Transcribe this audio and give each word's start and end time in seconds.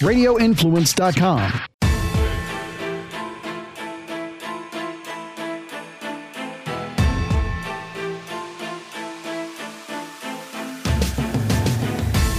radioinfluence.com. 0.00 1.60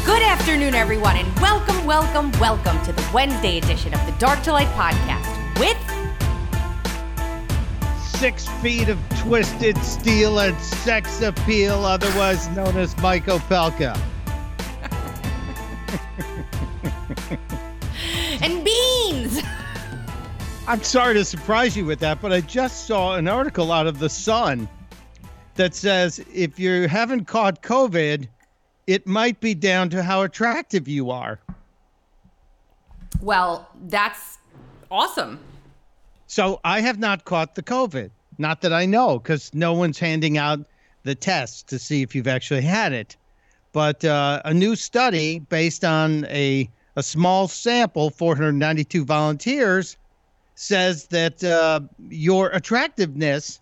Good 0.06 0.24
afternoon, 0.24 0.74
everyone, 0.74 1.16
and 1.18 1.40
welcome, 1.40 1.86
welcome, 1.86 2.32
welcome 2.40 2.84
to 2.84 2.92
the 2.92 3.08
Wednesday 3.14 3.60
edition 3.60 3.94
of 3.94 4.04
the 4.08 4.12
Dark 4.14 4.42
to 4.44 4.52
Light 4.52 4.68
podcast 4.70 5.60
with 5.60 5.78
six 8.02 8.48
feet 8.62 8.90
of 8.90 9.00
twisted 9.20 9.78
steel 9.78 10.40
and 10.40 10.60
sex 10.60 11.22
appeal, 11.22 11.86
otherwise 11.86 12.48
known 12.50 12.76
as 12.78 12.98
Mike 12.98 13.26
Opelka. 13.26 14.00
I'm 20.72 20.84
sorry 20.84 21.16
to 21.16 21.26
surprise 21.26 21.76
you 21.76 21.84
with 21.84 22.00
that, 22.00 22.22
but 22.22 22.32
I 22.32 22.40
just 22.40 22.88
saw 22.88 23.16
an 23.16 23.28
article 23.28 23.74
out 23.74 23.88
of 23.88 24.00
The 24.00 24.08
Sun 24.08 24.70
that 25.56 25.76
says 25.76 26.24
if 26.34 26.58
you 26.58 26.88
haven't 26.88 27.26
caught 27.26 27.62
COVID, 27.62 28.30
it 28.88 29.06
might 29.06 29.42
be 29.42 29.54
down 29.54 29.90
to 29.90 30.02
how 30.02 30.22
attractive 30.22 30.88
you 30.88 31.12
are. 31.12 31.42
Well, 33.20 33.68
that's 33.88 34.38
awesome. 34.90 35.42
So 36.28 36.62
I 36.64 36.80
have 36.80 37.00
not 37.00 37.26
caught 37.26 37.56
the 37.56 37.64
COVID. 37.64 38.10
Not 38.38 38.62
that 38.62 38.72
I 38.72 38.86
know, 38.86 39.20
because 39.20 39.54
no 39.54 39.74
one's 39.74 40.00
handing 40.00 40.38
out 40.38 40.62
the 41.04 41.16
test 41.16 41.68
to 41.68 41.80
see 41.80 42.02
if 42.02 42.16
you've 42.16 42.30
actually 42.30 42.62
had 42.62 42.94
it. 42.94 43.18
But 43.74 44.06
uh, 44.06 44.42
a 44.46 44.54
new 44.54 44.78
study 44.78 45.40
based 45.40 45.84
on 45.84 46.24
a, 46.28 46.70
a 46.96 47.04
small 47.04 47.50
sample, 47.50 48.10
492 48.10 49.04
volunteers, 49.04 49.98
says 50.62 51.08
that 51.08 51.44
uh, 51.44 51.80
your 52.10 52.50
attractiveness 52.50 53.60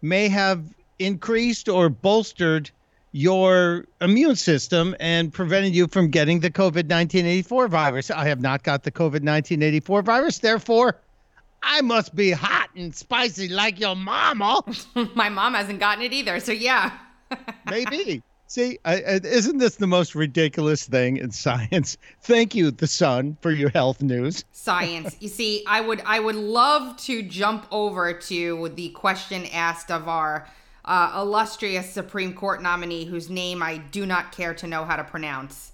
may 0.00 0.28
have 0.28 0.62
increased 1.00 1.68
or 1.68 1.88
bolstered 1.88 2.70
your 3.10 3.84
immune 4.00 4.36
system 4.36 4.94
and 5.00 5.32
prevented 5.32 5.74
you 5.74 5.88
from 5.88 6.08
getting 6.08 6.38
the 6.38 6.50
COVID 6.50 6.86
1984 6.86 7.66
virus. 7.66 8.10
I 8.12 8.28
have 8.28 8.40
not 8.40 8.62
got 8.62 8.84
the 8.84 8.92
COVID 8.92 9.24
1984 9.24 10.02
virus. 10.02 10.38
Therefore, 10.38 10.96
I 11.64 11.80
must 11.80 12.14
be 12.14 12.30
hot 12.30 12.70
and 12.76 12.94
spicy 12.94 13.48
like 13.48 13.80
your 13.80 13.96
mama. 13.96 14.62
My 15.16 15.28
mom 15.28 15.54
hasn't 15.54 15.80
gotten 15.80 16.04
it 16.04 16.12
either, 16.12 16.38
so 16.38 16.52
yeah. 16.52 16.92
Maybe. 17.68 18.22
See, 18.48 18.78
I, 18.84 18.96
isn't 19.24 19.58
this 19.58 19.76
the 19.76 19.88
most 19.88 20.14
ridiculous 20.14 20.86
thing 20.86 21.16
in 21.16 21.30
science? 21.32 21.98
Thank 22.22 22.54
you, 22.54 22.70
the 22.70 22.86
sun, 22.86 23.36
for 23.40 23.50
your 23.50 23.70
health 23.70 24.02
news. 24.02 24.44
Science. 24.52 25.16
you 25.20 25.28
see, 25.28 25.64
I 25.66 25.80
would 25.80 26.00
I 26.06 26.20
would 26.20 26.36
love 26.36 26.96
to 26.98 27.22
jump 27.22 27.66
over 27.70 28.12
to 28.12 28.68
the 28.74 28.90
question 28.90 29.46
asked 29.46 29.90
of 29.90 30.08
our 30.08 30.48
uh, 30.84 31.12
illustrious 31.16 31.90
Supreme 31.90 32.34
Court 32.34 32.62
nominee, 32.62 33.04
whose 33.04 33.28
name 33.28 33.62
I 33.62 33.78
do 33.78 34.06
not 34.06 34.30
care 34.30 34.54
to 34.54 34.66
know 34.68 34.84
how 34.84 34.96
to 34.96 35.04
pronounce. 35.04 35.72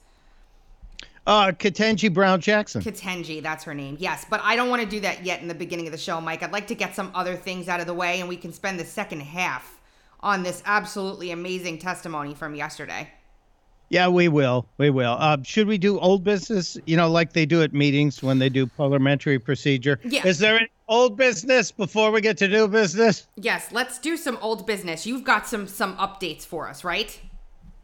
Uh, 1.26 1.52
Ketanji 1.52 2.12
Brown 2.12 2.40
Jackson. 2.40 2.82
Ketanji, 2.82 3.42
that's 3.42 3.62
her 3.64 3.74
name. 3.74 3.96
Yes, 4.00 4.26
but 4.28 4.40
I 4.42 4.56
don't 4.56 4.70
want 4.70 4.82
to 4.82 4.88
do 4.88 5.00
that 5.00 5.24
yet 5.24 5.40
in 5.40 5.46
the 5.46 5.54
beginning 5.54 5.86
of 5.86 5.92
the 5.92 5.98
show, 5.98 6.20
Mike. 6.20 6.42
I'd 6.42 6.52
like 6.52 6.66
to 6.68 6.74
get 6.74 6.96
some 6.96 7.12
other 7.14 7.36
things 7.36 7.68
out 7.68 7.80
of 7.80 7.86
the 7.86 7.94
way, 7.94 8.20
and 8.20 8.28
we 8.28 8.36
can 8.36 8.52
spend 8.52 8.80
the 8.80 8.84
second 8.84 9.20
half 9.20 9.78
on 10.22 10.42
this 10.42 10.62
absolutely 10.64 11.30
amazing 11.30 11.78
testimony 11.78 12.34
from 12.34 12.54
yesterday. 12.54 13.08
Yeah, 13.88 14.08
we 14.08 14.28
will. 14.28 14.66
We 14.78 14.88
will. 14.88 15.16
Uh, 15.18 15.36
should 15.42 15.66
we 15.66 15.76
do 15.76 16.00
old 16.00 16.24
business? 16.24 16.78
You 16.86 16.96
know, 16.96 17.10
like 17.10 17.34
they 17.34 17.44
do 17.44 17.62
at 17.62 17.74
meetings 17.74 18.22
when 18.22 18.38
they 18.38 18.48
do 18.48 18.66
parliamentary 18.66 19.38
procedure. 19.38 20.00
Yeah. 20.02 20.26
Is 20.26 20.38
there 20.38 20.56
any 20.56 20.70
old 20.88 21.18
business 21.18 21.70
before 21.70 22.10
we 22.10 22.22
get 22.22 22.38
to 22.38 22.48
new 22.48 22.68
business? 22.68 23.26
Yes, 23.36 23.70
let's 23.70 23.98
do 23.98 24.16
some 24.16 24.38
old 24.40 24.66
business. 24.66 25.06
You've 25.06 25.24
got 25.24 25.46
some 25.46 25.66
some 25.66 25.94
updates 25.98 26.46
for 26.46 26.70
us, 26.70 26.84
right? 26.84 27.20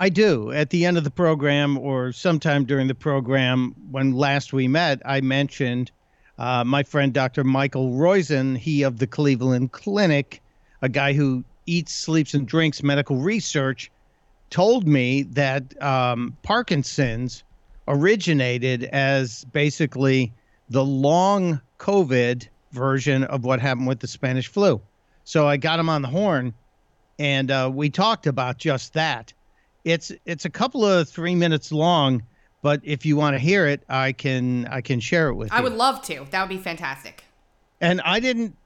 I 0.01 0.09
do. 0.09 0.51
At 0.51 0.71
the 0.71 0.87
end 0.87 0.97
of 0.97 1.05
the 1.05 1.11
program, 1.11 1.77
or 1.77 2.13
sometime 2.13 2.65
during 2.65 2.89
the 2.89 2.95
program, 2.95 3.75
when 3.91 4.13
last 4.13 4.55
we 4.55 4.67
met, 4.67 5.03
I 5.05 5.21
mentioned 5.21 5.91
uh, 6.39 6.65
my 6.65 6.85
friend 6.85 7.13
Dr. 7.13 7.45
Michael 7.45 7.91
Roizen, 7.91 8.57
he 8.57 8.83
of 8.83 8.99
the 8.99 9.07
Cleveland 9.07 9.73
Clinic, 9.73 10.41
a 10.81 10.89
guy 10.89 11.13
who 11.13 11.45
eats, 11.69 11.93
sleeps, 11.93 12.35
and 12.35 12.47
drinks 12.47 12.83
medical 12.83 13.17
research, 13.17 13.91
told 14.51 14.87
me 14.87 15.23
that 15.23 15.81
um, 15.83 16.37
Parkinson's 16.43 17.45
originated 17.87 18.85
as 18.85 19.45
basically 19.53 20.33
the 20.71 20.85
long 20.85 21.61
COVID 21.79 22.49
version 22.73 23.25
of 23.25 23.45
what 23.45 23.61
happened 23.61 23.87
with 23.87 24.01
the 24.01 24.07
Spanish 24.07 24.49
flu. 24.49 24.81
So 25.25 25.47
I 25.47 25.57
got 25.57 25.79
him 25.79 25.89
on 25.89 26.03
the 26.03 26.09
horn, 26.09 26.55
and 27.19 27.51
uh, 27.51 27.71
we 27.73 27.91
talked 27.91 28.27
about 28.27 28.59
just 28.59 28.95
that 28.95 29.33
it's 29.85 30.13
it's 30.25 30.45
a 30.45 30.51
couple 30.51 30.85
of 30.85 31.09
three 31.09 31.35
minutes 31.35 31.73
long, 31.73 32.23
but 32.63 32.81
if 32.85 33.07
you 33.07 33.17
want 33.17 33.35
to 33.35 33.39
hear 33.39 33.67
it, 33.67 33.83
I 33.89 34.13
can 34.13 34.67
I 34.67 34.81
can 34.81 35.01
share 35.01 35.29
it 35.29 35.35
with 35.35 35.53
I 35.53 35.57
you. 35.57 35.61
I 35.61 35.65
would 35.65 35.75
love 35.75 36.03
to. 36.03 36.27
That 36.31 36.43
would 36.43 36.55
be 36.55 36.63
fantastic. 36.63 37.25
And 37.81 38.01
I 38.03 38.21
didn't 38.21 38.57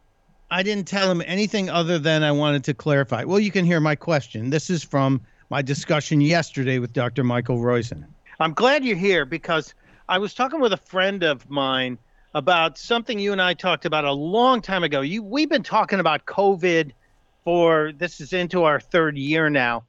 I 0.53 0.63
didn't 0.63 0.87
tell 0.87 1.11
him 1.11 1.23
anything 1.25 1.71
other 1.71 1.99
than 1.99 2.23
I 2.23 2.31
wanted 2.31 2.63
to 2.65 2.75
clarify. 2.75 3.25
Well, 3.25 3.41
you 3.41 3.51
can 3.51 3.65
hear 3.65 3.81
my 3.81 3.95
question. 3.95 4.51
This 4.51 4.69
is 4.69 4.85
from 4.85 5.23
my 5.49 5.63
discussion 5.63 6.21
yesterday 6.21 6.79
with 6.79 6.93
Dr. 6.93 7.25
Michael 7.25 7.57
Roizen. 7.57 8.05
I'm 8.39 8.53
glad 8.53 8.85
you're 8.85 8.95
here 8.95 9.25
because 9.25 9.73
I 10.11 10.19
was 10.19 10.35
talking 10.35 10.61
with 10.61 10.75
a 10.75 10.77
friend 10.77 11.23
of 11.23 11.49
mine 11.49 11.97
about 12.35 12.77
something 12.77 13.19
you 13.19 13.33
and 13.33 13.41
I 13.41 13.55
talked 13.55 13.87
about 13.87 14.05
a 14.05 14.13
long 14.13 14.61
time 14.61 14.85
ago. 14.85 15.01
You 15.01 15.23
we've 15.23 15.49
been 15.49 15.63
talking 15.63 16.01
about 16.01 16.27
COVID 16.27 16.93
for 17.45 17.93
this 17.97 18.21
is 18.21 18.35
into 18.35 18.65
our 18.65 18.79
third 18.79 19.17
year 19.17 19.49
now. 19.49 19.85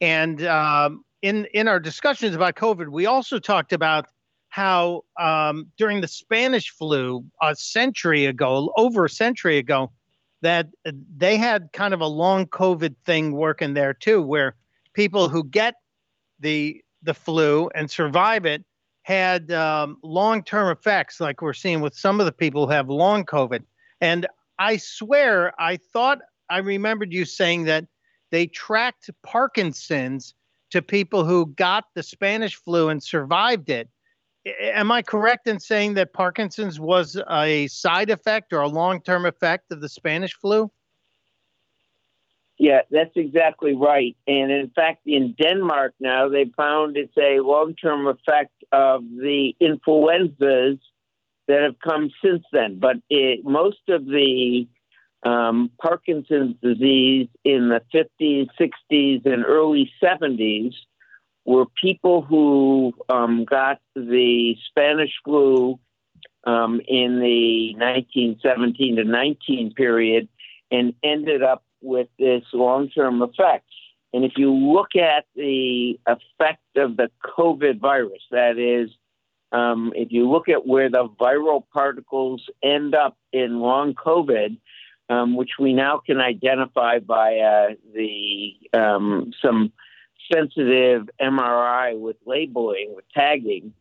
And 0.00 0.44
um, 0.44 1.04
in 1.22 1.44
in 1.54 1.68
our 1.68 1.78
discussions 1.78 2.34
about 2.34 2.56
COVID, 2.56 2.88
we 2.88 3.06
also 3.06 3.38
talked 3.38 3.72
about 3.72 4.06
how 4.48 5.04
um, 5.16 5.68
during 5.76 6.00
the 6.00 6.08
Spanish 6.08 6.70
flu 6.70 7.24
a 7.40 7.54
century 7.54 8.26
ago, 8.26 8.72
over 8.76 9.04
a 9.04 9.10
century 9.10 9.58
ago, 9.58 9.92
that 10.42 10.68
they 10.84 11.36
had 11.36 11.72
kind 11.72 11.92
of 11.94 12.00
a 12.00 12.06
long 12.06 12.46
COVID 12.46 12.94
thing 13.04 13.32
working 13.32 13.74
there 13.74 13.94
too, 13.94 14.22
where 14.22 14.54
people 14.94 15.28
who 15.28 15.44
get 15.44 15.74
the 16.40 16.82
the 17.02 17.14
flu 17.14 17.70
and 17.74 17.90
survive 17.90 18.44
it 18.44 18.64
had 19.02 19.50
um, 19.52 19.96
long 20.02 20.42
term 20.42 20.70
effects, 20.70 21.20
like 21.20 21.40
we're 21.40 21.52
seeing 21.52 21.80
with 21.80 21.94
some 21.94 22.20
of 22.20 22.26
the 22.26 22.32
people 22.32 22.66
who 22.66 22.72
have 22.72 22.88
long 22.88 23.24
COVID. 23.24 23.62
And 24.00 24.26
I 24.58 24.76
swear, 24.76 25.58
I 25.60 25.76
thought 25.76 26.18
I 26.50 26.58
remembered 26.58 27.12
you 27.12 27.24
saying 27.24 27.64
that 27.64 27.86
they 28.30 28.46
tracked 28.46 29.10
Parkinson's 29.22 30.34
to 30.70 30.82
people 30.82 31.24
who 31.24 31.46
got 31.46 31.84
the 31.94 32.02
Spanish 32.02 32.54
flu 32.54 32.88
and 32.88 33.02
survived 33.02 33.70
it. 33.70 33.88
Am 34.60 34.90
I 34.90 35.02
correct 35.02 35.46
in 35.46 35.60
saying 35.60 35.94
that 35.94 36.12
Parkinson's 36.12 36.78
was 36.80 37.20
a 37.30 37.66
side 37.68 38.10
effect 38.10 38.52
or 38.52 38.60
a 38.60 38.68
long 38.68 39.00
term 39.00 39.26
effect 39.26 39.70
of 39.72 39.80
the 39.80 39.88
Spanish 39.88 40.34
flu? 40.34 40.70
Yeah, 42.58 42.80
that's 42.90 43.16
exactly 43.16 43.74
right. 43.74 44.16
And 44.26 44.50
in 44.50 44.70
fact, 44.74 45.02
in 45.06 45.34
Denmark 45.40 45.94
now, 46.00 46.28
they 46.28 46.46
found 46.56 46.96
it's 46.96 47.16
a 47.16 47.40
long 47.40 47.74
term 47.76 48.08
effect 48.08 48.52
of 48.72 49.02
the 49.02 49.54
influenzas 49.60 50.78
that 51.46 51.62
have 51.62 51.78
come 51.78 52.10
since 52.22 52.44
then. 52.52 52.78
But 52.80 52.96
it, 53.08 53.44
most 53.44 53.88
of 53.88 54.04
the 54.04 54.66
um, 55.22 55.70
Parkinson's 55.80 56.56
disease 56.60 57.28
in 57.44 57.68
the 57.68 57.80
50s, 57.94 58.48
60s, 58.60 59.24
and 59.24 59.44
early 59.44 59.90
70s 60.02 60.74
were 61.44 61.66
people 61.80 62.22
who 62.22 62.92
um, 63.08 63.44
got 63.44 63.80
the 63.94 64.56
Spanish 64.68 65.12
flu 65.24 65.78
um, 66.44 66.80
in 66.86 67.20
the 67.20 67.74
1917 67.74 68.96
to 68.96 69.04
19 69.04 69.74
period 69.74 70.28
and 70.70 70.94
ended 71.02 71.42
up 71.42 71.64
with 71.80 72.08
this 72.18 72.44
long 72.52 72.90
term 72.90 73.22
effect. 73.22 73.64
And 74.12 74.24
if 74.24 74.32
you 74.36 74.52
look 74.52 74.96
at 74.96 75.26
the 75.34 75.98
effect 76.06 76.62
of 76.76 76.96
the 76.96 77.10
COVID 77.24 77.78
virus, 77.78 78.22
that 78.30 78.58
is, 78.58 78.90
um, 79.52 79.92
if 79.94 80.10
you 80.10 80.30
look 80.30 80.48
at 80.48 80.66
where 80.66 80.90
the 80.90 81.08
viral 81.20 81.64
particles 81.72 82.42
end 82.62 82.94
up 82.94 83.16
in 83.32 83.60
long 83.60 83.94
COVID, 83.94 84.58
um, 85.10 85.36
which 85.36 85.52
we 85.58 85.72
now 85.72 86.00
can 86.04 86.20
identify 86.20 86.98
by 86.98 87.38
uh, 87.38 87.74
the 87.94 88.54
um, 88.72 89.32
some 89.42 89.72
sensitive 90.32 91.08
MRI 91.20 91.98
with 91.98 92.16
labeling, 92.26 92.92
with 92.94 93.04
tagging, 93.14 93.72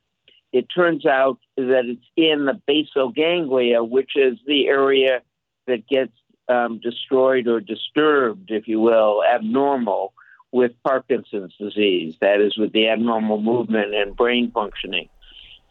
it 0.53 0.67
turns 0.73 1.05
out 1.05 1.39
that 1.57 1.83
it's 1.85 2.05
in 2.15 2.45
the 2.45 2.59
basal 2.65 3.09
ganglia, 3.09 3.83
which 3.83 4.11
is 4.15 4.38
the 4.45 4.67
area 4.67 5.21
that 5.67 5.88
gets 5.88 6.13
um, 6.47 6.79
destroyed 6.79 7.47
or 7.47 7.59
disturbed, 7.59 8.51
if 8.51 8.67
you 8.67 8.79
will, 8.79 9.23
abnormal 9.23 10.13
with 10.51 10.71
Parkinson's 10.83 11.53
disease. 11.59 12.15
That 12.21 12.39
is, 12.39 12.57
with 12.57 12.71
the 12.71 12.88
abnormal 12.88 13.41
movement 13.41 13.93
and 13.93 14.15
brain 14.15 14.51
functioning. 14.51 15.09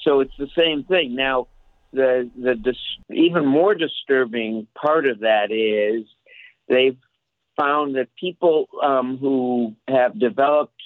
so 0.01 0.21
it's 0.21 0.37
the 0.39 0.51
same 0.57 0.85
thing. 0.85 1.15
Now, 1.15 1.49
the 1.93 2.31
the 2.37 2.55
dis- 2.55 2.99
even 3.11 3.47
more 3.47 3.75
disturbing 3.75 4.67
part 4.75 5.07
of 5.07 5.21
that 5.21 5.51
is 5.51 6.07
they've 6.69 6.99
found 7.57 7.97
that 7.97 8.09
people 8.17 8.69
um, 8.83 9.19
who 9.19 9.75
have 9.89 10.19
developed 10.19 10.81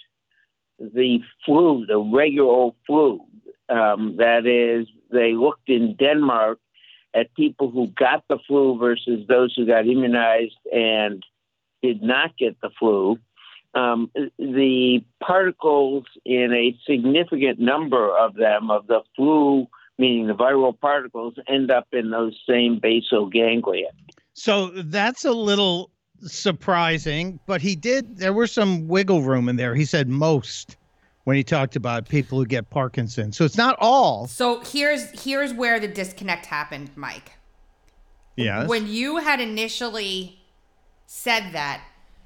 the 0.78 1.18
flu, 1.44 1.84
the 1.86 1.98
regular 1.98 2.50
old 2.50 2.74
flu, 2.86 3.20
um, 3.68 4.16
that 4.18 4.46
is, 4.46 4.88
they 5.10 5.32
looked 5.32 5.68
in 5.68 5.94
Denmark 5.96 6.58
at 7.14 7.34
people 7.34 7.70
who 7.70 7.88
got 7.88 8.24
the 8.28 8.38
flu 8.46 8.78
versus 8.78 9.26
those 9.28 9.54
who 9.54 9.66
got 9.66 9.86
immunized 9.86 10.56
and 10.72 11.22
did 11.82 12.02
not 12.02 12.36
get 12.36 12.60
the 12.60 12.70
flu. 12.78 13.18
Um, 13.74 14.10
the 14.38 15.04
particles 15.22 16.04
in 16.24 16.52
a 16.52 16.76
significant 16.90 17.60
number 17.60 18.16
of 18.16 18.34
them, 18.34 18.70
of 18.70 18.86
the 18.88 19.02
flu, 19.14 19.68
meaning 19.98 20.26
the 20.26 20.34
viral 20.34 20.78
particles, 20.78 21.34
end 21.46 21.70
up 21.70 21.86
in 21.92 22.10
those 22.10 22.38
same 22.48 22.80
basal 22.80 23.28
ganglia. 23.28 23.90
So 24.32 24.68
that's 24.68 25.24
a 25.24 25.32
little 25.32 25.90
surprising, 26.22 27.40
but 27.46 27.60
he 27.60 27.76
did, 27.76 28.16
there 28.18 28.32
was 28.32 28.52
some 28.52 28.88
wiggle 28.88 29.22
room 29.22 29.48
in 29.48 29.56
there. 29.56 29.74
He 29.74 29.84
said 29.84 30.08
most 30.08 30.76
when 31.24 31.36
he 31.36 31.44
talked 31.44 31.76
about 31.76 32.08
people 32.08 32.38
who 32.38 32.46
get 32.46 32.70
Parkinson's. 32.70 33.36
So 33.36 33.44
it's 33.44 33.56
not 33.56 33.76
all. 33.78 34.26
So 34.26 34.60
here's 34.60 35.22
here's 35.22 35.52
where 35.52 35.78
the 35.80 35.88
disconnect 35.88 36.46
happened, 36.46 36.90
Mike. 36.96 37.32
Yes. 38.36 38.68
When 38.68 38.86
you 38.86 39.18
had 39.18 39.40
initially 39.40 40.40
said 41.06 41.50
that, 41.52 41.82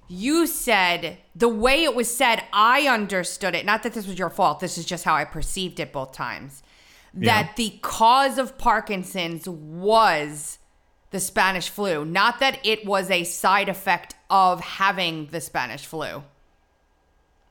you 0.07 0.47
said 0.47 1.19
the 1.35 1.49
way 1.49 1.83
it 1.85 1.95
was 1.95 2.15
said, 2.15 2.45
I 2.53 2.87
understood 2.87 3.55
it. 3.55 3.65
Not 3.67 3.83
that 3.83 3.95
this 3.95 4.07
was 4.07 4.19
your 4.19 4.31
fault. 4.31 4.61
This 4.61 4.79
is 4.79 4.85
just 4.85 5.05
how 5.05 5.15
I 5.15 5.25
perceived 5.25 5.81
it 5.81 5.93
both 5.93 6.13
times. 6.13 6.63
That 7.15 7.47
Yeah. 7.47 7.53
the 7.57 7.79
cause 7.81 8.39
of 8.39 8.59
Parkinson's 8.59 9.49
was 9.49 10.59
the 11.15 11.21
Spanish 11.21 11.69
flu, 11.69 12.05
not 12.05 12.41
that 12.41 12.59
it 12.65 12.85
was 12.85 13.09
a 13.09 13.23
side 13.23 13.69
effect 13.69 14.17
of 14.31 14.61
having 14.61 15.29
the 15.31 15.41
Spanish 15.41 15.87
flu. 15.87 16.25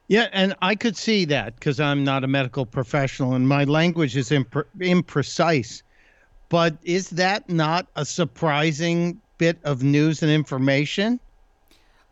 Yeah, 0.10 0.28
and 0.34 0.54
I 0.62 0.76
could 0.76 0.98
see 0.98 1.24
that 1.26 1.56
because 1.56 1.80
I'm 1.80 2.04
not 2.04 2.26
a 2.26 2.28
medical 2.28 2.66
professional 2.66 3.36
and 3.36 3.48
my 3.48 3.64
language 3.64 4.18
is 4.18 4.32
impre- 4.32 4.66
imprecise. 4.80 5.82
But 6.50 6.76
is 6.84 7.12
that 7.12 7.50
not 7.50 7.88
a 7.96 8.04
surprising 8.04 9.22
bit 9.38 9.60
of 9.64 9.82
news 9.82 10.22
and 10.22 10.30
information? 10.30 11.22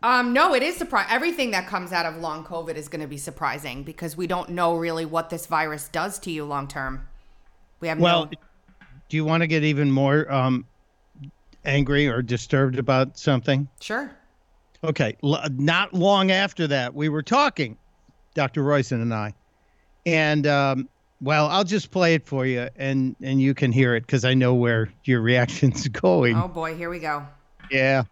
Um, 0.03 0.31
no, 0.31 0.55
it 0.55 0.63
is 0.63 0.77
surprising. 0.77 1.13
Everything 1.13 1.51
that 1.51 1.67
comes 1.67 1.91
out 1.91 2.05
of 2.05 2.15
long 2.21 2.45
COVID 2.45 2.75
is 2.75 2.87
going 2.87 3.01
to 3.01 3.07
be 3.07 3.17
surprising 3.17 3.83
because 3.83 4.15
we 4.15 4.25
don't 4.25 4.51
know 4.51 4.77
really 4.77 5.05
what 5.05 5.29
this 5.29 5.47
virus 5.47 5.89
does 5.89 6.17
to 6.19 6.31
you 6.31 6.45
long 6.45 6.69
term. 6.69 7.09
We 7.81 7.89
have 7.89 7.99
Well, 7.99 8.27
no. 8.27 8.31
do 9.09 9.17
you 9.17 9.25
want 9.25 9.41
to 9.41 9.47
get 9.47 9.65
even 9.65 9.91
more 9.91 10.31
um, 10.31 10.65
angry 11.65 12.07
or 12.07 12.21
disturbed 12.21 12.79
about 12.79 13.17
something? 13.17 13.67
Sure. 13.79 14.11
Okay, 14.83 15.15
l- 15.23 15.43
not 15.51 15.93
long 15.93 16.31
after 16.31 16.67
that, 16.67 16.95
we 16.95 17.09
were 17.09 17.21
talking, 17.21 17.77
Dr. 18.33 18.63
Roizen 18.63 19.01
and 19.01 19.13
I, 19.13 19.33
and 20.05 20.47
um, 20.47 20.89
well, 21.21 21.47
I'll 21.47 21.63
just 21.63 21.91
play 21.91 22.15
it 22.15 22.25
for 22.25 22.45
you, 22.45 22.67
and 22.75 23.15
and 23.21 23.39
you 23.39 23.53
can 23.53 23.71
hear 23.71 23.95
it 23.95 24.01
because 24.01 24.25
I 24.25 24.33
know 24.33 24.55
where 24.55 24.91
your 25.03 25.21
reaction's 25.21 25.87
going. 25.89 26.35
Oh 26.35 26.47
boy, 26.47 26.75
here 26.75 26.89
we 26.89 26.99
go. 26.99 27.25
Yeah. 27.69 28.03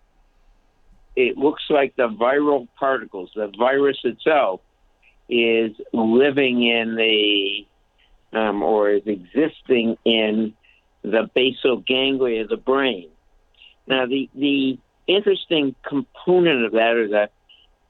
It 1.15 1.37
looks 1.37 1.63
like 1.69 1.95
the 1.95 2.07
viral 2.07 2.67
particles, 2.79 3.31
the 3.35 3.51
virus 3.57 3.97
itself, 4.03 4.61
is 5.27 5.71
living 5.91 6.63
in 6.63 6.95
the 6.95 7.65
um, 8.37 8.61
or 8.61 8.91
is 8.91 9.01
existing 9.05 9.97
in 10.05 10.53
the 11.01 11.29
basal 11.33 11.77
ganglia 11.77 12.43
of 12.43 12.49
the 12.49 12.57
brain. 12.57 13.09
Now, 13.89 14.05
the 14.05 14.29
the 14.35 14.77
interesting 15.07 15.75
component 15.83 16.65
of 16.65 16.71
that 16.73 16.95
is 16.97 17.11
that, 17.11 17.31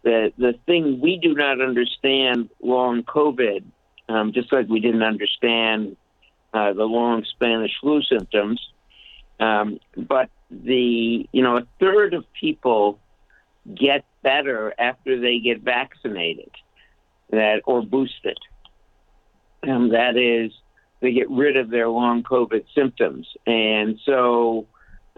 the 0.01 0.31
the 0.38 0.54
thing 0.66 1.01
we 1.01 1.18
do 1.18 1.36
not 1.36 1.60
understand 1.60 2.50
long 2.62 3.04
COVID, 3.04 3.66
um, 4.07 4.31
just 4.31 4.51
like 4.54 4.69
we 4.69 4.80
didn't 4.80 5.04
understand 5.04 5.98
uh, 6.54 6.72
the 6.72 6.86
long 6.86 7.25
Spanish 7.25 7.74
flu 7.81 8.01
symptoms, 8.01 8.66
um, 9.42 9.80
but 9.98 10.30
the 10.50 11.28
you 11.34 11.44
know 11.44 11.57
a 11.57 11.68
third 11.81 12.13
of 12.13 12.24
people 12.40 12.98
get 13.75 14.06
better 14.24 14.74
after 14.80 15.19
they 15.19 15.40
get 15.40 15.60
vaccinated, 15.60 16.52
that 17.30 17.62
or 17.66 17.84
boosted. 17.84 18.38
Um, 19.68 19.90
that 19.90 20.16
is, 20.16 20.54
they 21.02 21.12
get 21.12 21.30
rid 21.30 21.57
of 21.57 21.69
their 21.69 21.90
long 21.90 22.24
COVID 22.24 22.63
symptoms, 22.74 23.28
and 23.45 24.00
so 24.06 24.66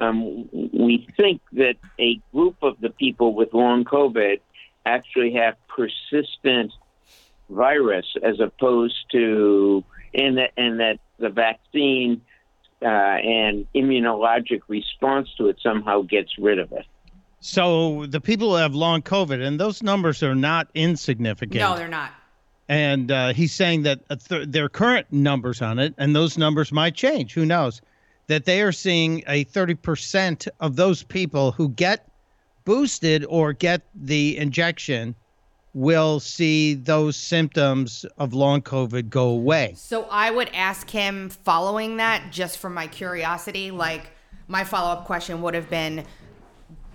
um, 0.01 0.49
we 0.51 1.07
think 1.15 1.41
that 1.53 1.75
a 1.99 2.19
group 2.33 2.57
of 2.61 2.79
the 2.81 2.89
people 2.89 3.33
with 3.33 3.53
long 3.53 3.83
COVID 3.85 4.39
actually 4.85 5.33
have 5.33 5.55
persistent 5.67 6.71
virus 7.49 8.05
as 8.23 8.39
opposed 8.39 8.95
to 9.11 9.83
and 10.13 10.37
that 10.37 10.51
and 10.57 10.79
that 10.79 10.99
the 11.19 11.29
vaccine 11.29 12.21
uh, 12.81 12.85
and 12.85 13.67
immunologic 13.75 14.61
response 14.67 15.29
to 15.37 15.47
it 15.49 15.57
somehow 15.61 16.01
gets 16.01 16.31
rid 16.39 16.57
of 16.57 16.71
it. 16.71 16.85
So 17.39 18.05
the 18.07 18.21
people 18.21 18.49
who 18.51 18.55
have 18.55 18.73
long 18.73 19.01
COVID, 19.01 19.45
and 19.45 19.59
those 19.59 19.81
numbers 19.83 20.23
are 20.23 20.35
not 20.35 20.67
insignificant. 20.73 21.59
No, 21.59 21.75
they're 21.75 21.87
not. 21.87 22.11
and 22.69 23.11
uh, 23.11 23.33
he's 23.33 23.53
saying 23.53 23.83
that 23.83 23.99
a 24.09 24.15
th- 24.15 24.47
their 24.47 24.69
current 24.69 25.07
numbers 25.11 25.61
on 25.61 25.77
it, 25.79 25.93
and 25.97 26.15
those 26.15 26.37
numbers 26.37 26.71
might 26.71 26.95
change. 26.95 27.33
Who 27.33 27.45
knows? 27.45 27.81
That 28.31 28.45
they 28.45 28.61
are 28.61 28.71
seeing 28.71 29.23
a 29.27 29.43
30% 29.43 30.47
of 30.61 30.77
those 30.77 31.03
people 31.03 31.51
who 31.51 31.67
get 31.67 32.09
boosted 32.63 33.25
or 33.25 33.51
get 33.51 33.81
the 33.93 34.37
injection 34.37 35.15
will 35.73 36.21
see 36.21 36.75
those 36.75 37.17
symptoms 37.17 38.05
of 38.17 38.33
long 38.33 38.61
COVID 38.61 39.09
go 39.09 39.27
away. 39.27 39.73
So 39.75 40.07
I 40.09 40.31
would 40.31 40.49
ask 40.53 40.89
him 40.89 41.27
following 41.29 41.97
that, 41.97 42.31
just 42.31 42.57
for 42.59 42.69
my 42.69 42.87
curiosity. 42.87 43.69
Like 43.69 44.11
my 44.47 44.63
follow 44.63 44.91
up 44.91 45.03
question 45.03 45.41
would 45.41 45.53
have 45.53 45.69
been, 45.69 46.05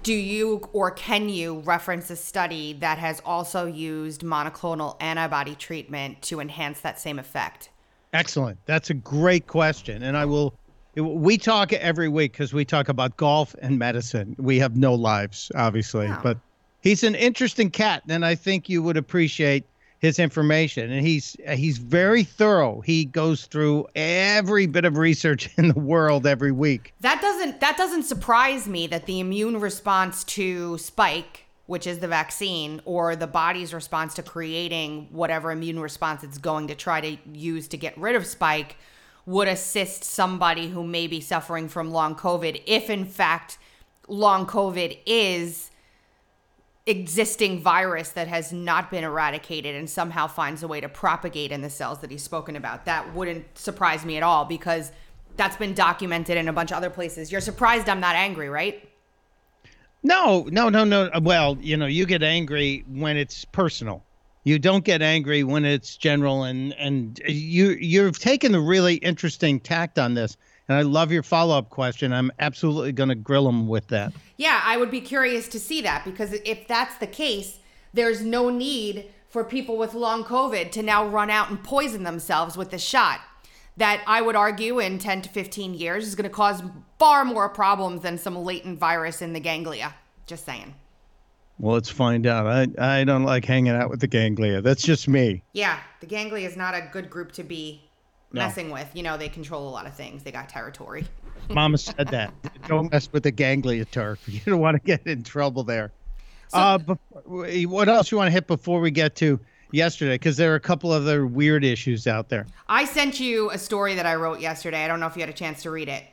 do 0.02 0.14
you 0.14 0.66
or 0.72 0.90
can 0.90 1.28
you 1.28 1.58
reference 1.58 2.08
a 2.08 2.16
study 2.16 2.72
that 2.80 2.96
has 2.96 3.20
also 3.26 3.66
used 3.66 4.22
monoclonal 4.22 4.96
antibody 5.00 5.54
treatment 5.54 6.22
to 6.22 6.40
enhance 6.40 6.80
that 6.80 6.98
same 6.98 7.18
effect? 7.18 7.68
Excellent. 8.14 8.58
That's 8.64 8.88
a 8.88 8.94
great 8.94 9.46
question. 9.46 10.02
And 10.02 10.16
I 10.16 10.24
will, 10.24 10.54
we 10.96 11.36
talk 11.38 11.72
every 11.72 12.08
week 12.08 12.32
because 12.32 12.52
we 12.52 12.64
talk 12.64 12.88
about 12.88 13.16
golf 13.16 13.54
and 13.60 13.78
medicine. 13.78 14.34
We 14.38 14.58
have 14.58 14.76
no 14.76 14.94
lives, 14.94 15.52
obviously, 15.54 16.08
Wow. 16.08 16.20
but 16.22 16.38
he's 16.80 17.02
an 17.04 17.14
interesting 17.14 17.70
cat. 17.70 18.02
And 18.08 18.24
I 18.24 18.34
think 18.34 18.68
you 18.68 18.82
would 18.82 18.96
appreciate 18.96 19.64
his 19.98 20.18
information. 20.18 20.90
And 20.90 21.06
he's, 21.06 21.36
he's 21.54 21.78
very 21.78 22.22
thorough. 22.24 22.80
He 22.80 23.04
goes 23.04 23.46
through 23.46 23.86
every 23.94 24.66
bit 24.66 24.84
of 24.84 24.96
research 24.96 25.50
in 25.58 25.68
the 25.68 25.78
world 25.78 26.26
every 26.26 26.52
week. 26.52 26.94
That 27.00 27.20
doesn't 27.20 27.60
that 27.60 27.76
doesn't 27.76 28.04
surprise 28.04 28.66
me 28.66 28.86
that 28.88 29.06
the 29.06 29.20
immune 29.20 29.60
response 29.60 30.24
to 30.24 30.78
spike, 30.78 31.46
which 31.66 31.86
is 31.86 31.98
the 31.98 32.08
vaccine, 32.08 32.80
or 32.84 33.16
the 33.16 33.26
body's 33.26 33.74
response 33.74 34.14
to 34.14 34.22
creating 34.22 35.08
whatever 35.10 35.50
immune 35.50 35.80
response 35.80 36.22
it's 36.24 36.38
going 36.38 36.68
to 36.68 36.74
try 36.74 37.00
to 37.00 37.16
use 37.32 37.68
to 37.68 37.76
get 37.76 37.96
rid 37.98 38.16
of 38.16 38.24
spike 38.26 38.76
would 39.26 39.48
assist 39.48 40.04
somebody 40.04 40.68
who 40.68 40.84
may 40.84 41.06
be 41.06 41.20
suffering 41.20 41.68
from 41.68 41.90
long 41.90 42.14
COVID 42.14 42.62
if 42.66 42.88
in 42.88 43.04
fact 43.04 43.58
long 44.08 44.46
COVID 44.46 44.98
is 45.04 45.70
existing 46.86 47.60
virus 47.60 48.10
that 48.10 48.28
has 48.28 48.52
not 48.52 48.90
been 48.90 49.02
eradicated 49.02 49.74
and 49.74 49.90
somehow 49.90 50.28
finds 50.28 50.62
a 50.62 50.68
way 50.68 50.80
to 50.80 50.88
propagate 50.88 51.50
in 51.50 51.60
the 51.60 51.68
cells 51.68 51.98
that 52.00 52.12
he's 52.12 52.22
spoken 52.22 52.54
about. 52.54 52.84
That 52.84 53.12
wouldn't 53.12 53.58
surprise 53.58 54.04
me 54.04 54.16
at 54.16 54.22
all 54.22 54.44
because 54.44 54.92
that's 55.36 55.56
been 55.56 55.74
documented 55.74 56.36
in 56.36 56.48
a 56.48 56.52
bunch 56.52 56.70
of 56.70 56.76
other 56.76 56.90
places. 56.90 57.32
You're 57.32 57.40
surprised 57.40 57.88
I'm 57.88 58.00
not 58.00 58.14
angry, 58.14 58.48
right? 58.48 58.88
No, 60.04 60.46
no, 60.52 60.68
no, 60.68 60.84
no. 60.84 61.10
Well, 61.20 61.58
you 61.60 61.76
know, 61.76 61.86
you 61.86 62.06
get 62.06 62.22
angry 62.22 62.84
when 62.86 63.16
it's 63.16 63.44
personal. 63.46 64.04
You 64.46 64.60
don't 64.60 64.84
get 64.84 65.02
angry 65.02 65.42
when 65.42 65.64
it's 65.64 65.96
general 65.96 66.44
and 66.44 66.72
and 66.74 67.20
you 67.26 67.70
you've 67.70 68.20
taken 68.20 68.54
a 68.54 68.60
really 68.60 68.94
interesting 68.94 69.58
tact 69.58 69.98
on 69.98 70.14
this. 70.14 70.36
And 70.68 70.78
I 70.78 70.82
love 70.82 71.10
your 71.10 71.24
follow-up 71.24 71.68
question. 71.68 72.12
I'm 72.12 72.30
absolutely 72.38 72.92
going 72.92 73.08
to 73.08 73.16
grill 73.16 73.48
him 73.48 73.66
with 73.66 73.88
that. 73.88 74.12
Yeah, 74.36 74.60
I 74.64 74.76
would 74.76 74.92
be 74.92 75.00
curious 75.00 75.48
to 75.48 75.58
see 75.58 75.82
that 75.82 76.04
because 76.04 76.32
if 76.32 76.68
that's 76.68 76.96
the 76.98 77.08
case, 77.08 77.58
there's 77.92 78.22
no 78.22 78.48
need 78.48 79.06
for 79.28 79.42
people 79.42 79.76
with 79.76 79.94
long 79.94 80.22
COVID 80.22 80.70
to 80.70 80.82
now 80.82 81.04
run 81.04 81.28
out 81.28 81.50
and 81.50 81.64
poison 81.64 82.04
themselves 82.04 82.56
with 82.56 82.70
the 82.70 82.78
shot. 82.78 83.22
That 83.76 84.00
I 84.06 84.22
would 84.22 84.36
argue 84.36 84.78
in 84.78 85.00
10 85.00 85.22
to 85.22 85.28
15 85.28 85.74
years 85.74 86.06
is 86.06 86.14
going 86.14 86.22
to 86.22 86.30
cause 86.30 86.62
far 87.00 87.24
more 87.24 87.48
problems 87.48 88.02
than 88.02 88.16
some 88.16 88.36
latent 88.36 88.78
virus 88.78 89.20
in 89.22 89.32
the 89.32 89.40
ganglia. 89.40 89.96
Just 90.26 90.46
saying. 90.46 90.76
Well, 91.58 91.74
let's 91.74 91.88
find 91.88 92.26
out. 92.26 92.46
I 92.46 92.66
I 93.00 93.04
don't 93.04 93.24
like 93.24 93.44
hanging 93.44 93.72
out 93.72 93.88
with 93.90 94.00
the 94.00 94.06
ganglia. 94.06 94.60
That's 94.60 94.82
just 94.82 95.08
me. 95.08 95.42
Yeah, 95.52 95.78
the 96.00 96.06
ganglia 96.06 96.46
is 96.46 96.56
not 96.56 96.74
a 96.74 96.88
good 96.92 97.08
group 97.08 97.32
to 97.32 97.42
be 97.42 97.88
No. 98.32 98.42
messing 98.42 98.70
with. 98.70 98.88
You 98.94 99.02
know, 99.02 99.16
they 99.16 99.28
control 99.28 99.68
a 99.68 99.70
lot 99.70 99.86
of 99.86 99.94
things. 99.94 100.22
They 100.22 100.32
got 100.32 100.48
territory. 100.48 101.06
Mama 101.50 101.78
said 101.78 102.08
that. 102.08 102.32
Don't 102.68 102.90
mess 102.92 103.10
with 103.12 103.22
the 103.22 103.30
ganglia 103.30 103.84
turf. 103.86 104.20
You 104.28 104.40
don't 104.44 104.60
want 104.60 104.76
to 104.76 104.82
get 104.82 105.06
in 105.06 105.22
trouble 105.22 105.64
there. 105.64 105.92
uh, 106.52 106.78
before, 106.78 106.98
what 107.24 107.88
else 107.88 108.10
you 108.10 108.18
want 108.18 108.28
to 108.28 108.32
hit 108.32 108.46
before 108.46 108.80
we 108.80 108.90
get 108.90 109.16
to 109.16 109.40
yesterday? 109.72 110.14
Because 110.14 110.36
there 110.36 110.52
are 110.52 110.56
a 110.56 110.60
couple 110.60 110.90
other 110.92 111.26
weird 111.26 111.64
issues 111.64 112.06
out 112.06 112.28
there. 112.28 112.46
I 112.68 112.84
sent 112.84 113.18
you 113.18 113.50
a 113.50 113.58
story 113.58 113.94
that 113.94 114.06
I 114.06 114.14
wrote 114.16 114.40
yesterday. 114.40 114.84
I 114.84 114.88
don't 114.88 115.00
know 115.00 115.06
if 115.06 115.16
you 115.16 115.22
had 115.22 115.30
a 115.30 115.32
chance 115.32 115.62
to 115.62 115.70
read 115.70 115.88
it. 115.88 116.04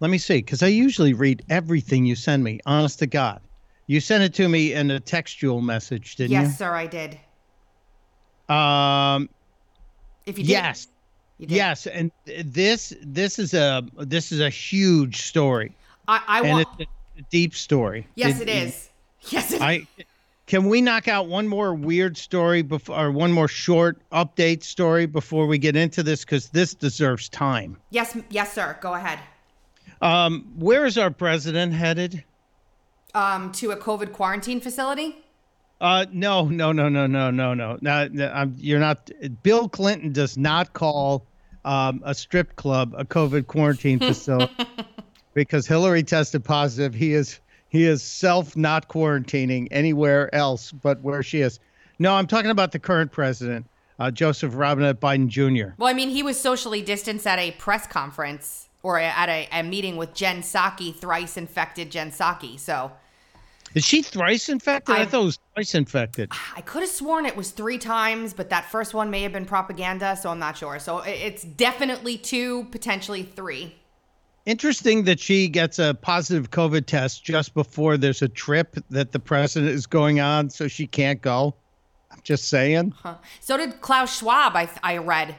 Let 0.00 0.10
me 0.10 0.18
see, 0.18 0.38
because 0.38 0.62
I 0.62 0.68
usually 0.68 1.12
read 1.14 1.42
everything 1.50 2.06
you 2.06 2.14
send 2.14 2.42
me. 2.44 2.60
Honest 2.64 2.98
to 3.00 3.06
God, 3.06 3.40
you 3.90 3.98
sent 3.98 4.22
it 4.22 4.32
to 4.34 4.48
me 4.48 4.72
in 4.72 4.88
a 4.92 5.00
textual 5.00 5.60
message, 5.60 6.14
didn't 6.14 6.30
you? 6.30 6.38
Yes, 6.38 6.56
sir, 6.56 6.72
I 6.72 6.86
did. 6.86 7.18
Um, 8.48 9.28
If 10.26 10.38
you 10.38 10.44
did, 10.44 10.50
yes, 10.50 10.86
you 11.38 11.48
did. 11.48 11.54
yes, 11.56 11.88
and 11.88 12.12
this 12.24 12.94
this 13.02 13.40
is 13.40 13.52
a 13.52 13.84
this 13.98 14.30
is 14.30 14.38
a 14.38 14.48
huge 14.48 15.22
story, 15.22 15.74
I, 16.06 16.22
I 16.28 16.42
want. 16.42 16.68
it's 16.78 16.88
a 17.18 17.22
deep 17.30 17.52
story. 17.52 18.06
Yes, 18.14 18.38
Did- 18.38 18.48
it 18.48 18.52
is. 18.68 18.86
Yes, 19.28 19.52
it 19.52 19.60
I 19.60 19.86
can 20.46 20.68
we 20.68 20.80
knock 20.80 21.08
out 21.08 21.26
one 21.26 21.46
more 21.48 21.74
weird 21.74 22.16
story 22.16 22.62
before, 22.62 22.96
or 22.96 23.10
one 23.10 23.32
more 23.32 23.48
short 23.48 23.98
update 24.12 24.62
story 24.62 25.06
before 25.06 25.46
we 25.48 25.58
get 25.58 25.74
into 25.76 26.02
this 26.04 26.24
because 26.24 26.48
this 26.50 26.74
deserves 26.74 27.28
time. 27.28 27.76
Yes, 27.90 28.16
yes, 28.30 28.52
sir. 28.54 28.78
Go 28.80 28.94
ahead. 28.94 29.18
Um, 30.00 30.50
where 30.56 30.86
is 30.86 30.96
our 30.96 31.10
president 31.10 31.74
headed? 31.74 32.24
Um, 33.14 33.50
to 33.52 33.72
a 33.72 33.76
COVID 33.76 34.12
quarantine 34.12 34.60
facility. 34.60 35.16
Uh, 35.80 36.04
no, 36.12 36.44
no, 36.44 36.72
no, 36.72 36.88
no, 36.88 37.06
no, 37.06 37.30
no, 37.30 37.54
no. 37.54 37.78
no, 37.80 38.52
you're 38.56 38.78
not. 38.78 39.10
Bill 39.42 39.68
Clinton 39.68 40.12
does 40.12 40.36
not 40.36 40.74
call 40.74 41.24
um, 41.64 42.02
a 42.04 42.14
strip 42.14 42.56
club 42.56 42.94
a 42.96 43.04
COVID 43.04 43.46
quarantine 43.46 43.98
facility 43.98 44.52
because 45.34 45.66
Hillary 45.66 46.02
tested 46.02 46.44
positive. 46.44 46.94
He 46.94 47.14
is 47.14 47.40
he 47.68 47.84
is 47.84 48.02
self 48.02 48.56
not 48.56 48.88
quarantining 48.88 49.68
anywhere 49.70 50.34
else 50.34 50.72
but 50.72 51.00
where 51.02 51.22
she 51.22 51.40
is. 51.40 51.60
No, 51.98 52.14
I'm 52.14 52.26
talking 52.26 52.50
about 52.50 52.72
the 52.72 52.78
current 52.78 53.12
president, 53.12 53.66
uh, 53.98 54.10
Joseph 54.10 54.54
Robinette 54.54 55.00
Biden 55.00 55.28
Jr. 55.28 55.74
Well, 55.76 55.88
I 55.88 55.92
mean, 55.92 56.08
he 56.08 56.22
was 56.22 56.40
socially 56.40 56.82
distanced 56.82 57.26
at 57.26 57.38
a 57.38 57.52
press 57.52 57.86
conference 57.86 58.68
or 58.82 58.98
at 58.98 59.28
a, 59.28 59.48
a 59.52 59.62
meeting 59.62 59.98
with 59.98 60.14
Jen 60.14 60.40
Psaki, 60.40 60.94
thrice 60.94 61.36
infected 61.36 61.90
Jen 61.90 62.10
Psaki. 62.10 62.58
So 62.58 62.92
Is 63.74 63.84
she 63.84 64.02
thrice 64.02 64.48
infected? 64.48 64.94
I, 64.94 65.02
I- 65.02 65.06
thought 65.06 65.22
it 65.22 65.24
was 65.26 65.38
twice 65.54 65.74
infected. 65.74 66.32
I 66.56 66.60
could 66.62 66.82
have 66.82 66.90
sworn 66.90 67.26
it 67.26 67.36
was 67.36 67.50
three 67.50 67.78
times, 67.78 68.34
but 68.34 68.50
that 68.50 68.70
first 68.70 68.94
one 68.94 69.10
may 69.10 69.22
have 69.22 69.32
been 69.32 69.46
propaganda, 69.46 70.16
so 70.16 70.30
I'm 70.30 70.38
not 70.38 70.56
sure. 70.56 70.78
So 70.78 70.98
it's 71.00 71.42
definitely 71.44 72.18
two, 72.18 72.64
potentially 72.64 73.22
three. 73.22 73.74
Interesting 74.46 75.04
that 75.04 75.20
she 75.20 75.48
gets 75.48 75.78
a 75.78 75.94
positive 75.94 76.50
COVID 76.50 76.86
test 76.86 77.22
just 77.24 77.54
before 77.54 77.96
there's 77.96 78.22
a 78.22 78.28
trip 78.28 78.76
that 78.88 79.12
the 79.12 79.20
president 79.20 79.70
is 79.70 79.86
going 79.86 80.18
on, 80.18 80.50
so 80.50 80.66
she 80.66 80.86
can't 80.86 81.20
go. 81.20 81.54
I'm 82.10 82.20
just 82.24 82.48
saying. 82.48 82.92
Huh. 83.02 83.16
So 83.38 83.56
did 83.56 83.80
Klaus 83.80 84.18
Schwab, 84.18 84.56
I, 84.56 84.68
I 84.82 84.96
read. 84.96 85.36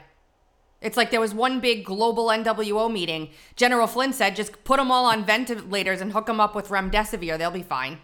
It's 0.80 0.96
like 0.96 1.10
there 1.10 1.20
was 1.20 1.34
one 1.34 1.60
big 1.60 1.84
global 1.84 2.26
NWO 2.26 2.90
meeting. 2.92 3.30
General 3.56 3.86
Flynn 3.86 4.12
said 4.12 4.34
just 4.34 4.64
put 4.64 4.78
them 4.78 4.90
all 4.90 5.04
on 5.06 5.24
ventilators 5.24 6.00
and 6.00 6.12
hook 6.12 6.26
them 6.26 6.40
up 6.40 6.54
with 6.54 6.68
remdesivir. 6.68 7.38
They'll 7.38 7.50
be 7.50 7.62
fine. 7.62 7.98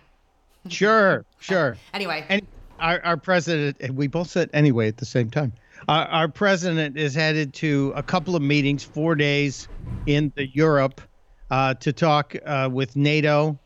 Sure, 0.68 1.24
sure. 1.38 1.76
Anyway, 1.94 2.24
And 2.28 2.46
our, 2.78 3.00
our 3.04 3.16
president, 3.16 3.78
and 3.80 3.96
we 3.96 4.06
both 4.06 4.28
said 4.28 4.50
anyway 4.52 4.88
at 4.88 4.98
the 4.98 5.06
same 5.06 5.30
time. 5.30 5.52
Our, 5.88 6.06
our 6.06 6.28
president 6.28 6.98
is 6.98 7.14
headed 7.14 7.54
to 7.54 7.92
a 7.96 8.02
couple 8.02 8.36
of 8.36 8.42
meetings, 8.42 8.84
four 8.84 9.14
days 9.14 9.68
in 10.06 10.32
the 10.36 10.46
Europe, 10.46 11.00
uh, 11.50 11.74
to 11.74 11.92
talk 11.92 12.36
uh, 12.44 12.68
with 12.70 12.96
NATO 12.96 13.58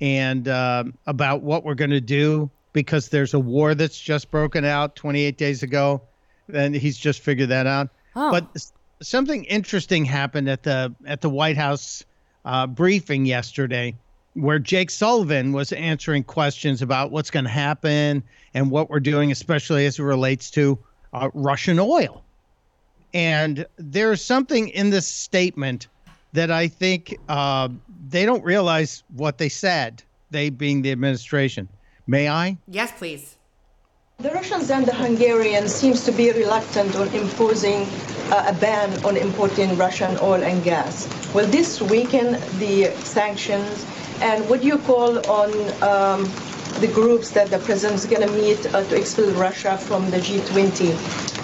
and 0.00 0.48
um, 0.48 0.94
about 1.06 1.42
what 1.42 1.64
we're 1.64 1.74
going 1.74 1.90
to 1.90 2.00
do 2.00 2.50
because 2.72 3.08
there's 3.08 3.34
a 3.34 3.40
war 3.40 3.74
that's 3.74 3.98
just 3.98 4.30
broken 4.30 4.64
out 4.64 4.96
28 4.96 5.36
days 5.36 5.62
ago, 5.62 6.02
and 6.52 6.74
he's 6.74 6.96
just 6.96 7.20
figured 7.20 7.48
that 7.48 7.66
out. 7.66 7.88
Oh. 8.16 8.30
But 8.30 8.70
something 9.02 9.44
interesting 9.44 10.04
happened 10.04 10.48
at 10.48 10.62
the 10.62 10.94
at 11.06 11.20
the 11.20 11.30
White 11.30 11.56
House 11.56 12.04
uh, 12.44 12.66
briefing 12.66 13.26
yesterday, 13.26 13.96
where 14.34 14.58
Jake 14.58 14.90
Sullivan 14.90 15.52
was 15.52 15.72
answering 15.72 16.24
questions 16.24 16.82
about 16.82 17.10
what's 17.10 17.30
going 17.30 17.44
to 17.44 17.50
happen 17.50 18.22
and 18.54 18.70
what 18.70 18.90
we're 18.90 19.00
doing, 19.00 19.32
especially 19.32 19.86
as 19.86 19.98
it 19.98 20.02
relates 20.02 20.50
to 20.52 20.78
uh, 21.12 21.30
Russian 21.34 21.78
oil. 21.78 22.22
And 23.12 23.66
there's 23.76 24.22
something 24.22 24.68
in 24.68 24.90
this 24.90 25.06
statement 25.06 25.88
that 26.32 26.50
I 26.50 26.68
think 26.68 27.18
uh, 27.28 27.68
they 28.08 28.24
don't 28.24 28.44
realize 28.44 29.02
what 29.16 29.38
they 29.38 29.48
said. 29.48 30.02
They 30.30 30.50
being 30.50 30.82
the 30.82 30.92
administration. 30.92 31.68
May 32.06 32.28
I? 32.28 32.56
yes, 32.68 32.92
please. 32.96 33.36
The 34.18 34.30
Russians 34.30 34.70
and 34.70 34.84
the 34.84 34.94
Hungarians 34.94 35.74
seems 35.74 36.04
to 36.04 36.12
be 36.12 36.30
reluctant 36.30 36.94
on 36.94 37.08
imposing 37.08 37.86
uh, 38.30 38.44
a 38.48 38.52
ban 38.60 39.02
on 39.02 39.16
importing 39.16 39.76
Russian 39.78 40.16
oil 40.20 40.42
and 40.42 40.62
gas. 40.62 41.08
Will 41.34 41.46
this 41.46 41.80
weaken 41.80 42.32
the 42.58 42.92
sanctions? 43.02 43.86
And 44.20 44.46
do 44.46 44.66
you 44.66 44.78
call 44.78 45.18
on 45.30 45.50
um, 45.82 46.24
the 46.80 46.90
groups 46.92 47.30
that 47.30 47.50
the 47.50 47.58
president 47.58 48.00
is 48.00 48.06
going 48.06 48.22
to 48.22 48.32
meet 48.34 48.66
uh, 48.74 48.84
to 48.84 48.96
expel 48.96 49.30
Russia 49.32 49.78
from 49.78 50.10
the 50.10 50.18
G20, 50.18 50.92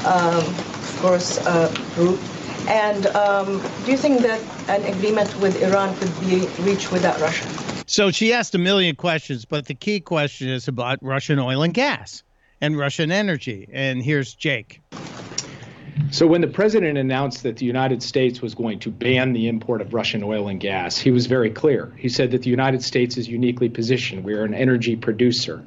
um, 0.04 0.36
of 0.44 0.98
course, 1.00 1.38
uh, 1.46 1.72
group? 1.94 2.20
And 2.68 3.06
um, 3.06 3.62
do 3.84 3.92
you 3.92 3.96
think 3.96 4.20
that 4.22 4.40
an 4.68 4.84
agreement 4.92 5.38
with 5.40 5.62
Iran 5.62 5.96
could 5.96 6.12
be 6.20 6.46
reached 6.62 6.92
without 6.92 7.20
Russia? 7.20 7.46
So 7.86 8.10
she 8.10 8.32
asked 8.32 8.54
a 8.54 8.58
million 8.58 8.96
questions, 8.96 9.44
but 9.44 9.66
the 9.66 9.74
key 9.74 10.00
question 10.00 10.48
is 10.48 10.66
about 10.66 10.98
Russian 11.00 11.38
oil 11.38 11.62
and 11.62 11.72
gas 11.72 12.24
and 12.60 12.76
Russian 12.76 13.12
energy. 13.12 13.68
And 13.72 14.02
here's 14.02 14.34
Jake. 14.34 14.80
So, 16.10 16.26
when 16.26 16.40
the 16.40 16.48
president 16.48 16.98
announced 16.98 17.42
that 17.42 17.56
the 17.56 17.66
United 17.66 18.02
States 18.02 18.40
was 18.40 18.54
going 18.54 18.78
to 18.80 18.90
ban 18.90 19.32
the 19.32 19.48
import 19.48 19.80
of 19.80 19.94
Russian 19.94 20.22
oil 20.22 20.48
and 20.48 20.60
gas, 20.60 20.98
he 20.98 21.10
was 21.10 21.26
very 21.26 21.50
clear. 21.50 21.92
He 21.96 22.08
said 22.08 22.30
that 22.32 22.42
the 22.42 22.50
United 22.50 22.82
States 22.82 23.16
is 23.16 23.28
uniquely 23.28 23.68
positioned. 23.68 24.24
We 24.24 24.34
are 24.34 24.44
an 24.44 24.54
energy 24.54 24.96
producer. 24.96 25.64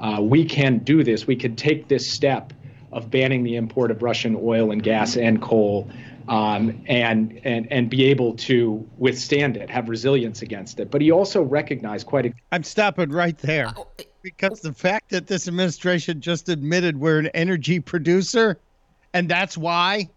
Uh, 0.00 0.20
we 0.20 0.44
can 0.44 0.78
do 0.78 1.02
this. 1.02 1.26
We 1.26 1.36
can 1.36 1.56
take 1.56 1.88
this 1.88 2.10
step 2.10 2.52
of 2.92 3.10
banning 3.10 3.42
the 3.42 3.56
import 3.56 3.90
of 3.90 4.02
Russian 4.02 4.36
oil 4.40 4.70
and 4.70 4.82
gas 4.82 5.16
and 5.16 5.42
coal 5.42 5.90
um, 6.28 6.82
and, 6.86 7.40
and, 7.44 7.70
and 7.70 7.90
be 7.90 8.04
able 8.04 8.34
to 8.34 8.88
withstand 8.96 9.56
it, 9.56 9.68
have 9.68 9.88
resilience 9.88 10.42
against 10.42 10.80
it. 10.80 10.90
But 10.90 11.00
he 11.00 11.10
also 11.10 11.42
recognized 11.42 12.06
quite 12.06 12.26
a 12.26 12.32
I'm 12.52 12.62
stopping 12.62 13.10
right 13.10 13.36
there 13.38 13.72
because 14.22 14.60
the 14.60 14.72
fact 14.72 15.10
that 15.10 15.26
this 15.26 15.48
administration 15.48 16.20
just 16.20 16.48
admitted 16.48 16.98
we're 16.98 17.18
an 17.18 17.26
energy 17.28 17.80
producer, 17.80 18.58
and 19.14 19.28
that's 19.28 19.56
why. 19.56 20.10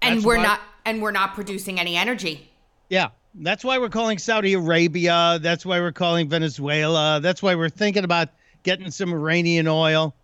And 0.00 0.16
That's 0.18 0.26
we're 0.26 0.36
why- 0.38 0.42
not 0.44 0.60
and 0.86 1.02
we're 1.02 1.10
not 1.10 1.34
producing 1.34 1.78
any 1.80 1.96
energy. 1.96 2.50
Yeah, 2.88 3.08
that's 3.34 3.64
why 3.64 3.78
we're 3.78 3.88
calling 3.90 4.18
Saudi 4.18 4.54
Arabia. 4.54 5.38
That's 5.42 5.66
why 5.66 5.80
we're 5.80 5.92
calling 5.92 6.28
Venezuela. 6.28 7.18
That's 7.20 7.42
why 7.42 7.54
we're 7.56 7.68
thinking 7.68 8.04
about 8.04 8.28
getting 8.62 8.90
some 8.90 9.12
Iranian 9.12 9.66
oil. 9.68 10.14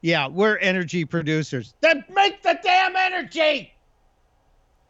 Yeah, 0.00 0.28
we're 0.28 0.56
energy 0.58 1.04
producers. 1.04 1.74
Then 1.80 2.04
make 2.10 2.42
the 2.42 2.58
damn 2.62 2.96
energy. 2.96 3.72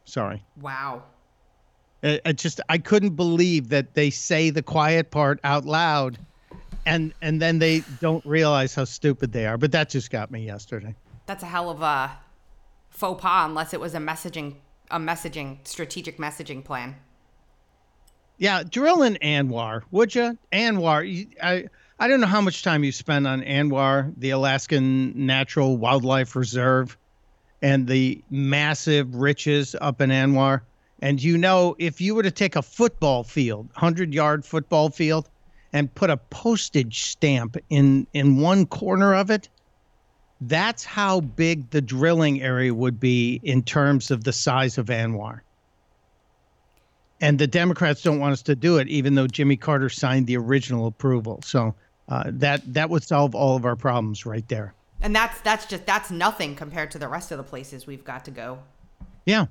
Sorry. 0.05 0.43
Wow. 0.61 1.03
I, 2.03 2.21
I 2.25 2.33
just 2.33 2.61
I 2.69 2.79
couldn't 2.79 3.17
believe 3.17 3.71
that 3.71 3.95
they 3.95 4.11
say 4.11 4.51
the 4.51 4.63
quiet 4.63 5.11
part 5.11 5.41
out 5.43 5.65
loud 5.65 6.19
and 6.87 7.13
and 7.23 7.43
then 7.43 7.59
they 7.59 7.83
don't 8.01 8.25
realize 8.25 8.75
how 8.75 8.85
stupid 8.85 9.33
they 9.33 9.47
are. 9.47 9.59
But 9.59 9.73
that 9.73 9.89
just 9.91 10.11
got 10.11 10.31
me 10.31 10.45
yesterday. 10.47 10.95
That's 11.27 11.43
a 11.43 11.47
hell 11.47 11.71
of 11.71 11.83
a 11.83 12.11
faux 12.99 13.21
pas 13.23 13.47
unless 13.47 13.73
it 13.73 13.81
was 13.81 13.95
a 13.95 13.99
messaging 13.99 14.57
a 14.91 14.99
messaging 14.99 15.59
strategic 15.67 16.19
messaging 16.19 16.65
plan. 16.65 16.97
Yeah, 18.39 18.63
drill 18.63 19.03
in 19.03 19.19
ANWR, 19.23 19.83
would 19.91 20.15
you? 20.15 20.39
ANWR, 20.53 21.13
you, 21.13 21.27
I 21.43 21.69
I 22.01 22.09
don't 22.09 22.21
know 22.21 22.27
how 22.27 22.41
much 22.41 22.63
time 22.63 22.85
you 22.85 22.93
spend 22.93 23.27
on 23.27 23.43
ANWR, 23.43 24.15
the 24.17 24.31
Alaskan 24.31 25.27
Natural 25.27 25.77
Wildlife 25.77 26.37
Reserve, 26.37 26.97
and 27.61 27.87
the 27.87 28.23
massive 28.31 29.15
riches 29.17 29.75
up 29.81 30.01
in 30.01 30.11
ANWR. 30.11 30.61
And 31.01 31.23
you 31.23 31.39
know, 31.39 31.77
if 31.79 32.01
you 32.01 32.15
were 32.15 32.23
to 32.23 32.31
take 32.31 32.57
a 32.57 32.63
football 32.63 33.23
field, 33.23 33.69
hundred 33.75 34.15
yard 34.15 34.45
football 34.45 34.91
field, 34.91 35.29
and 35.73 35.93
put 35.95 36.11
a 36.11 36.17
postage 36.17 37.03
stamp 37.03 37.57
in 37.71 38.07
in 38.13 38.39
one 38.39 38.67
corner 38.67 39.15
of 39.15 39.31
it, 39.31 39.49
that's 40.43 40.85
how 40.85 41.21
big 41.21 41.71
the 41.71 41.81
drilling 41.81 42.43
area 42.43 42.73
would 42.73 43.01
be 43.01 43.41
in 43.43 43.63
terms 43.63 44.11
of 44.11 44.25
the 44.25 44.33
size 44.33 44.79
of 44.79 44.87
ANWR 44.87 45.41
and 47.21 47.39
the 47.39 47.47
Democrats 47.47 48.03
don't 48.03 48.19
want 48.19 48.33
us 48.33 48.43
to 48.43 48.55
do 48.55 48.79
it, 48.79 48.89
even 48.89 49.15
though 49.15 49.27
Jimmy 49.27 49.57
Carter 49.57 49.89
signed 49.89 50.27
the 50.27 50.37
original 50.37 50.87
approval. 50.87 51.41
So 51.43 51.75
uh, 52.09 52.25
that 52.27 52.63
that 52.75 52.91
would 52.91 53.03
solve 53.03 53.35
all 53.35 53.57
of 53.57 53.65
our 53.65 53.77
problems 53.77 54.25
right 54.25 54.47
there. 54.49 54.75
And 55.01 55.15
that's 55.15 55.41
that's 55.41 55.67
just 55.67 55.87
that's 55.87 56.11
nothing 56.11 56.55
compared 56.55 56.91
to 56.93 56.99
the 56.99 57.09
rest 57.09 57.31
of 57.31 57.39
the 57.39 57.45
places 57.45 57.87
we've 57.87 58.05
got 58.05 58.25
to 58.27 58.31
go. 58.31 58.59
Yeah, 59.27 59.47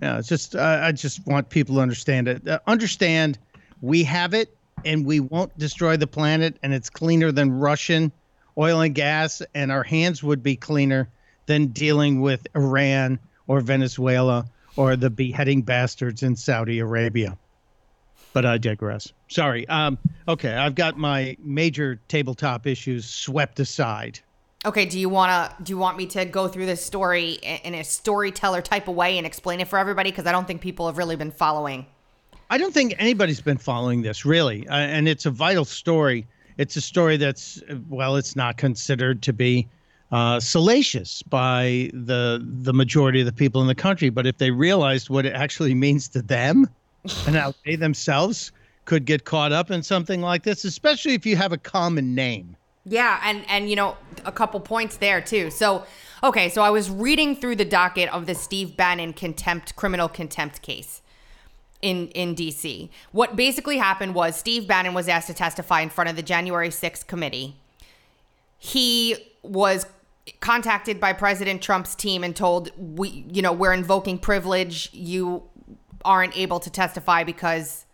yeah. 0.00 0.18
It's 0.18 0.28
just 0.28 0.54
uh, 0.54 0.80
I 0.82 0.92
just 0.92 1.26
want 1.26 1.50
people 1.50 1.76
to 1.76 1.80
understand 1.80 2.28
it. 2.28 2.46
Uh, 2.46 2.60
understand 2.66 3.38
we 3.80 4.04
have 4.04 4.34
it, 4.34 4.56
and 4.84 5.04
we 5.04 5.20
won't 5.20 5.56
destroy 5.58 5.96
the 5.96 6.06
planet, 6.06 6.56
and 6.62 6.72
it's 6.72 6.90
cleaner 6.90 7.32
than 7.32 7.52
Russian 7.52 8.12
oil 8.58 8.80
and 8.80 8.94
gas, 8.94 9.42
and 9.54 9.70
our 9.70 9.84
hands 9.84 10.22
would 10.22 10.42
be 10.42 10.56
cleaner 10.56 11.08
than 11.46 11.68
dealing 11.68 12.20
with 12.20 12.46
Iran 12.54 13.18
or 13.46 13.60
Venezuela 13.60 14.46
or 14.76 14.96
the 14.96 15.10
beheading 15.10 15.62
bastards 15.62 16.22
in 16.22 16.36
Saudi 16.36 16.78
Arabia. 16.78 17.36
But 18.32 18.44
I 18.44 18.58
digress. 18.58 19.12
Sorry. 19.28 19.66
Um, 19.68 19.98
okay, 20.28 20.54
I've 20.54 20.74
got 20.74 20.98
my 20.98 21.36
major 21.42 21.98
tabletop 22.08 22.66
issues 22.66 23.06
swept 23.06 23.58
aside. 23.58 24.20
Okay, 24.66 24.84
do 24.84 24.98
you 24.98 25.08
want 25.08 25.30
to 25.30 25.62
do 25.62 25.70
you 25.72 25.78
want 25.78 25.96
me 25.96 26.06
to 26.06 26.24
go 26.24 26.48
through 26.48 26.66
this 26.66 26.84
story 26.84 27.32
in 27.64 27.74
a 27.74 27.84
storyteller 27.84 28.60
type 28.60 28.88
of 28.88 28.96
way 28.96 29.16
and 29.16 29.26
explain 29.26 29.60
it 29.60 29.68
for 29.68 29.78
everybody 29.78 30.10
because 30.10 30.26
I 30.26 30.32
don't 30.32 30.46
think 30.46 30.60
people 30.60 30.86
have 30.86 30.98
really 30.98 31.16
been 31.16 31.30
following. 31.30 31.86
I 32.50 32.58
don't 32.58 32.74
think 32.74 32.94
anybody's 32.98 33.40
been 33.40 33.58
following 33.58 34.02
this 34.02 34.24
really, 34.24 34.66
uh, 34.68 34.74
and 34.74 35.08
it's 35.08 35.26
a 35.26 35.30
vital 35.30 35.64
story. 35.64 36.26
It's 36.58 36.76
a 36.76 36.80
story 36.80 37.16
that's 37.16 37.62
well, 37.88 38.16
it's 38.16 38.36
not 38.36 38.56
considered 38.56 39.22
to 39.22 39.32
be 39.32 39.68
uh, 40.10 40.40
salacious 40.40 41.22
by 41.22 41.90
the 41.92 42.44
the 42.62 42.72
majority 42.72 43.20
of 43.20 43.26
the 43.26 43.32
people 43.32 43.60
in 43.60 43.68
the 43.68 43.74
country, 43.74 44.10
but 44.10 44.26
if 44.26 44.38
they 44.38 44.50
realized 44.50 45.08
what 45.08 45.24
it 45.24 45.34
actually 45.34 45.74
means 45.74 46.08
to 46.08 46.22
them 46.22 46.68
and 47.26 47.36
how 47.36 47.54
they 47.64 47.76
themselves 47.76 48.52
could 48.84 49.04
get 49.04 49.24
caught 49.24 49.52
up 49.52 49.70
in 49.70 49.82
something 49.82 50.20
like 50.20 50.42
this, 50.42 50.64
especially 50.64 51.14
if 51.14 51.26
you 51.26 51.36
have 51.36 51.52
a 51.52 51.58
common 51.58 52.14
name. 52.14 52.56
Yeah, 52.84 53.20
and 53.22 53.44
and 53.48 53.68
you 53.70 53.76
know 53.76 53.96
a 54.24 54.32
couple 54.32 54.58
points 54.60 54.96
there 54.96 55.20
too. 55.20 55.50
So, 55.50 55.84
okay, 56.24 56.48
so 56.48 56.62
I 56.62 56.70
was 56.70 56.90
reading 56.90 57.36
through 57.36 57.56
the 57.56 57.64
docket 57.64 58.12
of 58.12 58.26
the 58.26 58.34
Steve 58.34 58.76
Bannon 58.76 59.12
contempt 59.12 59.76
criminal 59.76 60.08
contempt 60.08 60.62
case 60.62 61.02
in 61.82 62.08
in 62.08 62.34
DC. 62.34 62.88
What 63.12 63.36
basically 63.36 63.78
happened 63.78 64.14
was 64.14 64.36
Steve 64.36 64.66
Bannon 64.66 64.94
was 64.94 65.08
asked 65.08 65.28
to 65.28 65.34
testify 65.34 65.80
in 65.80 65.90
front 65.90 66.10
of 66.10 66.16
the 66.16 66.22
January 66.22 66.70
6th 66.70 67.06
committee. 67.06 67.56
He 68.58 69.16
was 69.42 69.86
contacted 70.40 71.00
by 71.00 71.12
President 71.12 71.62
Trump's 71.62 71.94
team 71.94 72.24
and 72.24 72.34
told 72.34 72.70
we 72.76 73.24
you 73.30 73.42
know, 73.42 73.52
we're 73.52 73.72
invoking 73.72 74.18
privilege. 74.18 74.90
You 74.92 75.44
aren't 76.04 76.36
able 76.36 76.60
to 76.60 76.70
testify 76.70 77.24
because 77.24 77.84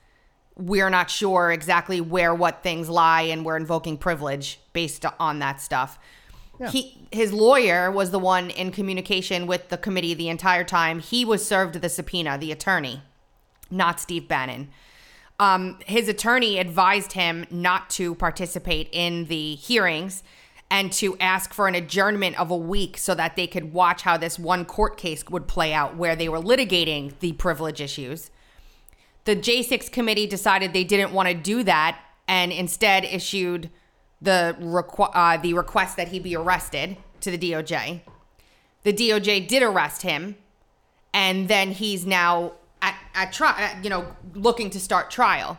we're 0.56 0.90
not 0.90 1.10
sure 1.10 1.50
exactly 1.50 2.00
where 2.00 2.34
what 2.34 2.62
things 2.62 2.88
lie 2.88 3.22
and 3.22 3.44
we're 3.44 3.56
invoking 3.56 3.98
privilege 3.98 4.60
based 4.72 5.04
on 5.18 5.40
that 5.40 5.60
stuff. 5.60 5.98
Yeah. 6.60 6.70
He 6.70 7.08
his 7.10 7.32
lawyer 7.32 7.90
was 7.90 8.10
the 8.10 8.18
one 8.18 8.50
in 8.50 8.70
communication 8.70 9.46
with 9.46 9.68
the 9.68 9.76
committee 9.76 10.14
the 10.14 10.28
entire 10.28 10.64
time. 10.64 11.00
He 11.00 11.24
was 11.24 11.44
served 11.44 11.80
the 11.80 11.88
subpoena, 11.88 12.38
the 12.38 12.52
attorney, 12.52 13.02
not 13.74 14.00
Steve 14.00 14.28
Bannon. 14.28 14.70
Um, 15.38 15.78
his 15.86 16.08
attorney 16.08 16.58
advised 16.58 17.12
him 17.12 17.46
not 17.50 17.90
to 17.90 18.14
participate 18.14 18.88
in 18.92 19.24
the 19.26 19.56
hearings 19.56 20.22
and 20.70 20.92
to 20.92 21.16
ask 21.18 21.52
for 21.52 21.68
an 21.68 21.74
adjournment 21.74 22.38
of 22.38 22.50
a 22.50 22.56
week 22.56 22.96
so 22.96 23.14
that 23.14 23.36
they 23.36 23.46
could 23.46 23.72
watch 23.72 24.02
how 24.02 24.16
this 24.16 24.38
one 24.38 24.64
court 24.64 24.96
case 24.96 25.24
would 25.28 25.46
play 25.46 25.72
out 25.72 25.96
where 25.96 26.16
they 26.16 26.28
were 26.28 26.40
litigating 26.40 27.18
the 27.18 27.32
privilege 27.32 27.80
issues. 27.80 28.30
The 29.24 29.36
J6 29.36 29.90
committee 29.90 30.26
decided 30.26 30.72
they 30.72 30.84
didn't 30.84 31.12
want 31.12 31.28
to 31.28 31.34
do 31.34 31.62
that 31.64 31.98
and 32.28 32.52
instead 32.52 33.04
issued 33.04 33.70
the 34.20 34.56
requ- 34.60 35.10
uh, 35.12 35.36
the 35.36 35.54
request 35.54 35.96
that 35.96 36.08
he 36.08 36.18
be 36.18 36.34
arrested 36.36 36.96
to 37.20 37.30
the 37.30 37.38
DOJ. 37.38 38.00
The 38.82 38.92
DOJ 38.92 39.46
did 39.46 39.62
arrest 39.62 40.02
him, 40.02 40.36
and 41.12 41.48
then 41.48 41.72
he's 41.72 42.06
now 42.06 42.52
at 42.84 42.94
at 43.14 43.32
trial, 43.32 43.70
you 43.82 43.90
know, 43.90 44.06
looking 44.34 44.70
to 44.70 44.80
start 44.80 45.10
trial. 45.10 45.58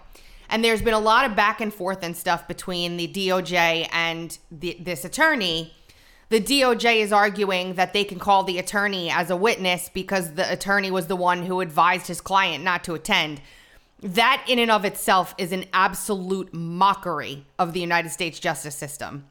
And 0.50 0.64
there's 0.64 0.82
been 0.82 0.94
a 0.94 1.00
lot 1.00 1.26
of 1.26 1.36
back 1.36 1.60
and 1.60 1.74
forth 1.74 2.04
and 2.04 2.16
stuff 2.16 2.48
between 2.48 2.98
the 2.98 3.08
DOJ 3.08 3.90
and 3.92 4.38
the, 4.52 4.78
this 4.80 5.04
attorney. 5.04 5.74
The 6.30 6.40
DOJ 6.40 6.98
is 6.98 7.12
arguing 7.12 7.76
that 7.76 7.94
they 7.94 8.04
can 8.04 8.20
call 8.20 8.44
the 8.44 8.60
attorney 8.60 9.10
as 9.10 9.30
a 9.30 9.36
witness 9.36 9.90
because 9.94 10.34
the 10.34 10.52
attorney 10.52 10.92
was 10.92 11.08
the 11.08 11.16
one 11.16 11.44
who 11.44 11.62
advised 11.62 12.08
his 12.08 12.22
client 12.22 12.64
not 12.64 12.84
to 12.84 12.94
attend. 12.94 13.42
That, 14.02 14.46
in 14.48 14.60
and 14.60 14.70
of 14.70 14.86
itself, 14.86 15.34
is 15.38 15.52
an 15.52 15.66
absolute 15.74 16.54
mockery 16.54 17.46
of 17.58 17.74
the 17.74 17.80
United 17.80 18.10
States 18.10 18.40
justice 18.40 18.76
system. 18.76 19.26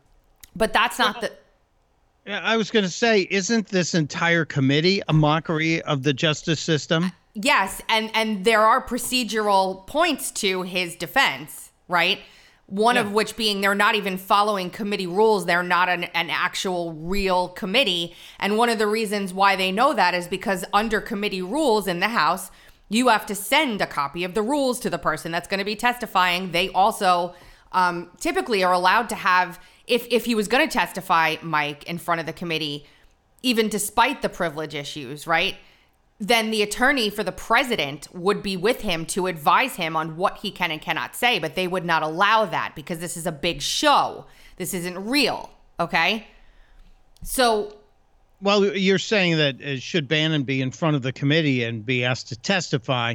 But 0.57 0.73
that's 0.73 0.99
not 0.99 1.21
the. 1.21 1.33
I 2.27 2.57
was 2.57 2.71
going 2.71 2.85
to 2.85 2.91
say, 2.91 3.27
isn't 3.31 3.69
this 3.69 3.95
entire 3.95 4.45
committee 4.45 5.03
a 5.09 5.13
mockery 5.13 5.83
of 5.83 6.03
the 6.03 6.13
justice 6.13 6.61
system? 6.61 7.13
Yes, 7.35 7.83
and 7.89 8.11
and 8.15 8.45
there 8.45 8.61
are 8.61 8.81
procedural 8.81 9.87
points 9.87 10.31
to 10.33 10.63
his 10.63 10.95
defense, 10.95 11.73
right? 11.89 12.21
One 12.67 12.95
yeah. 12.95 13.03
of 13.03 13.13
which 13.13 13.37
being 13.37 13.61
they're 13.61 13.75
not 13.75 13.95
even 13.95 14.17
following 14.17 14.71
committee 14.71 15.07
rules. 15.07 15.45
They're 15.45 15.63
not 15.63 15.89
an, 15.89 16.05
an 16.05 16.31
actual 16.31 16.93
real 16.95 17.49
committee. 17.49 18.15
And 18.39 18.57
one 18.57 18.71
of 18.71 18.79
the 18.79 18.87
reasons 18.87 19.35
why 19.35 19.57
they 19.57 19.71
know 19.71 19.93
that 19.93 20.15
is 20.15 20.29
because 20.29 20.65
under 20.73 21.01
committee 21.01 21.43
rules 21.43 21.87
in 21.87 22.01
the 22.01 22.09
House, 22.09 22.51
you 22.89 23.09
have 23.09 23.27
to 23.27 23.35
send 23.35 23.83
a 23.83 23.87
copy 23.87 24.25
of 24.25 24.35
the 24.35 24.43
rules 24.43 24.81
to 24.81 24.89
the 24.89 24.99
person 24.99 25.31
that's 25.33 25.49
going 25.49 25.59
to 25.59 25.65
be 25.65 25.77
testifying. 25.77 26.53
They 26.53 26.71
also 26.71 27.35
um, 27.73 28.11
typically 28.19 28.65
are 28.65 28.73
allowed 28.73 29.09
to 29.11 29.17
have, 29.17 29.59
if, 29.87 30.07
if 30.11 30.25
he 30.25 30.35
was 30.35 30.49
going 30.49 30.67
to 30.67 30.73
testify, 30.73 31.37
Mike, 31.43 31.85
in 31.85 31.99
front 31.99 32.21
of 32.21 32.27
the 32.27 32.33
committee, 32.33 32.87
even 33.43 33.69
despite 33.69 34.23
the 34.23 34.29
privilege 34.29 34.75
issues, 34.75 35.27
right? 35.27 35.57
Then 36.19 36.51
the 36.51 36.63
attorney 36.63 37.11
for 37.11 37.23
the 37.23 37.33
president 37.33 38.09
would 38.15 38.43
be 38.43 38.57
with 38.57 38.81
him 38.81 39.05
to 39.07 39.27
advise 39.27 39.77
him 39.77 39.97
on 39.97 40.17
what 40.17 40.39
he 40.39 40.51
can 40.51 40.71
and 40.71 40.81
cannot 40.81 41.15
say, 41.15 41.39
but 41.39 41.55
they 41.55 41.67
would 41.67 41.85
not 41.85 42.03
allow 42.03 42.47
that 42.47 42.75
because 42.75 43.01
this 43.01 43.17
is 43.17 43.27
a 43.27 43.33
big 43.33 43.61
show. 43.61 44.27
This 44.57 44.73
isn't 44.73 45.07
real. 45.07 45.51
Okay. 45.79 46.27
So 47.23 47.77
well, 48.41 48.77
you're 48.77 48.99
saying 48.99 49.39
that 49.39 49.81
should 49.81 50.07
Bannon 50.07 50.43
be 50.43 50.61
in 50.61 50.71
front 50.71 50.97
of 50.97 51.03
the 51.03 51.13
committee 51.13 51.65
and 51.65 51.85
be 51.85 52.05
asked 52.05 52.29
to 52.29 52.37
testify, 52.37 53.15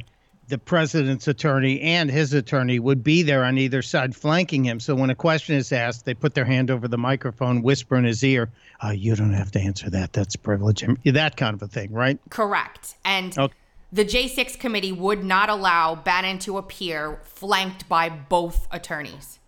the 0.49 0.57
president's 0.57 1.27
attorney 1.27 1.79
and 1.81 2.09
his 2.09 2.33
attorney 2.33 2.79
would 2.79 3.03
be 3.03 3.21
there 3.21 3.43
on 3.43 3.57
either 3.57 3.81
side 3.81 4.15
flanking 4.15 4.65
him. 4.65 4.79
So 4.79 4.95
when 4.95 5.12
a 5.12 5.15
question 5.15 5.55
is 5.55 5.71
asked, 5.71 6.05
they 6.05 6.15
put 6.15 6.33
their 6.33 6.45
hand 6.45 6.71
over 6.71 6.88
the 6.88 6.97
microphone, 6.97 7.62
whisper 7.62 7.95
in 7.95 8.03
his 8.03 8.23
ear, 8.23 8.49
uh, 8.83 8.89
"You 8.89 9.15
don't 9.15 9.33
have 9.33 9.51
to 9.51 9.59
answer 9.59 9.89
that. 9.91 10.12
That's 10.12 10.35
privilege." 10.35 10.83
That 11.05 11.38
kind 11.38 11.53
of 11.53 11.62
a 11.62 11.67
thing, 11.67 11.93
right? 11.93 12.19
Correct. 12.29 12.95
And 13.05 13.38
okay. 13.38 13.53
the 13.93 14.03
J6 14.03 14.59
committee 14.59 14.91
would 14.91 15.23
not 15.23 15.49
allow 15.49 15.95
Bannon 15.95 16.39
to 16.39 16.57
appear 16.57 17.19
flanked 17.23 17.88
by 17.88 18.09
both 18.09 18.67
attorneys. 18.71 19.39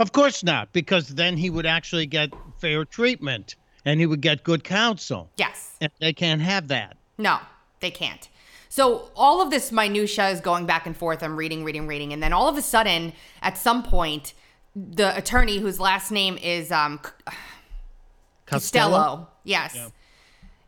Of 0.00 0.12
course 0.12 0.42
not, 0.42 0.72
because 0.72 1.08
then 1.08 1.36
he 1.36 1.50
would 1.50 1.66
actually 1.66 2.06
get 2.06 2.30
fair 2.58 2.84
treatment 2.84 3.56
and 3.84 4.00
he 4.00 4.06
would 4.06 4.20
get 4.20 4.44
good 4.44 4.64
counsel. 4.64 5.28
Yes. 5.36 5.76
And 5.80 5.90
they 6.00 6.12
can't 6.12 6.40
have 6.40 6.68
that. 6.68 6.96
No, 7.18 7.40
they 7.80 7.90
can't. 7.90 8.28
So 8.68 9.10
all 9.16 9.40
of 9.40 9.50
this 9.50 9.72
minutia 9.72 10.28
is 10.28 10.40
going 10.40 10.66
back 10.66 10.86
and 10.86 10.96
forth. 10.96 11.22
I'm 11.22 11.36
reading, 11.36 11.64
reading, 11.64 11.86
reading, 11.86 12.12
and 12.12 12.22
then 12.22 12.32
all 12.32 12.48
of 12.48 12.56
a 12.56 12.62
sudden, 12.62 13.12
at 13.42 13.56
some 13.56 13.82
point, 13.82 14.34
the 14.76 15.16
attorney 15.16 15.58
whose 15.58 15.80
last 15.80 16.10
name 16.10 16.36
is 16.38 16.70
um, 16.70 16.98
Costello. 18.46 18.46
Costello. 18.46 19.28
Yes, 19.44 19.74
yeah. 19.74 19.88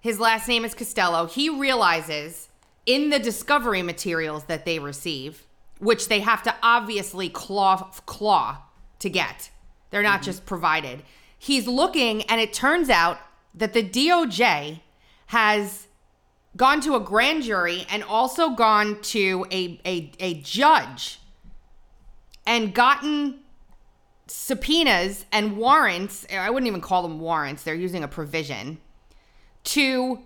his 0.01 0.19
last 0.19 0.49
name 0.49 0.65
is 0.65 0.75
Costello. 0.75 1.27
He 1.27 1.49
realizes 1.49 2.49
in 2.87 3.11
the 3.11 3.19
discovery 3.19 3.83
materials 3.83 4.45
that 4.45 4.65
they 4.65 4.79
receive, 4.79 5.47
which 5.79 6.09
they 6.09 6.21
have 6.21 6.43
to 6.45 6.55
obviously 6.63 7.29
claw 7.29 7.91
claw 8.07 8.59
to 8.99 9.11
get. 9.11 9.51
They're 9.91 10.03
not 10.03 10.21
mm-hmm. 10.21 10.25
just 10.25 10.47
provided 10.47 11.03
he's 11.41 11.67
looking, 11.67 12.23
and 12.25 12.41
it 12.41 12.53
turns 12.53 12.89
out 12.89 13.19
that 13.55 13.73
the 13.73 13.83
DOJ 13.83 14.81
has 15.27 15.89
gone 16.57 16.81
to 16.83 16.95
a 16.95 17.01
grand 17.01 17.43
jury 17.43 17.87
and 17.91 18.03
also 18.03 18.51
gone 18.51 19.01
to 19.03 19.47
a, 19.51 19.81
a, 19.85 20.13
a 20.19 20.35
judge 20.43 21.21
and 22.47 22.75
gotten 22.75 23.41
subpoenas 24.27 25.27
and 25.33 25.57
warrants. 25.57 26.27
I 26.33 26.51
wouldn't 26.51 26.69
even 26.69 26.81
call 26.81 27.03
them 27.03 27.21
warrants, 27.21 27.63
they're 27.63 27.75
using 27.75 28.03
a 28.03 28.09
provision 28.09 28.79
to 29.63 30.21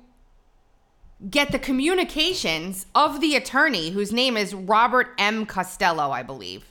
get 1.31 1.53
the 1.53 1.59
communications 1.59 2.87
of 2.95 3.21
the 3.21 3.35
attorney 3.37 3.91
whose 3.91 4.13
name 4.13 4.37
is 4.37 4.55
Robert 4.55 5.09
M. 5.19 5.47
Costello, 5.47 6.11
I 6.11 6.23
believe. 6.23 6.65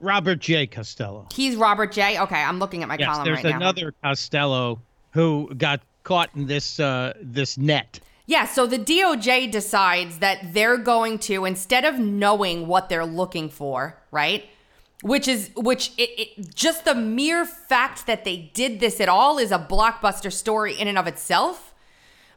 Robert 0.00 0.38
J. 0.38 0.66
Costello. 0.66 1.26
He's 1.32 1.56
Robert 1.56 1.90
J. 1.92 2.20
Okay, 2.20 2.42
I'm 2.42 2.58
looking 2.58 2.82
at 2.82 2.88
my 2.88 2.96
yes, 2.98 3.08
column 3.08 3.26
right 3.26 3.36
now. 3.36 3.42
There's 3.42 3.54
another 3.54 3.94
Costello 4.02 4.80
who 5.12 5.52
got 5.56 5.80
caught 6.02 6.30
in 6.34 6.46
this 6.46 6.78
uh, 6.78 7.14
this 7.22 7.56
net. 7.56 8.00
Yeah, 8.26 8.46
so 8.46 8.66
the 8.66 8.78
DOJ 8.78 9.50
decides 9.50 10.18
that 10.18 10.54
they're 10.54 10.78
going 10.78 11.18
to 11.20 11.44
instead 11.44 11.84
of 11.84 11.98
knowing 11.98 12.66
what 12.66 12.88
they're 12.88 13.04
looking 13.04 13.50
for, 13.50 14.02
right? 14.10 14.44
Which 15.02 15.28
is 15.28 15.50
which 15.54 15.92
it, 15.98 16.10
it 16.18 16.54
just 16.54 16.86
the 16.86 16.94
mere 16.94 17.44
fact 17.44 18.06
that 18.06 18.24
they 18.24 18.50
did 18.54 18.80
this 18.80 19.00
at 19.00 19.10
all 19.10 19.36
is 19.36 19.52
a 19.52 19.58
blockbuster 19.58 20.32
story 20.32 20.74
in 20.74 20.88
and 20.88 20.96
of 20.96 21.06
itself. 21.06 21.74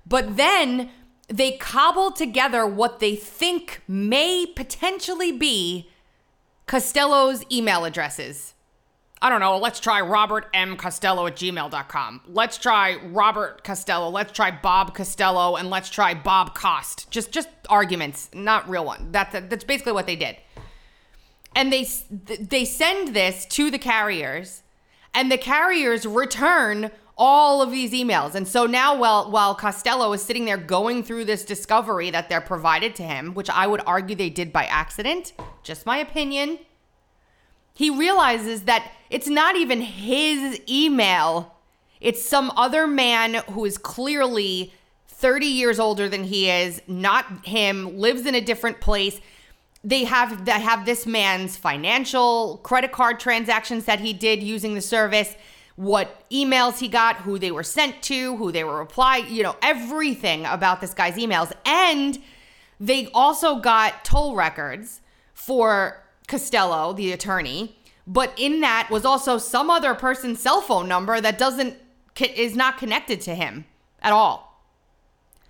But 0.06 0.36
then 0.36 0.89
they 1.30 1.54
cobble 1.54 2.12
together 2.12 2.65
what 2.65 3.00
they 3.00 3.15
think 3.15 3.82
may 3.88 4.45
potentially 4.45 5.32
be 5.32 5.89
Costello's 6.65 7.43
email 7.50 7.86
addresses. 7.86 8.54
I 9.21 9.30
don't 9.30 9.39
know, 9.39 9.58
let's 9.58 9.80
try 9.80 9.99
Robert 10.01 10.47
M. 10.53 10.77
Costello 10.77 11.25
at 11.25 11.36
gmail.com. 11.36 12.21
Let's 12.27 12.58
try 12.60 12.97
Robert 12.97 13.63
Costello. 13.63 14.10
Let's 14.10 14.32
try 14.32 14.51
Bob 14.51 14.93
Costello 14.93 15.56
and 15.56 15.71
let's 15.71 15.89
try 15.89 16.13
Bob 16.13 16.53
Cost. 16.53 17.10
Just 17.10 17.32
just 17.32 17.49
arguments, 17.67 18.30
not 18.34 18.69
real 18.69 18.86
one. 18.86 19.12
That's 19.12 19.34
that's 19.34 19.63
basically 19.63 19.93
what 19.93 20.06
they 20.06 20.15
did. 20.15 20.38
And 21.56 21.73
they 21.73 21.88
they 22.12 22.63
send 22.63 23.15
this 23.15 23.47
to 23.47 23.71
the 23.71 23.80
carriers 23.80 24.62
and 25.15 25.32
the 25.32 25.38
carriers 25.38 26.06
return 26.06 26.91
all 27.17 27.63
of 27.63 27.71
these 27.71 27.93
emails. 27.93 28.36
And 28.36 28.47
so 28.47 28.67
now 28.67 28.95
while 28.95 29.32
while 29.32 29.56
Costello 29.56 30.13
is 30.13 30.21
sitting 30.21 30.45
there 30.45 30.58
going 30.58 31.01
through 31.01 31.25
this 31.25 31.43
discovery 31.43 32.12
that 32.12 32.30
they're 32.30 32.39
provided 32.39 32.93
to 32.97 33.03
him, 33.03 33.34
which 33.34 33.49
I 33.49 33.65
would 33.65 33.82
argue 33.88 34.15
they 34.15 34.30
did 34.30 34.53
by 34.53 34.65
accident, 34.65 35.34
just 35.63 35.88
my 35.88 35.97
opinion, 35.97 36.60
he 37.78 37.92
realizes 37.92 38.63
that 38.63 38.92
it's 39.12 39.28
not 39.28 39.56
even 39.56 39.82
his 39.82 40.60
email. 40.68 41.56
It's 42.02 42.26
some 42.26 42.52
other 42.58 42.88
man 42.88 43.36
who 43.52 43.66
is 43.66 43.78
clearly 43.78 44.74
30 45.10 45.46
years 45.46 45.80
older 45.80 46.10
than 46.10 46.24
he 46.24 46.50
is, 46.50 46.82
not 46.88 47.46
him, 47.46 48.00
lives 48.00 48.26
in 48.26 48.34
a 48.34 48.42
different 48.42 48.82
place. 48.82 49.22
They 49.84 50.06
have 50.06 50.46
they 50.46 50.60
have 50.60 50.88
this 50.88 51.06
man's 51.06 51.56
financial 51.56 52.62
credit 52.63 52.92
card 52.92 53.20
transactions 53.20 53.86
that 53.86 54.00
he 54.00 54.12
did 54.12 54.42
using 54.42 54.74
the 54.74 54.82
service, 54.82 55.36
what 55.76 56.28
emails 56.32 56.80
he 56.80 56.88
got, 56.88 57.18
who 57.18 57.38
they 57.38 57.52
were 57.52 57.62
sent 57.62 58.02
to, 58.04 58.38
who 58.38 58.52
they 58.52 58.63
were 58.63 58.80
replied, 58.80 59.28
you 59.28 59.44
know, 59.44 59.56
everything 59.62 60.48
about 60.48 60.82
this 60.82 60.96
guy's 60.96 61.13
emails. 61.13 61.52
And 61.63 62.18
they 62.80 63.08
also 63.13 63.58
got 63.58 64.04
toll 64.04 64.36
records 64.36 65.02
for 65.36 66.02
Costello, 66.28 66.94
the 66.94 67.12
attorney, 67.12 67.78
but 68.06 68.34
in 68.38 68.62
that 68.62 68.90
was 68.90 69.06
also 69.06 69.38
some 69.38 69.70
other 69.70 69.96
person's 69.96 70.40
cell 70.40 70.62
phone 70.62 70.88
number 70.88 71.20
that 71.20 71.38
doesn't 71.38 71.76
is 72.36 72.56
not 72.56 72.78
connected 72.78 73.22
to 73.22 73.36
him 73.36 73.66
at 74.02 74.12
all. 74.12 74.62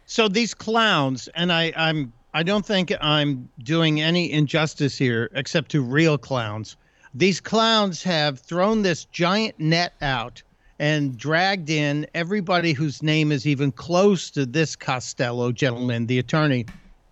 So 0.05 0.27
these 0.27 0.53
clowns, 0.53 1.27
and 1.29 1.51
I, 1.51 1.73
I'm 1.75 2.13
I 2.33 2.43
don't 2.43 2.65
think 2.65 2.93
I'm 3.01 3.49
doing 3.63 4.01
any 4.01 4.31
injustice 4.31 4.97
here, 4.97 5.29
except 5.33 5.71
to 5.71 5.81
real 5.81 6.17
clowns. 6.17 6.77
These 7.13 7.41
clowns 7.41 8.03
have 8.03 8.39
thrown 8.39 8.83
this 8.83 9.05
giant 9.05 9.59
net 9.59 9.93
out 10.01 10.43
and 10.77 11.17
dragged 11.17 11.69
in 11.69 12.05
everybody 12.13 12.73
whose 12.73 13.01
name 13.01 13.31
is 13.31 13.47
even 13.47 13.71
close 13.71 14.29
to 14.31 14.45
this 14.45 14.75
Costello 14.75 15.51
gentleman, 15.51 16.05
the 16.05 16.19
attorney, 16.19 16.65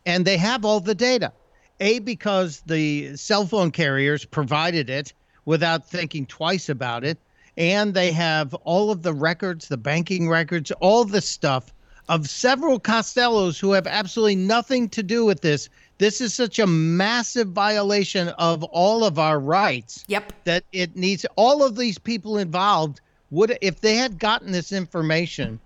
and 0.05 0.25
they 0.25 0.37
have 0.37 0.63
all 0.63 0.79
the 0.79 0.93
data. 0.93 1.33
A, 1.79 1.99
because 1.99 2.61
the 2.65 3.15
cell 3.17 3.45
phone 3.45 3.71
carriers 3.71 4.25
provided 4.25 4.89
it 4.89 5.13
without 5.45 5.87
thinking 5.87 6.25
twice 6.25 6.69
about 6.69 7.03
it. 7.03 7.17
And 7.57 7.93
they 7.93 8.11
have 8.11 8.53
all 8.65 8.91
of 8.91 9.03
the 9.03 9.13
records, 9.13 9.67
the 9.67 9.77
banking 9.77 10.29
records, 10.29 10.71
all 10.79 11.05
the 11.05 11.21
stuff 11.21 11.73
of 12.07 12.29
several 12.29 12.79
Costellos 12.79 13.59
who 13.59 13.71
have 13.71 13.87
absolutely 13.87 14.35
nothing 14.35 14.89
to 14.89 15.01
do 15.01 15.25
with 15.25 15.41
this. 15.41 15.69
This 15.97 16.21
is 16.21 16.33
such 16.33 16.59
a 16.59 16.67
massive 16.67 17.49
violation 17.49 18.29
of 18.29 18.63
all 18.65 19.03
of 19.03 19.17
our 19.17 19.39
rights. 19.39 20.03
Yep. 20.07 20.33
That 20.43 20.63
it 20.71 20.95
needs 20.95 21.25
all 21.35 21.63
of 21.63 21.77
these 21.77 21.97
people 21.97 22.37
involved 22.37 23.01
would 23.31 23.57
if 23.61 23.81
they 23.81 23.95
had 23.95 24.19
gotten 24.19 24.51
this 24.51 24.71
information 24.71 25.59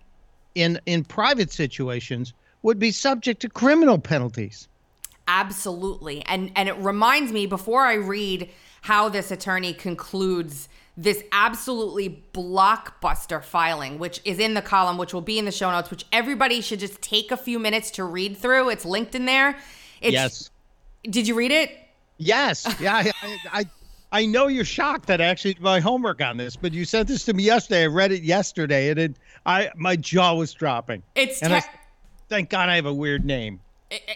in 0.55 0.79
in 0.85 1.03
private 1.03 1.51
situations 1.51 2.33
would 2.61 2.79
be 2.79 2.91
subject 2.91 3.41
to 3.41 3.49
criminal 3.49 3.97
penalties. 3.97 4.67
Absolutely. 5.31 6.23
And 6.25 6.51
and 6.55 6.67
it 6.67 6.75
reminds 6.77 7.31
me 7.31 7.45
before 7.45 7.85
I 7.85 7.93
read 7.93 8.49
how 8.81 9.09
this 9.09 9.29
attorney 9.29 9.73
concludes 9.73 10.67
this 10.97 11.23
absolutely 11.31 12.23
blockbuster 12.33 13.43
filing, 13.43 13.99
which 13.99 14.21
is 14.25 14.39
in 14.39 14.55
the 14.55 14.61
column, 14.61 14.97
which 14.97 15.13
will 15.13 15.21
be 15.21 15.37
in 15.37 15.45
the 15.45 15.51
show 15.51 15.69
notes, 15.71 15.91
which 15.91 16.03
everybody 16.11 16.61
should 16.61 16.79
just 16.79 16.99
take 17.01 17.31
a 17.31 17.37
few 17.37 17.59
minutes 17.59 17.91
to 17.91 18.03
read 18.03 18.37
through. 18.37 18.69
It's 18.69 18.85
linked 18.85 19.13
in 19.13 19.25
there. 19.25 19.55
It's, 20.01 20.13
yes. 20.13 20.49
Did 21.03 21.27
you 21.27 21.35
read 21.35 21.51
it? 21.51 21.77
Yes. 22.17 22.67
Yeah. 22.81 22.95
I, 22.95 23.37
I, 23.51 23.65
I 24.11 24.25
know 24.25 24.47
you're 24.47 24.65
shocked 24.65 25.05
that 25.07 25.21
I 25.21 25.25
actually 25.25 25.53
did 25.53 25.63
my 25.63 25.79
homework 25.79 26.21
on 26.21 26.37
this, 26.37 26.55
but 26.55 26.73
you 26.73 26.85
sent 26.85 27.07
this 27.07 27.23
to 27.25 27.33
me 27.33 27.43
yesterday. 27.43 27.83
I 27.83 27.87
read 27.87 28.11
it 28.11 28.23
yesterday, 28.23 28.89
and 28.89 28.99
it, 28.99 29.15
I 29.45 29.69
my 29.75 29.95
jaw 29.95 30.33
was 30.33 30.53
dropping. 30.53 31.03
It's 31.13 31.39
ter- 31.39 31.53
I, 31.53 31.63
thank 32.29 32.49
God 32.49 32.67
I 32.67 32.75
have 32.75 32.87
a 32.87 32.93
weird 32.93 33.23
name 33.23 33.59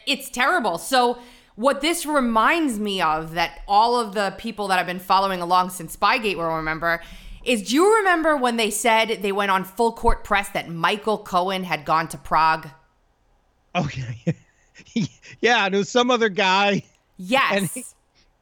it's 0.06 0.30
terrible. 0.30 0.78
So 0.78 1.18
what 1.56 1.82
this 1.82 2.06
reminds 2.06 2.80
me 2.80 3.02
of 3.02 3.34
that 3.34 3.62
all 3.68 4.00
of 4.00 4.14
the 4.14 4.34
people 4.38 4.68
that 4.70 4.80
I've 4.80 4.86
been 4.86 5.00
following 5.00 5.42
along 5.42 5.70
since 5.70 5.96
Spygate 5.96 6.36
will 6.36 6.56
remember 6.56 7.02
is 7.44 7.70
do 7.70 7.76
you 7.76 7.98
remember 7.98 8.38
when 8.38 8.58
they 8.58 8.70
said 8.70 9.22
they 9.22 9.32
went 9.32 9.52
on 9.52 9.64
full 9.64 9.92
court 9.92 10.24
press 10.24 10.50
that 10.50 10.70
Michael 10.70 11.18
Cohen 11.18 11.64
had 11.64 11.86
gone 11.86 12.08
to 12.10 12.18
Prague? 12.18 12.70
Okay. 13.76 14.36
yeah, 15.42 15.66
and 15.66 15.76
it 15.76 15.78
was 15.78 15.90
some 15.90 16.10
other 16.10 16.30
guy. 16.30 16.84
Yes. 17.18 17.76
And 17.76 17.86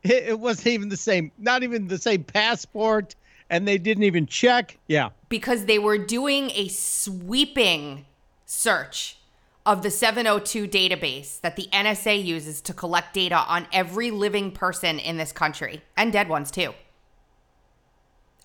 he, 0.03 0.13
it 0.13 0.39
wasn't 0.39 0.67
even 0.67 0.89
the 0.89 0.97
same, 0.97 1.31
not 1.37 1.63
even 1.63 1.87
the 1.87 1.97
same 1.97 2.23
passport, 2.23 3.15
and 3.49 3.67
they 3.67 3.77
didn't 3.77 4.03
even 4.03 4.25
check. 4.25 4.77
Yeah. 4.87 5.09
Because 5.29 5.65
they 5.65 5.79
were 5.79 5.97
doing 5.97 6.51
a 6.51 6.67
sweeping 6.67 8.05
search 8.45 9.17
of 9.65 9.83
the 9.83 9.91
702 9.91 10.67
database 10.67 11.39
that 11.41 11.55
the 11.55 11.67
NSA 11.71 12.23
uses 12.23 12.61
to 12.61 12.73
collect 12.73 13.13
data 13.13 13.37
on 13.37 13.67
every 13.71 14.09
living 14.09 14.51
person 14.51 14.97
in 14.97 15.17
this 15.17 15.31
country 15.31 15.81
and 15.95 16.11
dead 16.11 16.29
ones 16.29 16.49
too. 16.49 16.73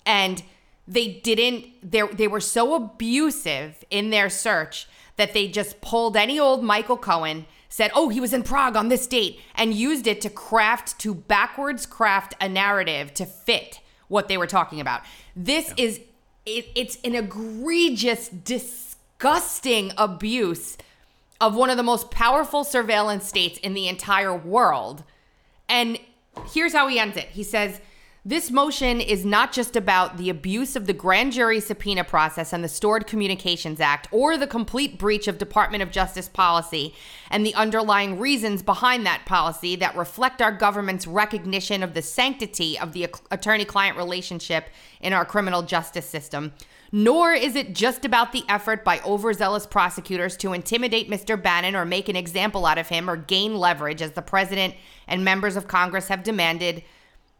And 0.05 0.43
they 0.87 1.07
didn't 1.07 1.65
they 1.83 2.01
they 2.03 2.27
were 2.27 2.39
so 2.39 2.75
abusive 2.75 3.83
in 3.89 4.09
their 4.09 4.29
search 4.29 4.87
that 5.17 5.33
they 5.33 5.47
just 5.47 5.81
pulled 5.81 6.15
any 6.15 6.39
old 6.39 6.63
Michael 6.63 6.97
Cohen, 6.97 7.45
said, 7.67 7.91
"Oh, 7.93 8.09
he 8.09 8.21
was 8.21 8.33
in 8.33 8.43
Prague 8.43 8.77
on 8.77 8.87
this 8.87 9.07
date," 9.07 9.39
and 9.55 9.73
used 9.73 10.07
it 10.07 10.21
to 10.21 10.29
craft 10.29 10.99
to 10.99 11.13
backwards 11.13 11.85
craft 11.85 12.35
a 12.39 12.47
narrative 12.47 13.13
to 13.15 13.25
fit 13.25 13.81
what 14.07 14.27
they 14.29 14.37
were 14.37 14.47
talking 14.47 14.79
about. 14.79 15.01
This 15.35 15.73
yeah. 15.77 15.85
is 15.85 15.99
it, 16.45 16.67
it's 16.75 16.97
an 17.03 17.15
egregious 17.15 18.29
disgusting 18.29 19.91
abuse 19.97 20.77
of 21.39 21.55
one 21.55 21.69
of 21.69 21.77
the 21.77 21.83
most 21.83 22.11
powerful 22.11 22.63
surveillance 22.63 23.27
states 23.27 23.59
in 23.59 23.73
the 23.73 23.87
entire 23.87 24.35
world. 24.35 25.03
And 25.69 25.99
here's 26.53 26.73
how 26.73 26.87
he 26.87 26.99
ends 26.99 27.17
it. 27.17 27.29
He 27.29 27.43
says, 27.43 27.79
this 28.27 28.51
motion 28.51 28.99
is 28.99 29.23
not 29.23 29.53
just 29.53 29.77
about 29.77 30.17
the 30.17 30.29
abuse 30.29 30.75
of 30.75 30.85
the 30.85 30.91
grand 30.91 31.31
jury 31.31 31.61
subpoena 31.61 32.03
process 32.03 32.51
and 32.51 32.61
the 32.61 32.67
Stored 32.67 33.07
Communications 33.07 33.79
Act 33.79 34.09
or 34.11 34.37
the 34.37 34.45
complete 34.45 34.99
breach 34.99 35.29
of 35.29 35.37
Department 35.37 35.81
of 35.81 35.91
Justice 35.91 36.27
policy 36.27 36.93
and 37.31 37.45
the 37.45 37.55
underlying 37.55 38.19
reasons 38.19 38.61
behind 38.61 39.05
that 39.05 39.25
policy 39.25 39.77
that 39.77 39.95
reflect 39.95 40.41
our 40.41 40.51
government's 40.51 41.07
recognition 41.07 41.81
of 41.81 41.93
the 41.93 42.01
sanctity 42.01 42.77
of 42.77 42.91
the 42.91 43.07
attorney 43.31 43.63
client 43.63 43.95
relationship 43.95 44.65
in 44.99 45.13
our 45.13 45.23
criminal 45.23 45.61
justice 45.61 46.05
system. 46.05 46.51
Nor 46.91 47.33
is 47.33 47.55
it 47.55 47.75
just 47.75 48.05
about 48.05 48.31
the 48.31 48.43
effort 48.47 48.83
by 48.83 49.01
overzealous 49.01 49.65
prosecutors 49.65 50.37
to 50.37 50.53
intimidate 50.53 51.09
Mr. 51.09 51.41
Bannon 51.41 51.75
or 51.75 51.85
make 51.85 52.07
an 52.07 52.15
example 52.15 52.65
out 52.65 52.77
of 52.77 52.87
him 52.87 53.09
or 53.09 53.17
gain 53.17 53.55
leverage, 53.57 54.01
as 54.01 54.11
the 54.11 54.21
president 54.21 54.75
and 55.07 55.23
members 55.25 55.55
of 55.55 55.67
Congress 55.67 56.07
have 56.07 56.23
demanded 56.23 56.83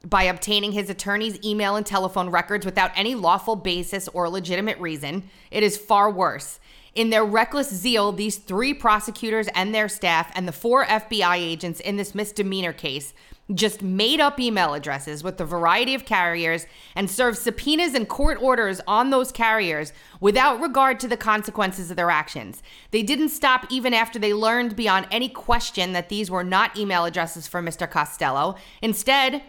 by 0.06 0.24
obtaining 0.24 0.74
his 0.74 0.90
attorney's 0.90 1.44
email 1.44 1.76
and 1.76 1.86
telephone 1.86 2.30
records 2.30 2.66
without 2.66 2.92
any 2.96 3.16
lawful 3.16 3.56
basis 3.56 4.08
or 4.10 4.30
legitimate 4.30 4.78
reason. 4.80 5.30
It 5.50 5.64
is 5.64 5.78
far 5.78 6.12
worse. 6.12 6.60
In 6.98 7.12
their 7.12 7.24
reckless 7.24 7.70
zeal, 7.70 8.12
these 8.12 8.38
three 8.38 8.74
prosecutors 8.74 9.48
and 9.54 9.72
their 9.74 9.88
staff 9.88 10.32
and 10.34 10.48
the 10.48 10.52
four 10.52 10.84
FBI 10.84 11.38
agents 11.38 11.80
in 11.80 11.96
this 11.96 12.16
misdemeanor 12.16 12.74
case 12.74 13.14
just 13.54 13.84
made 13.84 14.20
up 14.20 14.40
email 14.40 14.74
addresses 14.74 15.24
with 15.24 15.40
a 15.40 15.46
variety 15.46 15.94
of 15.94 16.06
carriers 16.06 16.66
and 16.96 17.08
served 17.08 17.38
subpoenas 17.38 17.94
and 17.94 18.10
court 18.10 18.42
orders 18.42 18.82
on 18.88 19.12
those 19.12 19.32
carriers 19.32 19.94
without 20.20 20.60
regard 20.60 21.00
to 21.02 21.08
the 21.08 21.16
consequences 21.16 21.92
of 21.92 21.98
their 21.98 22.10
actions. 22.10 22.64
They 22.90 23.04
didn't 23.04 23.30
stop 23.30 23.68
even 23.70 23.94
after 23.94 24.18
they 24.18 24.34
learned 24.34 24.76
beyond 24.76 25.06
any 25.12 25.30
question 25.30 25.94
that 25.94 26.10
these 26.10 26.32
were 26.32 26.44
not 26.44 26.76
email 26.76 27.06
addresses 27.06 27.46
for 27.46 27.62
Mr. 27.62 27.88
Costello. 27.88 28.56
Instead, 28.82 29.44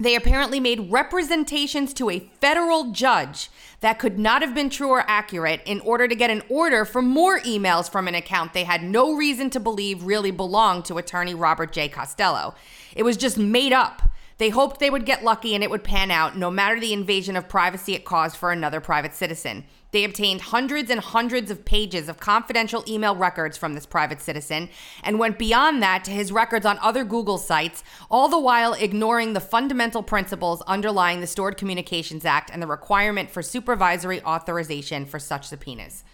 they 0.00 0.14
apparently 0.14 0.60
made 0.60 0.90
representations 0.90 1.92
to 1.94 2.10
a 2.10 2.20
federal 2.40 2.92
judge 2.92 3.50
that 3.80 3.98
could 3.98 4.18
not 4.18 4.42
have 4.42 4.54
been 4.54 4.70
true 4.70 4.90
or 4.90 5.04
accurate 5.08 5.60
in 5.64 5.80
order 5.80 6.08
to 6.08 6.14
get 6.14 6.30
an 6.30 6.42
order 6.48 6.84
for 6.84 7.02
more 7.02 7.40
emails 7.40 7.90
from 7.90 8.08
an 8.08 8.14
account 8.14 8.52
they 8.52 8.64
had 8.64 8.82
no 8.82 9.14
reason 9.14 9.50
to 9.50 9.60
believe 9.60 10.02
really 10.04 10.30
belonged 10.30 10.84
to 10.84 10.98
attorney 10.98 11.34
Robert 11.34 11.72
J. 11.72 11.88
Costello. 11.88 12.54
It 12.94 13.02
was 13.02 13.16
just 13.16 13.38
made 13.38 13.72
up. 13.72 14.02
They 14.38 14.50
hoped 14.50 14.78
they 14.78 14.90
would 14.90 15.04
get 15.04 15.24
lucky 15.24 15.54
and 15.54 15.64
it 15.64 15.70
would 15.70 15.82
pan 15.82 16.12
out, 16.12 16.36
no 16.36 16.50
matter 16.50 16.78
the 16.78 16.92
invasion 16.92 17.36
of 17.36 17.48
privacy 17.48 17.94
it 17.94 18.04
caused 18.04 18.36
for 18.36 18.52
another 18.52 18.80
private 18.80 19.14
citizen. 19.14 19.64
They 19.90 20.04
obtained 20.04 20.42
hundreds 20.42 20.90
and 20.90 21.00
hundreds 21.00 21.50
of 21.50 21.64
pages 21.64 22.08
of 22.08 22.20
confidential 22.20 22.84
email 22.86 23.16
records 23.16 23.56
from 23.56 23.74
this 23.74 23.86
private 23.86 24.20
citizen 24.20 24.68
and 25.02 25.18
went 25.18 25.38
beyond 25.38 25.82
that 25.82 26.04
to 26.04 26.10
his 26.10 26.30
records 26.30 26.66
on 26.66 26.78
other 26.78 27.04
Google 27.04 27.38
sites, 27.38 27.82
all 28.10 28.28
the 28.28 28.38
while 28.38 28.74
ignoring 28.74 29.32
the 29.32 29.40
fundamental 29.40 30.02
principles 30.02 30.62
underlying 30.62 31.20
the 31.20 31.26
Stored 31.26 31.56
Communications 31.56 32.24
Act 32.24 32.50
and 32.52 32.62
the 32.62 32.66
requirement 32.66 33.30
for 33.30 33.42
supervisory 33.42 34.22
authorization 34.22 35.06
for 35.06 35.18
such 35.18 35.46
subpoenas. 35.46 36.04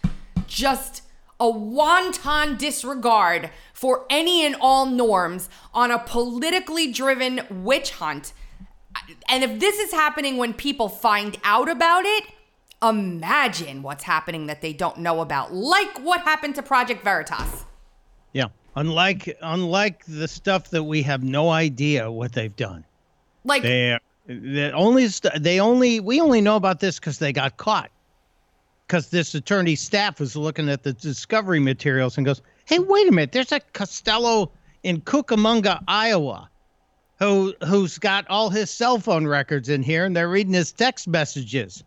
Just 0.47 1.01
a 1.39 1.49
wanton 1.49 2.55
disregard 2.55 3.49
for 3.73 4.05
any 4.09 4.45
and 4.45 4.55
all 4.61 4.85
norms 4.85 5.49
on 5.73 5.91
a 5.91 5.99
politically 5.99 6.91
driven 6.91 7.41
witch 7.49 7.91
hunt. 7.91 8.31
And 9.27 9.43
if 9.43 9.59
this 9.59 9.77
is 9.77 9.91
happening 9.91 10.37
when 10.37 10.53
people 10.53 10.87
find 10.87 11.37
out 11.43 11.69
about 11.69 12.05
it, 12.05 12.23
imagine 12.83 13.81
what's 13.81 14.03
happening 14.03 14.47
that 14.47 14.61
they 14.61 14.73
don't 14.73 14.97
know 14.97 15.21
about, 15.21 15.53
like 15.53 15.99
what 16.03 16.21
happened 16.21 16.55
to 16.55 16.63
Project 16.63 17.03
Veritas. 17.03 17.65
Yeah. 18.33 18.47
Unlike 18.75 19.37
unlike 19.41 20.03
the 20.05 20.27
stuff 20.27 20.69
that 20.71 20.83
we 20.83 21.01
have 21.03 21.23
no 21.23 21.49
idea 21.49 22.11
what 22.11 22.33
they've 22.33 22.55
done. 22.55 22.85
Like 23.45 23.63
they 23.63 23.97
they 24.27 24.71
only 24.71 25.07
st- 25.07 25.41
they 25.41 25.59
only 25.59 25.99
we 26.01 26.19
only 26.19 26.41
know 26.41 26.57
about 26.57 26.81
this 26.81 26.99
because 26.99 27.19
they 27.19 27.31
got 27.31 27.57
caught. 27.57 27.91
Because 28.85 29.09
this 29.09 29.33
attorney 29.33 29.75
staff 29.75 30.19
was 30.19 30.35
looking 30.35 30.69
at 30.69 30.83
the 30.83 30.93
discovery 30.93 31.59
materials 31.59 32.17
and 32.17 32.25
goes, 32.25 32.41
"Hey, 32.65 32.79
wait 32.79 33.07
a 33.07 33.11
minute! 33.11 33.31
There's 33.31 33.51
a 33.51 33.59
Costello 33.59 34.51
in 34.83 35.01
Cucamonga, 35.01 35.81
Iowa, 35.87 36.49
who 37.19 37.55
who's 37.65 37.97
got 37.97 38.27
all 38.29 38.49
his 38.49 38.69
cell 38.69 38.99
phone 38.99 39.25
records 39.25 39.69
in 39.69 39.81
here, 39.81 40.05
and 40.05 40.15
they're 40.15 40.29
reading 40.29 40.53
his 40.53 40.71
text 40.71 41.07
messages." 41.07 41.83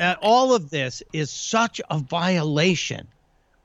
All 0.00 0.54
of 0.54 0.70
this 0.70 1.02
is 1.12 1.30
such 1.30 1.80
a 1.90 1.98
violation. 1.98 3.06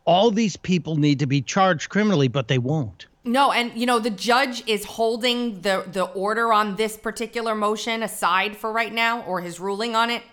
All 0.06 0.32
these 0.32 0.58
people 0.58 0.96
need 0.96 1.20
to 1.20 1.28
be 1.28 1.42
charged 1.42 1.90
criminally, 1.90 2.28
but 2.28 2.48
they 2.48 2.58
won't. 2.58 3.08
No, 3.24 3.52
and 3.52 3.78
you 3.78 3.86
know 3.86 4.00
the 4.00 4.10
judge 4.10 4.64
is 4.68 4.86
holding 4.86 5.62
the 5.62 5.86
the 5.92 6.06
order 6.06 6.54
on 6.54 6.78
this 6.78 6.98
particular 6.98 7.54
motion 7.54 8.02
aside 8.02 8.56
for 8.56 8.72
right 8.72 8.94
now, 8.94 9.22
or 9.24 9.42
his 9.42 9.60
ruling 9.60 9.96
on 9.96 10.10
it. 10.10 10.24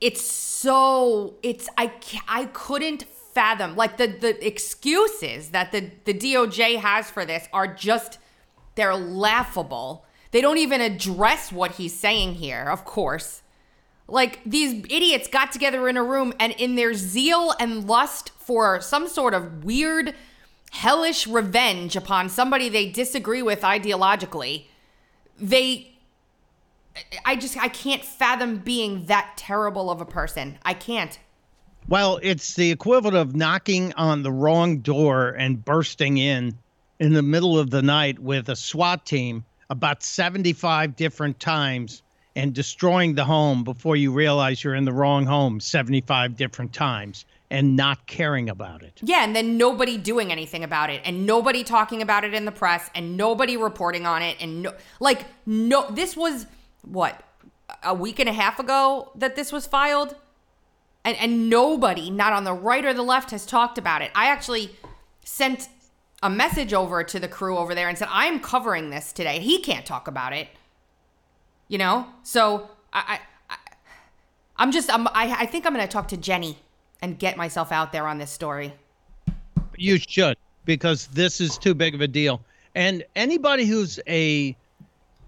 It's 0.00 0.22
so 0.22 1.34
it's 1.42 1.68
I 1.76 1.92
I 2.28 2.46
couldn't 2.46 3.04
fathom 3.34 3.76
like 3.76 3.96
the 3.96 4.06
the 4.06 4.46
excuses 4.46 5.50
that 5.50 5.72
the 5.72 5.90
the 6.04 6.14
DOJ 6.14 6.78
has 6.78 7.10
for 7.10 7.24
this 7.24 7.48
are 7.52 7.66
just 7.66 8.18
they're 8.76 8.94
laughable. 8.94 10.04
They 10.30 10.40
don't 10.40 10.58
even 10.58 10.80
address 10.80 11.50
what 11.50 11.72
he's 11.72 11.98
saying 11.98 12.36
here, 12.36 12.64
of 12.70 12.84
course. 12.84 13.42
Like 14.10 14.40
these 14.44 14.84
idiots 14.90 15.28
got 15.28 15.52
together 15.52 15.88
in 15.88 15.96
a 15.96 16.02
room 16.02 16.32
and 16.38 16.52
in 16.52 16.74
their 16.74 16.94
zeal 16.94 17.54
and 17.60 17.86
lust 17.86 18.30
for 18.38 18.80
some 18.80 19.08
sort 19.08 19.34
of 19.34 19.64
weird 19.64 20.14
hellish 20.72 21.26
revenge 21.26 21.96
upon 21.96 22.28
somebody 22.28 22.68
they 22.68 22.90
disagree 22.90 23.42
with 23.42 23.62
ideologically, 23.62 24.64
they 25.38 25.90
I 27.24 27.36
just 27.36 27.56
I 27.56 27.68
can't 27.68 28.04
fathom 28.04 28.58
being 28.58 29.06
that 29.06 29.32
terrible 29.36 29.90
of 29.90 30.00
a 30.00 30.06
person. 30.06 30.58
I 30.64 30.74
can't. 30.74 31.18
Well, 31.88 32.20
it's 32.22 32.54
the 32.54 32.70
equivalent 32.70 33.16
of 33.16 33.34
knocking 33.34 33.92
on 33.94 34.22
the 34.22 34.32
wrong 34.32 34.78
door 34.78 35.30
and 35.30 35.64
bursting 35.64 36.18
in 36.18 36.58
in 36.98 37.14
the 37.14 37.22
middle 37.22 37.58
of 37.58 37.70
the 37.70 37.82
night 37.82 38.18
with 38.18 38.48
a 38.48 38.56
SWAT 38.56 39.06
team 39.06 39.44
about 39.70 40.02
75 40.02 40.96
different 40.96 41.40
times 41.40 42.02
and 42.36 42.54
destroying 42.54 43.14
the 43.14 43.24
home 43.24 43.64
before 43.64 43.96
you 43.96 44.12
realize 44.12 44.62
you're 44.62 44.74
in 44.74 44.84
the 44.84 44.92
wrong 44.92 45.26
home 45.26 45.60
75 45.60 46.36
different 46.36 46.72
times 46.72 47.24
and 47.50 47.74
not 47.74 48.06
caring 48.06 48.48
about 48.48 48.82
it. 48.82 49.00
Yeah, 49.02 49.24
and 49.24 49.34
then 49.34 49.58
nobody 49.58 49.98
doing 49.98 50.30
anything 50.30 50.62
about 50.62 50.90
it 50.90 51.00
and 51.04 51.26
nobody 51.26 51.64
talking 51.64 52.00
about 52.00 52.24
it 52.24 52.32
in 52.32 52.44
the 52.44 52.52
press 52.52 52.88
and 52.94 53.16
nobody 53.16 53.56
reporting 53.56 54.06
on 54.06 54.22
it 54.22 54.36
and 54.40 54.62
no 54.62 54.74
like 55.00 55.26
no 55.46 55.90
this 55.90 56.16
was 56.16 56.46
what 56.82 57.22
a 57.82 57.94
week 57.94 58.20
and 58.20 58.28
a 58.28 58.32
half 58.32 58.60
ago 58.60 59.10
that 59.16 59.34
this 59.34 59.50
was 59.50 59.66
filed 59.66 60.14
and 61.04 61.16
and 61.16 61.50
nobody 61.50 62.10
not 62.10 62.32
on 62.32 62.44
the 62.44 62.52
right 62.52 62.84
or 62.84 62.94
the 62.94 63.02
left 63.02 63.32
has 63.32 63.44
talked 63.44 63.78
about 63.78 64.02
it. 64.02 64.10
I 64.14 64.26
actually 64.26 64.70
sent 65.24 65.68
a 66.22 66.30
message 66.30 66.72
over 66.72 67.02
to 67.02 67.18
the 67.18 67.28
crew 67.28 67.58
over 67.58 67.74
there 67.74 67.88
and 67.88 67.98
said 67.98 68.08
I'm 68.12 68.38
covering 68.38 68.90
this 68.90 69.12
today. 69.12 69.40
He 69.40 69.60
can't 69.60 69.84
talk 69.84 70.06
about 70.06 70.32
it 70.32 70.48
you 71.70 71.78
know? 71.78 72.06
So 72.22 72.68
i 72.92 73.18
i, 73.48 73.56
I 74.58 74.62
am 74.62 74.72
just 74.72 74.92
I'm, 74.92 75.08
I, 75.08 75.34
I 75.38 75.46
think 75.46 75.64
i'm 75.64 75.72
gonna 75.72 75.88
talk 75.88 76.08
to 76.08 76.18
jenny 76.18 76.58
and 77.00 77.18
get 77.18 77.38
myself 77.38 77.72
out 77.72 77.92
there 77.92 78.06
on 78.06 78.18
this 78.18 78.30
story. 78.30 78.74
You 79.78 79.96
should 79.96 80.36
because 80.66 81.06
this 81.06 81.40
is 81.40 81.56
too 81.56 81.74
big 81.74 81.94
of 81.94 82.02
a 82.02 82.08
deal. 82.08 82.42
And 82.74 83.02
anybody 83.16 83.64
who's 83.64 83.98
a 84.06 84.54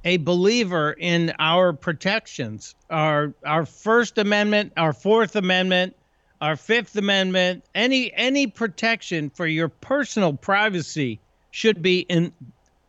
a 0.05 0.17
believer 0.19 0.97
in 0.99 1.33
our 1.39 1.73
protections 1.73 2.75
our 2.91 3.33
our 3.47 3.65
first 3.65 4.19
amendment 4.19 4.73
our 4.77 4.93
fourth 4.93 5.37
amendment 5.37 5.95
our 6.41 6.57
fifth 6.57 6.97
amendment 6.97 7.65
any 7.75 8.13
any 8.15 8.49
protection 8.49 9.31
for 9.31 9.47
your 9.47 9.69
personal 9.69 10.33
privacy 10.33 11.21
should 11.53 11.83
be 11.83 12.01
in, 12.01 12.33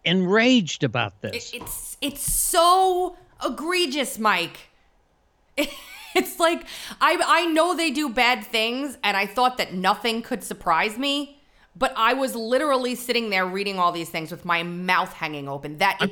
enraged 0.06 0.84
about 0.84 1.22
this. 1.22 1.54
It's 1.54 1.98
it's 2.02 2.22
so 2.22 3.16
egregious, 3.45 4.19
Mike. 4.19 4.60
It's 6.15 6.39
like 6.39 6.65
I 7.01 7.19
I 7.25 7.45
know 7.47 7.75
they 7.75 7.89
do 7.89 8.08
bad 8.08 8.45
things 8.45 8.97
and 9.03 9.17
I 9.17 9.25
thought 9.25 9.58
that 9.58 9.73
nothing 9.73 10.21
could 10.21 10.43
surprise 10.43 10.97
me, 10.97 11.41
but 11.75 11.91
I 11.97 12.13
was 12.13 12.36
literally 12.36 12.95
sitting 12.95 13.32
there 13.32 13.45
reading 13.45 13.79
all 13.79 13.91
these 13.91 14.10
things 14.10 14.29
with 14.29 14.45
my 14.45 14.63
mouth 14.63 15.12
hanging 15.12 15.49
open. 15.49 15.79
That 15.79 15.97
I'm, 15.99 16.12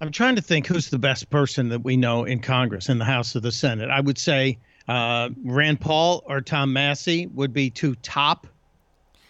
I'm 0.00 0.12
trying 0.12 0.36
to 0.36 0.42
think 0.42 0.66
who's 0.66 0.90
the 0.90 0.98
best 0.98 1.28
person 1.28 1.68
that 1.70 1.82
we 1.82 1.96
know 1.96 2.24
in 2.24 2.40
Congress 2.40 2.88
in 2.88 2.98
the 2.98 3.04
House 3.04 3.34
or 3.34 3.40
the 3.40 3.52
Senate. 3.52 3.90
I 3.90 4.00
would 4.00 4.16
say 4.16 4.58
uh, 4.88 5.30
Rand 5.44 5.80
Paul 5.80 6.22
or 6.26 6.40
Tom 6.40 6.72
Massie 6.72 7.26
would 7.28 7.52
be 7.52 7.68
two 7.68 7.96
top 7.96 8.46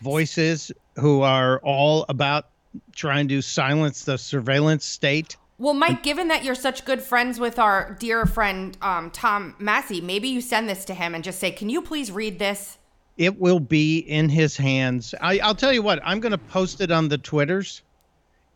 voices 0.02 0.70
who 0.96 1.22
are 1.22 1.58
all 1.60 2.04
about 2.08 2.46
trying 2.94 3.28
to 3.28 3.42
silence 3.42 4.04
the 4.04 4.16
surveillance 4.16 4.84
state. 4.84 5.36
Well, 5.60 5.74
Mike, 5.74 6.02
given 6.02 6.28
that 6.28 6.42
you're 6.42 6.54
such 6.54 6.86
good 6.86 7.02
friends 7.02 7.38
with 7.38 7.58
our 7.58 7.94
dear 8.00 8.24
friend 8.24 8.74
um, 8.80 9.10
Tom 9.10 9.54
Massie, 9.58 10.00
maybe 10.00 10.26
you 10.26 10.40
send 10.40 10.70
this 10.70 10.86
to 10.86 10.94
him 10.94 11.14
and 11.14 11.22
just 11.22 11.38
say, 11.38 11.50
"Can 11.50 11.68
you 11.68 11.82
please 11.82 12.10
read 12.10 12.38
this?" 12.38 12.78
It 13.18 13.38
will 13.38 13.60
be 13.60 13.98
in 13.98 14.30
his 14.30 14.56
hands. 14.56 15.14
I, 15.20 15.38
will 15.46 15.54
tell 15.54 15.74
you 15.74 15.82
what. 15.82 16.00
I'm 16.02 16.18
going 16.18 16.32
to 16.32 16.38
post 16.38 16.80
it 16.80 16.90
on 16.90 17.10
the 17.10 17.18
twitters, 17.18 17.82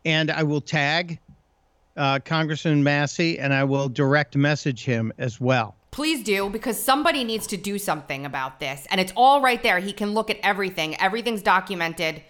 and 0.03 0.31
I 0.31 0.41
will 0.41 0.61
tag 0.61 1.19
uh, 1.95 2.21
Congressman 2.25 2.83
Massie, 2.83 3.37
and 3.37 3.53
I 3.53 3.65
will 3.65 3.87
direct 3.87 4.35
message 4.35 4.83
him 4.83 5.13
as 5.19 5.39
well. 5.39 5.75
Please 5.91 6.23
do, 6.23 6.49
because 6.49 6.81
somebody 6.81 7.23
needs 7.23 7.45
to 7.47 7.55
do 7.55 7.77
something 7.77 8.25
about 8.25 8.59
this, 8.59 8.87
and 8.89 8.99
it's 8.99 9.13
all 9.15 9.41
right 9.41 9.61
there. 9.61 9.77
He 9.77 9.93
can 9.93 10.15
look 10.15 10.31
at 10.31 10.39
everything. 10.41 10.99
Everything's 10.99 11.43
documented 11.43 12.23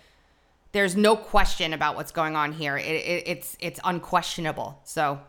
there's 0.76 0.98
no 0.98 1.16
question 1.16 1.72
about 1.72 1.96
what's 1.96 2.12
going 2.12 2.36
on 2.36 2.52
here. 2.52 2.78
It, 2.78 2.86
it, 2.86 3.24
it's 3.26 3.58
it's 3.62 3.80
unquestionable. 3.86 4.78
So, 4.84 5.22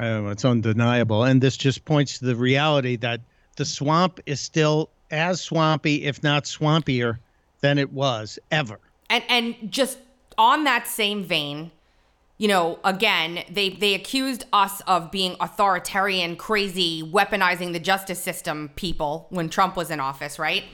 oh, 0.00 0.26
it's 0.26 0.44
undeniable, 0.44 1.22
and 1.22 1.40
this 1.40 1.56
just 1.56 1.84
points 1.84 2.18
to 2.18 2.24
the 2.24 2.34
reality 2.34 2.96
that 2.96 3.20
the 3.56 3.64
swamp 3.64 4.18
is 4.26 4.40
still 4.40 4.90
as 5.12 5.40
swampy, 5.40 6.04
if 6.04 6.20
not 6.24 6.44
swampier, 6.44 7.18
than 7.60 7.78
it 7.78 7.92
was 7.92 8.40
ever. 8.50 8.80
And 9.08 9.22
and 9.28 9.54
just 9.70 9.98
on 10.36 10.64
that 10.64 10.88
same 10.88 11.22
vein, 11.22 11.70
you 12.36 12.48
know, 12.48 12.80
again, 12.82 13.44
they 13.48 13.70
they 13.70 13.94
accused 13.94 14.46
us 14.52 14.80
of 14.88 15.12
being 15.12 15.36
authoritarian, 15.38 16.34
crazy, 16.34 17.04
weaponizing 17.04 17.72
the 17.72 17.78
justice 17.78 18.20
system 18.20 18.70
people 18.74 19.28
when 19.30 19.48
Trump 19.48 19.76
was 19.76 19.92
in 19.92 20.00
office, 20.00 20.40
right? 20.40 20.64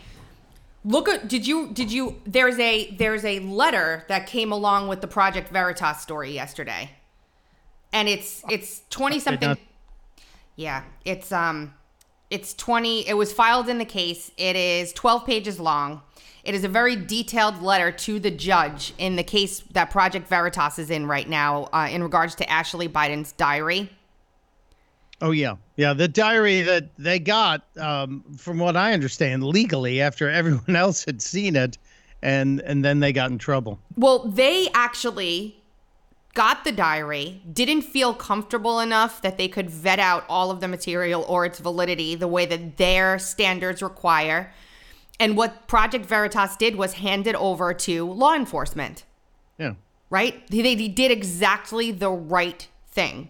Look 0.84 1.08
at 1.08 1.28
did 1.28 1.46
you 1.46 1.68
did 1.72 1.92
you 1.92 2.20
there's 2.24 2.58
a 2.58 2.90
there's 2.92 3.24
a 3.24 3.40
letter 3.40 4.04
that 4.08 4.26
came 4.26 4.52
along 4.52 4.88
with 4.88 5.00
the 5.00 5.06
project 5.06 5.50
veritas 5.50 6.00
story 6.00 6.32
yesterday. 6.32 6.90
And 7.92 8.08
it's 8.08 8.44
it's 8.48 8.82
20 8.90 9.20
something 9.20 9.56
yeah 10.56 10.84
it's 11.04 11.32
um 11.32 11.74
it's 12.30 12.54
20 12.54 13.08
it 13.08 13.14
was 13.14 13.32
filed 13.32 13.68
in 13.68 13.78
the 13.78 13.84
case. 13.84 14.30
It 14.36 14.56
is 14.56 14.92
12 14.92 15.26
pages 15.26 15.60
long. 15.60 16.02
It 16.42 16.54
is 16.54 16.64
a 16.64 16.68
very 16.68 16.96
detailed 16.96 17.60
letter 17.60 17.92
to 17.92 18.18
the 18.18 18.30
judge 18.30 18.94
in 18.96 19.16
the 19.16 19.22
case 19.22 19.60
that 19.72 19.90
project 19.90 20.26
veritas 20.28 20.78
is 20.78 20.88
in 20.88 21.06
right 21.06 21.28
now 21.28 21.64
uh, 21.72 21.88
in 21.90 22.02
regards 22.02 22.34
to 22.36 22.50
ashley 22.50 22.88
biden's 22.88 23.32
diary 23.32 23.90
Oh 25.20 25.32
yeah, 25.32 25.56
yeah. 25.76 25.92
The 25.92 26.08
diary 26.08 26.62
that 26.62 26.88
they 26.96 27.18
got, 27.18 27.62
um, 27.78 28.24
from 28.36 28.58
what 28.58 28.76
I 28.76 28.92
understand, 28.92 29.44
legally 29.44 30.00
after 30.00 30.28
everyone 30.30 30.76
else 30.76 31.04
had 31.04 31.20
seen 31.20 31.56
it, 31.56 31.78
and 32.22 32.60
and 32.60 32.84
then 32.84 33.00
they 33.00 33.12
got 33.12 33.30
in 33.30 33.38
trouble. 33.38 33.78
Well, 33.96 34.20
they 34.20 34.68
actually 34.74 35.60
got 36.34 36.64
the 36.64 36.72
diary, 36.72 37.42
didn't 37.52 37.82
feel 37.82 38.14
comfortable 38.14 38.80
enough 38.80 39.20
that 39.22 39.36
they 39.36 39.48
could 39.48 39.68
vet 39.68 39.98
out 39.98 40.24
all 40.28 40.50
of 40.50 40.60
the 40.60 40.68
material 40.68 41.24
or 41.28 41.44
its 41.44 41.58
validity 41.58 42.14
the 42.14 42.28
way 42.28 42.46
that 42.46 42.76
their 42.76 43.18
standards 43.18 43.82
require. 43.82 44.52
And 45.18 45.36
what 45.36 45.66
Project 45.66 46.06
Veritas 46.06 46.56
did 46.56 46.76
was 46.76 46.94
hand 46.94 47.26
it 47.26 47.34
over 47.34 47.74
to 47.74 48.10
law 48.10 48.34
enforcement. 48.34 49.04
Yeah. 49.58 49.74
Right? 50.08 50.46
They, 50.48 50.62
they 50.62 50.88
did 50.88 51.10
exactly 51.10 51.90
the 51.90 52.10
right 52.10 52.66
thing. 52.90 53.28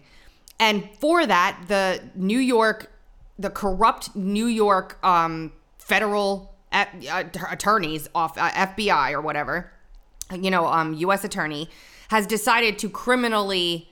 And 0.61 0.87
for 0.99 1.25
that, 1.25 1.63
the 1.67 2.01
New 2.13 2.37
York, 2.37 2.91
the 3.39 3.49
corrupt 3.49 4.15
New 4.15 4.45
York 4.45 5.03
um, 5.03 5.51
federal 5.79 6.53
uh, 6.71 6.85
attorneys, 7.49 8.07
off 8.13 8.37
uh, 8.37 8.51
FBI 8.51 9.11
or 9.11 9.21
whatever, 9.21 9.71
you 10.31 10.51
know, 10.51 10.67
um, 10.67 10.93
U.S. 10.93 11.23
attorney, 11.23 11.67
has 12.09 12.27
decided 12.27 12.77
to 12.77 12.89
criminally 12.89 13.89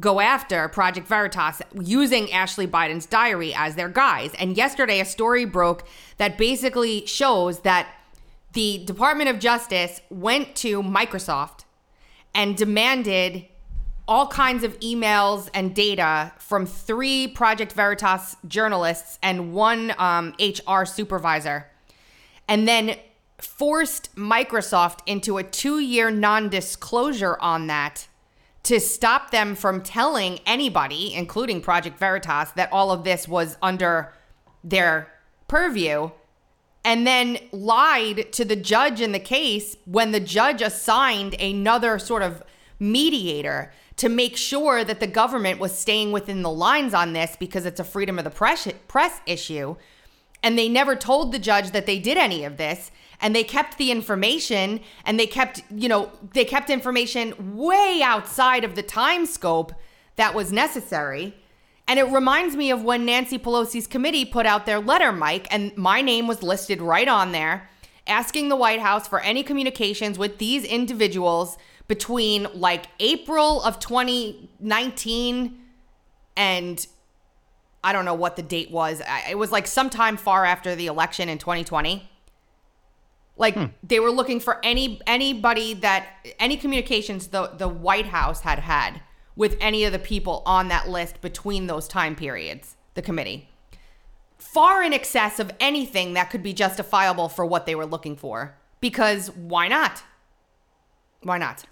go 0.00 0.20
after 0.20 0.68
Project 0.68 1.06
Veritas 1.06 1.60
using 1.78 2.32
Ashley 2.32 2.66
Biden's 2.66 3.04
diary 3.04 3.52
as 3.52 3.74
their 3.74 3.90
guise. 3.90 4.32
And 4.38 4.56
yesterday, 4.56 5.00
a 5.00 5.04
story 5.04 5.44
broke 5.44 5.86
that 6.16 6.38
basically 6.38 7.04
shows 7.04 7.60
that 7.60 7.88
the 8.54 8.82
Department 8.86 9.28
of 9.28 9.38
Justice 9.38 10.00
went 10.08 10.56
to 10.56 10.82
Microsoft 10.82 11.64
and 12.34 12.56
demanded 12.56 13.46
all 14.08 14.26
kinds 14.26 14.64
of 14.64 14.80
emails 14.80 15.50
and 15.52 15.74
data 15.74 16.32
from 16.38 16.64
three 16.64 17.28
Project 17.28 17.72
Veritas 17.72 18.36
journalists 18.48 19.18
and 19.22 19.52
one 19.52 19.94
um, 19.98 20.34
HR 20.40 20.84
supervisor. 20.84 21.66
And 22.48 22.66
then 22.66 22.96
forced 23.36 24.16
Microsoft 24.16 25.00
into 25.06 25.36
a 25.36 25.44
two 25.44 25.78
year 25.78 26.10
non 26.10 26.48
disclosure 26.48 27.36
on 27.40 27.66
that 27.66 28.08
to 28.64 28.80
stop 28.80 29.30
them 29.30 29.54
from 29.54 29.82
telling 29.82 30.40
anybody, 30.46 31.14
including 31.14 31.60
Project 31.60 31.98
Veritas, 31.98 32.50
that 32.52 32.72
all 32.72 32.90
of 32.90 33.04
this 33.04 33.28
was 33.28 33.56
under 33.62 34.12
their 34.64 35.12
purview. 35.46 36.10
And 36.84 37.06
then 37.06 37.38
lied 37.52 38.32
to 38.32 38.44
the 38.44 38.56
judge 38.56 39.02
in 39.02 39.12
the 39.12 39.18
case 39.18 39.76
when 39.84 40.12
the 40.12 40.20
judge 40.20 40.62
assigned 40.62 41.34
another 41.34 41.98
sort 41.98 42.22
of 42.22 42.42
mediator 42.80 43.72
to 43.98 44.08
make 44.08 44.36
sure 44.36 44.84
that 44.84 45.00
the 45.00 45.06
government 45.06 45.60
was 45.60 45.76
staying 45.76 46.12
within 46.12 46.42
the 46.42 46.50
lines 46.50 46.94
on 46.94 47.12
this 47.12 47.36
because 47.36 47.66
it's 47.66 47.80
a 47.80 47.84
freedom 47.84 48.18
of 48.18 48.24
the 48.24 48.30
press, 48.30 48.66
press 48.86 49.20
issue. 49.26 49.76
And 50.42 50.56
they 50.56 50.68
never 50.68 50.94
told 50.94 51.32
the 51.32 51.38
judge 51.38 51.72
that 51.72 51.86
they 51.86 51.98
did 51.98 52.16
any 52.16 52.44
of 52.44 52.56
this 52.56 52.92
and 53.20 53.34
they 53.34 53.42
kept 53.42 53.76
the 53.76 53.90
information 53.90 54.80
and 55.04 55.18
they 55.18 55.26
kept, 55.26 55.62
you 55.74 55.88
know, 55.88 56.12
they 56.32 56.44
kept 56.44 56.70
information 56.70 57.56
way 57.56 58.00
outside 58.02 58.62
of 58.62 58.76
the 58.76 58.84
time 58.84 59.26
scope 59.26 59.72
that 60.14 60.32
was 60.32 60.52
necessary. 60.52 61.34
And 61.88 61.98
it 61.98 62.04
reminds 62.04 62.54
me 62.54 62.70
of 62.70 62.84
when 62.84 63.04
Nancy 63.04 63.38
Pelosi's 63.38 63.88
committee 63.88 64.24
put 64.24 64.46
out 64.46 64.64
their 64.64 64.78
letter, 64.78 65.10
Mike, 65.10 65.48
and 65.50 65.76
my 65.76 66.02
name 66.02 66.28
was 66.28 66.42
listed 66.44 66.80
right 66.80 67.08
on 67.08 67.32
there, 67.32 67.68
asking 68.06 68.48
the 68.48 68.56
White 68.56 68.80
House 68.80 69.08
for 69.08 69.20
any 69.20 69.42
communications 69.42 70.18
with 70.18 70.38
these 70.38 70.64
individuals 70.64 71.56
between 71.88 72.46
like 72.54 72.86
April 73.00 73.62
of 73.62 73.78
2019 73.80 75.58
and 76.36 76.86
I 77.82 77.92
don't 77.92 78.04
know 78.04 78.14
what 78.14 78.36
the 78.36 78.42
date 78.42 78.70
was. 78.70 79.00
It 79.28 79.38
was 79.38 79.50
like 79.50 79.66
sometime 79.66 80.16
far 80.16 80.44
after 80.44 80.74
the 80.74 80.86
election 80.86 81.28
in 81.28 81.38
2020. 81.38 82.08
Like 83.36 83.54
hmm. 83.54 83.66
they 83.82 84.00
were 84.00 84.10
looking 84.10 84.40
for 84.40 84.58
any 84.64 85.00
anybody 85.06 85.74
that 85.74 86.08
any 86.38 86.56
communications 86.56 87.28
the 87.28 87.48
the 87.56 87.68
White 87.68 88.06
House 88.06 88.40
had 88.40 88.58
had 88.58 89.00
with 89.36 89.56
any 89.60 89.84
of 89.84 89.92
the 89.92 89.98
people 89.98 90.42
on 90.44 90.68
that 90.68 90.88
list 90.88 91.20
between 91.20 91.68
those 91.68 91.86
time 91.86 92.16
periods, 92.16 92.76
the 92.94 93.02
committee. 93.02 93.48
Far 94.36 94.82
in 94.82 94.92
excess 94.92 95.38
of 95.38 95.52
anything 95.60 96.14
that 96.14 96.30
could 96.30 96.42
be 96.42 96.52
justifiable 96.52 97.28
for 97.28 97.46
what 97.46 97.64
they 97.64 97.76
were 97.76 97.86
looking 97.86 98.16
for. 98.16 98.56
Because 98.80 99.30
why 99.30 99.68
not? 99.68 100.02
Why 101.22 101.38
not? 101.38 101.64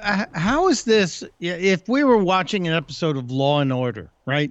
How 0.00 0.68
is 0.68 0.84
this? 0.84 1.22
If 1.40 1.88
we 1.88 2.02
were 2.02 2.18
watching 2.18 2.66
an 2.66 2.74
episode 2.74 3.16
of 3.16 3.30
Law 3.30 3.60
and 3.60 3.72
Order, 3.72 4.10
right? 4.26 4.50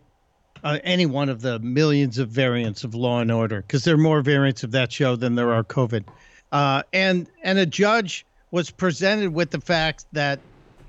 Uh, 0.63 0.77
any 0.83 1.07
one 1.07 1.29
of 1.29 1.41
the 1.41 1.57
millions 1.59 2.19
of 2.19 2.29
variants 2.29 2.83
of 2.83 2.93
Law 2.93 3.19
and 3.19 3.31
Order, 3.31 3.61
because 3.61 3.83
there 3.83 3.95
are 3.95 3.97
more 3.97 4.21
variants 4.21 4.63
of 4.63 4.71
that 4.71 4.91
show 4.91 5.15
than 5.15 5.35
there 5.35 5.51
are 5.51 5.63
COVID. 5.63 6.03
Uh, 6.51 6.83
and 6.93 7.27
and 7.43 7.57
a 7.57 7.65
judge 7.65 8.25
was 8.51 8.69
presented 8.69 9.33
with 9.33 9.49
the 9.49 9.59
fact 9.61 10.05
that, 10.11 10.39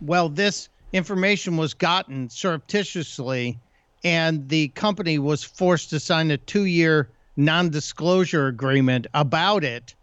well, 0.03 0.29
this 0.29 0.69
information 0.93 1.57
was 1.57 1.73
gotten 1.73 2.29
surreptitiously, 2.29 3.59
and 4.05 4.49
the 4.51 4.69
company 4.69 5.19
was 5.19 5.43
forced 5.43 5.89
to 5.91 6.01
sign 6.01 6.31
a 6.31 6.37
two-year 6.37 7.09
non-disclosure 7.37 8.49
agreement 8.49 9.07
about 9.15 9.65
it. 9.65 9.95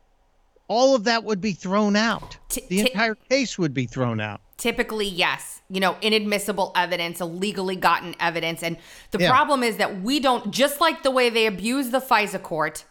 All 0.70 0.96
of 0.96 1.04
that 1.04 1.26
would 1.26 1.42
be 1.42 1.52
thrown 1.52 1.98
out. 1.98 2.38
T- 2.48 2.64
the 2.70 2.80
entire 2.80 3.16
case 3.16 3.60
would 3.60 3.74
be 3.74 3.86
thrown 3.86 4.22
out. 4.22 4.40
Typically, 4.58 5.08
yes. 5.08 5.62
You 5.70 5.82
know, 5.82 5.98
inadmissible 6.02 6.72
evidence, 6.76 7.20
illegally 7.20 7.76
gotten 7.76 8.16
evidence. 8.22 8.64
And 8.64 8.78
the 9.12 9.20
yeah. 9.20 9.30
problem 9.30 9.64
is 9.64 9.76
that 9.78 10.02
we 10.02 10.22
don't, 10.22 10.52
just 10.52 10.80
like 10.80 11.04
the 11.04 11.12
way 11.12 11.30
they 11.30 11.46
abused 11.46 11.92
the 11.92 12.00
FISA 12.00 12.42
court 12.42 12.86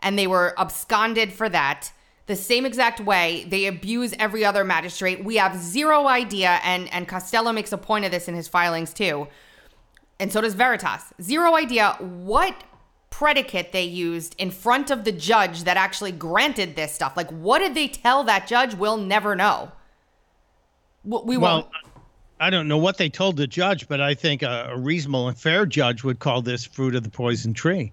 and 0.00 0.18
they 0.18 0.26
were 0.26 0.54
absconded 0.58 1.32
for 1.32 1.48
that, 1.48 1.90
the 2.26 2.36
same 2.36 2.64
exact 2.64 3.00
way 3.00 3.44
they 3.48 3.66
abuse 3.66 4.14
every 4.18 4.44
other 4.44 4.64
magistrate. 4.64 5.24
We 5.24 5.36
have 5.36 5.56
zero 5.56 6.06
idea, 6.06 6.60
and 6.64 6.92
and 6.92 7.06
Costello 7.08 7.52
makes 7.52 7.72
a 7.72 7.78
point 7.78 8.04
of 8.04 8.10
this 8.10 8.28
in 8.28 8.34
his 8.34 8.48
filings 8.48 8.94
too, 8.94 9.28
and 10.18 10.32
so 10.32 10.40
does 10.40 10.54
Veritas. 10.54 11.12
Zero 11.20 11.54
idea 11.56 11.96
what 12.00 12.54
predicate 13.18 13.72
they 13.72 13.84
used 13.84 14.34
in 14.38 14.50
front 14.50 14.90
of 14.90 15.04
the 15.04 15.12
judge 15.12 15.64
that 15.64 15.76
actually 15.76 16.12
granted 16.12 16.76
this 16.76 16.92
stuff. 16.92 17.16
Like, 17.16 17.30
what 17.30 17.60
did 17.60 17.74
they 17.74 17.88
tell 17.88 18.24
that 18.24 18.46
judge? 18.46 18.74
We'll 18.74 18.96
never 18.96 19.36
know. 19.36 19.70
We 21.04 21.36
well, 21.36 21.56
won't. 21.56 21.66
I 22.40 22.50
don't 22.50 22.66
know 22.66 22.78
what 22.78 22.98
they 22.98 23.08
told 23.08 23.36
the 23.36 23.46
judge, 23.46 23.88
but 23.88 24.00
I 24.00 24.14
think 24.14 24.42
a, 24.42 24.70
a 24.72 24.78
reasonable 24.78 25.28
and 25.28 25.38
fair 25.38 25.66
judge 25.66 26.02
would 26.02 26.18
call 26.18 26.42
this 26.42 26.64
fruit 26.64 26.94
of 26.94 27.04
the 27.04 27.10
poison 27.10 27.54
tree 27.54 27.92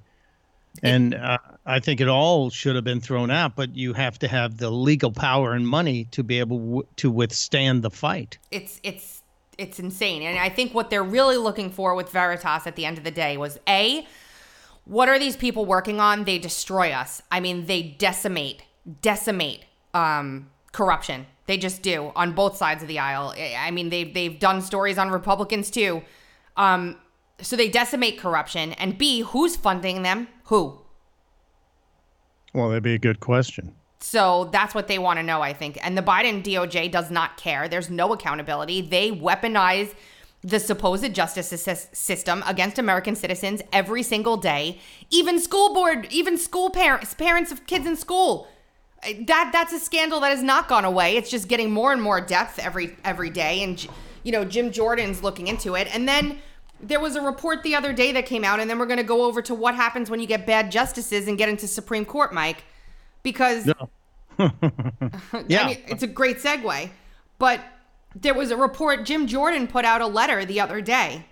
and 0.84 1.13
uh, 1.15 1.38
I 1.65 1.79
think 1.79 2.01
it 2.01 2.07
all 2.07 2.49
should 2.49 2.75
have 2.75 2.84
been 2.84 3.01
thrown 3.01 3.29
out. 3.29 3.55
But 3.55 3.75
you 3.75 3.93
have 3.93 4.17
to 4.19 4.27
have 4.27 4.57
the 4.57 4.69
legal 4.69 5.12
power 5.12 5.53
and 5.53 5.67
money 5.67 6.05
to 6.12 6.23
be 6.23 6.39
able 6.39 6.60
w- 6.60 6.88
to 6.97 7.12
withstand 7.12 7.84
the 7.84 7.91
fight. 7.91 8.38
It's 8.51 8.79
it's 8.84 9.23
it's 9.57 9.79
insane, 9.79 10.23
and 10.23 10.39
I 10.39 10.49
think 10.49 10.73
what 10.73 10.89
they're 10.89 11.03
really 11.03 11.38
looking 11.38 11.69
for 11.69 11.93
with 11.95 12.10
Veritas 12.10 12.65
at 12.65 12.75
the 12.75 12.86
end 12.86 12.97
of 12.97 13.03
the 13.03 13.12
day 13.12 13.38
was 13.38 13.60
a 13.67 14.07
what 14.85 15.09
are 15.09 15.19
these 15.19 15.35
people 15.35 15.65
working 15.65 15.99
on? 15.99 16.25
They 16.25 16.39
destroy 16.39 16.91
us. 16.91 17.21
I 17.31 17.39
mean, 17.39 17.65
they 17.65 17.81
decimate 17.81 18.63
decimate 19.01 19.65
um, 19.93 20.49
corruption. 20.71 21.27
They 21.45 21.57
just 21.57 21.81
do 21.81 22.11
on 22.15 22.33
both 22.33 22.57
sides 22.57 22.81
of 22.81 22.87
the 22.87 22.99
aisle. 22.99 23.33
I 23.37 23.71
mean, 23.71 23.89
they've 23.89 24.13
they've 24.13 24.39
done 24.39 24.61
stories 24.61 24.97
on 24.97 25.09
Republicans 25.09 25.69
too. 25.69 26.01
Um, 26.57 26.97
so 27.41 27.55
they 27.55 27.69
decimate 27.69 28.19
corruption. 28.19 28.73
And 28.73 28.97
B, 28.97 29.21
who's 29.21 29.55
funding 29.55 30.03
them? 30.03 30.27
Who? 30.45 30.79
Well, 32.53 32.69
that'd 32.69 32.83
be 32.83 32.93
a 32.93 32.99
good 32.99 33.19
question. 33.19 33.75
So 33.99 34.49
that's 34.51 34.73
what 34.73 34.87
they 34.87 34.99
want 34.99 35.19
to 35.19 35.23
know, 35.23 35.41
I 35.41 35.53
think. 35.53 35.77
And 35.85 35.97
the 35.97 36.01
Biden 36.01 36.43
DOJ 36.43 36.91
does 36.91 37.11
not 37.11 37.37
care. 37.37 37.67
There's 37.67 37.89
no 37.89 38.13
accountability. 38.13 38.81
They 38.81 39.11
weaponize 39.11 39.93
the 40.43 40.60
supposed 40.60 41.13
justice 41.13 41.89
system 41.93 42.43
against 42.47 42.80
American 42.80 43.15
citizens 43.15 43.62
every 43.71 44.01
single 44.01 44.38
day. 44.38 44.80
Even 45.10 45.39
school 45.39 45.73
board, 45.73 46.08
even 46.10 46.38
school 46.38 46.69
parents, 46.69 47.13
parents 47.13 47.51
of 47.51 47.67
kids 47.67 47.86
in 47.86 47.95
school. 47.95 48.47
Uh, 49.04 49.13
that 49.27 49.51
that's 49.54 49.73
a 49.73 49.80
scandal 49.80 50.19
that 50.19 50.30
has 50.30 50.43
not 50.43 50.67
gone 50.67 50.86
away. 50.86 51.15
It's 51.15 51.30
just 51.30 51.47
getting 51.47 51.71
more 51.71 51.91
and 51.91 52.01
more 52.01 52.19
depth 52.19 52.58
every 52.60 52.95
every 53.04 53.30
day. 53.30 53.63
And 53.63 53.86
you 54.23 54.32
know, 54.32 54.43
Jim 54.43 54.71
Jordan's 54.71 55.21
looking 55.21 55.47
into 55.47 55.75
it. 55.75 55.93
And 55.93 56.08
then 56.08 56.39
there 56.80 56.99
was 56.99 57.15
a 57.15 57.21
report 57.21 57.63
the 57.63 57.75
other 57.75 57.93
day 57.93 58.12
that 58.13 58.25
came 58.25 58.43
out, 58.43 58.60
and 58.60 58.69
then 58.69 58.80
we're 58.80 58.88
going 58.88 58.97
to 58.97 59.04
go 59.04 59.23
over 59.25 59.41
to 59.43 59.54
what 59.54 59.76
happens 59.76 60.09
when 60.09 60.20
you 60.20 60.28
get 60.28 60.47
bad 60.47 60.72
justices 60.72 61.28
and 61.28 61.38
get 61.38 61.49
into 61.49 61.68
Supreme 61.68 62.05
Court, 62.05 62.34
Mike, 62.34 62.63
because 63.22 63.68
no. 63.68 63.89
yeah, 65.47 65.63
I 65.63 65.68
mean, 65.68 65.78
it's 65.88 66.01
a 66.01 66.07
great 66.07 66.38
segue. 66.38 66.89
But 67.38 67.61
there 68.16 68.34
was 68.34 68.51
a 68.51 68.57
report. 68.57 69.05
Jim 69.05 69.28
Jordan 69.28 69.68
put 69.68 69.86
out 69.86 70.01
a 70.01 70.07
letter 70.07 70.45
the 70.45 70.59
other 70.59 70.82
day. 70.82 71.26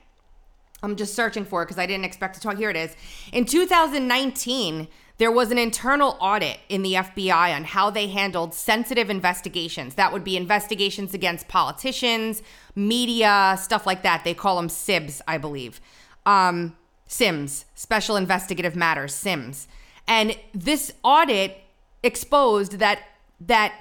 I'm 0.81 0.95
just 0.95 1.13
searching 1.13 1.43
for 1.45 1.61
it 1.61 1.65
because 1.65 1.77
I 1.77 1.85
didn't 1.85 2.05
expect 2.05 2.35
to 2.35 2.41
talk. 2.41 2.57
Here 2.57 2.69
it 2.69 2.77
is. 2.77 2.95
In 3.33 3.45
2019, 3.45 4.87
there 5.17 5.31
was 5.31 5.51
an 5.51 5.57
internal 5.57 6.17
audit 6.21 6.59
in 6.69 6.81
the 6.81 6.93
FBI 6.93 7.53
on 7.53 7.65
how 7.65 7.89
they 7.89 8.07
handled 8.07 8.53
sensitive 8.53 9.09
investigations. 9.09 9.95
That 9.95 10.13
would 10.13 10.23
be 10.23 10.37
investigations 10.37 11.13
against 11.13 11.49
politicians, 11.49 12.41
media, 12.73 13.57
stuff 13.59 13.85
like 13.85 14.03
that. 14.03 14.23
They 14.23 14.33
call 14.33 14.55
them 14.55 14.69
SIBs, 14.69 15.21
I 15.27 15.37
believe. 15.37 15.81
Um, 16.25 16.77
SIMS, 17.07 17.65
Special 17.75 18.15
Investigative 18.15 18.77
Matters, 18.77 19.13
SIMS. 19.13 19.67
And 20.07 20.37
this 20.53 20.93
audit 21.03 21.57
exposed 22.01 22.73
that 22.79 23.01
that 23.41 23.73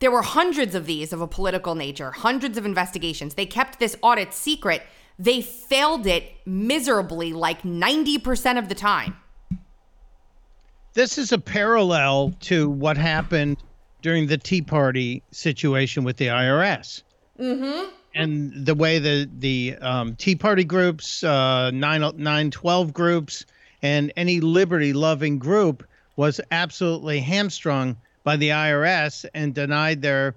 There 0.00 0.10
were 0.10 0.22
hundreds 0.22 0.74
of 0.74 0.86
these 0.86 1.12
of 1.12 1.20
a 1.20 1.26
political 1.26 1.74
nature, 1.74 2.12
hundreds 2.12 2.56
of 2.56 2.64
investigations. 2.64 3.34
They 3.34 3.46
kept 3.46 3.78
this 3.78 3.96
audit 4.02 4.32
secret. 4.32 4.82
They 5.18 5.42
failed 5.42 6.06
it 6.06 6.32
miserably, 6.46 7.32
like 7.32 7.62
90% 7.62 8.58
of 8.58 8.68
the 8.68 8.74
time. 8.74 9.16
This 10.94 11.18
is 11.18 11.32
a 11.32 11.38
parallel 11.38 12.34
to 12.40 12.70
what 12.70 12.96
happened 12.96 13.58
during 14.02 14.28
the 14.28 14.38
Tea 14.38 14.62
Party 14.62 15.22
situation 15.32 16.04
with 16.04 16.16
the 16.16 16.28
IRS. 16.28 17.02
Mm-hmm. 17.38 17.90
And 18.14 18.66
the 18.66 18.74
way 18.74 18.98
the 18.98 19.28
the 19.38 19.76
um, 19.80 20.16
Tea 20.16 20.34
Party 20.34 20.64
groups, 20.64 21.22
uh, 21.22 21.70
9, 21.72 22.00
912 22.00 22.92
groups, 22.92 23.44
and 23.82 24.12
any 24.16 24.40
liberty 24.40 24.92
loving 24.92 25.38
group 25.38 25.86
was 26.16 26.40
absolutely 26.50 27.20
hamstrung 27.20 27.96
by 28.24 28.36
the 28.36 28.50
IRS 28.50 29.24
and 29.34 29.54
denied 29.54 30.02
their 30.02 30.34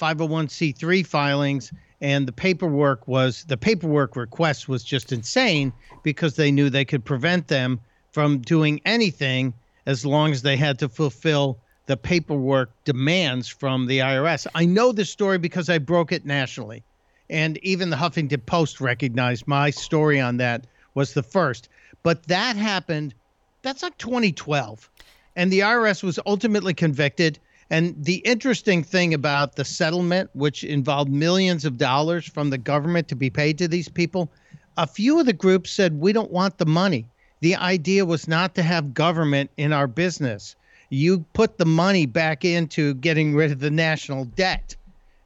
501c3 0.00 1.06
filings. 1.06 1.72
And 2.00 2.26
the 2.26 2.32
paperwork 2.32 3.06
was 3.06 3.44
the 3.44 3.56
paperwork 3.56 4.16
request 4.16 4.68
was 4.68 4.82
just 4.82 5.12
insane 5.12 5.72
because 6.02 6.36
they 6.36 6.50
knew 6.50 6.70
they 6.70 6.84
could 6.84 7.04
prevent 7.04 7.48
them 7.48 7.80
from 8.12 8.38
doing 8.38 8.80
anything 8.84 9.52
as 9.86 10.06
long 10.06 10.32
as 10.32 10.42
they 10.42 10.56
had 10.56 10.78
to 10.78 10.88
fulfill 10.88 11.58
the 11.86 11.96
paperwork 11.96 12.70
demands 12.84 13.48
from 13.48 13.86
the 13.86 13.98
IRS. 13.98 14.46
I 14.54 14.64
know 14.64 14.92
this 14.92 15.10
story 15.10 15.38
because 15.38 15.68
I 15.68 15.78
broke 15.78 16.12
it 16.12 16.24
nationally. 16.24 16.84
And 17.28 17.58
even 17.58 17.90
the 17.90 17.96
Huffington 17.96 18.44
Post 18.46 18.80
recognized 18.80 19.46
my 19.46 19.70
story 19.70 20.20
on 20.20 20.36
that 20.38 20.66
was 20.94 21.14
the 21.14 21.22
first. 21.22 21.68
But 22.02 22.26
that 22.28 22.56
happened, 22.56 23.14
that's 23.62 23.82
like 23.82 23.98
2012. 23.98 24.90
And 25.36 25.52
the 25.52 25.60
IRS 25.60 26.02
was 26.02 26.18
ultimately 26.26 26.74
convicted. 26.74 27.38
And 27.70 27.94
the 28.04 28.16
interesting 28.16 28.82
thing 28.82 29.14
about 29.14 29.54
the 29.54 29.64
settlement, 29.64 30.30
which 30.32 30.64
involved 30.64 31.10
millions 31.10 31.64
of 31.64 31.78
dollars 31.78 32.26
from 32.26 32.50
the 32.50 32.58
government 32.58 33.08
to 33.08 33.14
be 33.14 33.30
paid 33.30 33.56
to 33.58 33.68
these 33.68 33.88
people, 33.88 34.28
a 34.76 34.86
few 34.86 35.20
of 35.20 35.26
the 35.26 35.32
groups 35.32 35.70
said, 35.70 36.00
We 36.00 36.12
don't 36.12 36.32
want 36.32 36.58
the 36.58 36.66
money. 36.66 37.06
The 37.40 37.56
idea 37.56 38.04
was 38.04 38.28
not 38.28 38.54
to 38.56 38.62
have 38.62 38.92
government 38.92 39.50
in 39.56 39.72
our 39.72 39.86
business. 39.86 40.56
You 40.90 41.24
put 41.32 41.58
the 41.58 41.64
money 41.64 42.06
back 42.06 42.44
into 42.44 42.94
getting 42.94 43.34
rid 43.34 43.52
of 43.52 43.60
the 43.60 43.70
national 43.70 44.24
debt. 44.24 44.74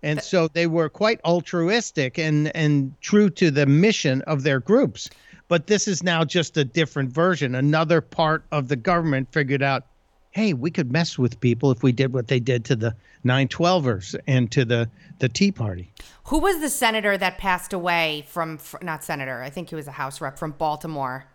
And 0.02 0.20
so 0.22 0.48
they 0.48 0.66
were 0.66 0.90
quite 0.90 1.18
altruistic 1.24 2.18
and, 2.18 2.54
and 2.54 2.94
true 3.00 3.30
to 3.30 3.50
the 3.50 3.64
mission 3.64 4.20
of 4.22 4.42
their 4.42 4.60
groups. 4.60 5.08
But 5.48 5.66
this 5.66 5.88
is 5.88 6.02
now 6.02 6.24
just 6.24 6.58
a 6.58 6.64
different 6.64 7.10
version. 7.10 7.54
Another 7.54 8.02
part 8.02 8.44
of 8.52 8.68
the 8.68 8.76
government 8.76 9.32
figured 9.32 9.62
out 9.62 9.86
hey, 10.34 10.52
we 10.52 10.70
could 10.70 10.90
mess 10.90 11.16
with 11.16 11.38
people 11.38 11.70
if 11.70 11.82
we 11.84 11.92
did 11.92 12.12
what 12.12 12.26
they 12.26 12.40
did 12.40 12.64
to 12.64 12.74
the 12.74 12.94
912ers 13.24 14.16
and 14.26 14.50
to 14.50 14.64
the, 14.64 14.90
the 15.20 15.28
Tea 15.28 15.52
Party. 15.52 15.92
Who 16.24 16.40
was 16.40 16.60
the 16.60 16.68
senator 16.68 17.16
that 17.16 17.38
passed 17.38 17.72
away 17.72 18.26
from, 18.28 18.58
not 18.82 19.04
senator, 19.04 19.42
I 19.42 19.50
think 19.50 19.70
he 19.70 19.76
was 19.76 19.86
a 19.86 19.92
House 19.92 20.20
rep 20.20 20.36
from 20.36 20.50
Baltimore 20.50 21.26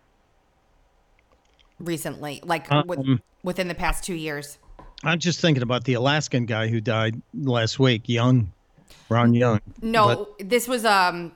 recently, 1.80 2.42
like 2.44 2.70
Um, 2.70 2.88
with, 2.88 3.22
within 3.42 3.70
the 3.70 3.76
past 3.76 4.04
two 4.04 4.16
years? 4.16 4.58
I'm 5.02 5.20
just 5.20 5.40
thinking 5.40 5.64
about 5.64 5.86
the 5.86 5.94
Alaskan 5.94 6.46
guy 6.46 6.68
who 6.68 6.82
died 6.82 7.22
last 7.34 7.80
week, 7.80 8.10
Young, 8.10 8.52
Ron 9.08 9.34
Young. 9.34 9.62
No, 9.82 10.28
this 10.40 10.68
was 10.68 10.84
um 10.84 11.32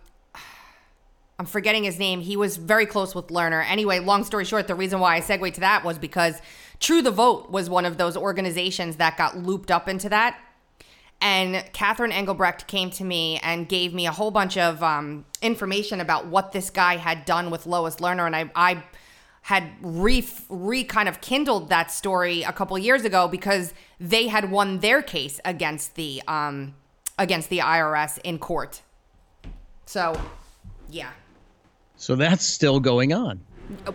I'm 1.39 1.45
forgetting 1.45 1.83
his 1.83 1.97
name. 1.97 2.19
He 2.19 2.37
was 2.37 2.57
very 2.57 2.85
close 2.85 3.15
with 3.15 3.27
Lerner. 3.27 3.65
Anyway, 3.67 3.99
long 3.99 4.23
story 4.23 4.45
short, 4.45 4.67
the 4.67 4.75
reason 4.75 4.99
why 4.99 5.15
I 5.15 5.19
segued 5.21 5.55
to 5.55 5.61
that 5.61 5.83
was 5.83 5.97
because 5.97 6.41
True 6.83 7.01
the 7.01 7.11
Vote 7.11 7.49
was 7.49 7.69
one 7.69 7.85
of 7.85 7.97
those 7.97 8.17
organizations 8.17 8.97
that 8.97 9.15
got 9.15 9.37
looped 9.37 9.71
up 9.71 9.87
into 9.87 10.09
that. 10.09 10.37
And 11.21 11.63
Catherine 11.71 12.11
Engelbrecht 12.11 12.67
came 12.67 12.89
to 12.89 13.05
me 13.05 13.39
and 13.41 13.69
gave 13.69 13.93
me 13.93 14.05
a 14.05 14.11
whole 14.11 14.31
bunch 14.31 14.57
of 14.57 14.83
um, 14.83 15.23
information 15.41 16.01
about 16.01 16.27
what 16.27 16.51
this 16.51 16.69
guy 16.69 16.97
had 16.97 17.23
done 17.23 17.49
with 17.49 17.65
Lois 17.65 17.95
Lerner. 17.95 18.25
And 18.25 18.35
I, 18.35 18.51
I 18.53 18.83
had 19.43 19.71
re, 19.81 20.27
re 20.49 20.83
kind 20.83 21.07
of 21.07 21.21
kindled 21.21 21.69
that 21.69 21.89
story 21.89 22.43
a 22.43 22.51
couple 22.51 22.77
years 22.77 23.05
ago 23.05 23.29
because 23.29 23.73
they 23.97 24.27
had 24.27 24.51
won 24.51 24.79
their 24.79 25.01
case 25.01 25.39
against 25.45 25.95
the 25.95 26.21
um, 26.27 26.75
against 27.17 27.49
the 27.49 27.59
IRS 27.59 28.19
in 28.25 28.39
court. 28.39 28.81
So, 29.85 30.19
yeah. 30.89 31.11
So 31.95 32.17
that's 32.17 32.45
still 32.45 32.81
going 32.81 33.13
on. 33.13 33.39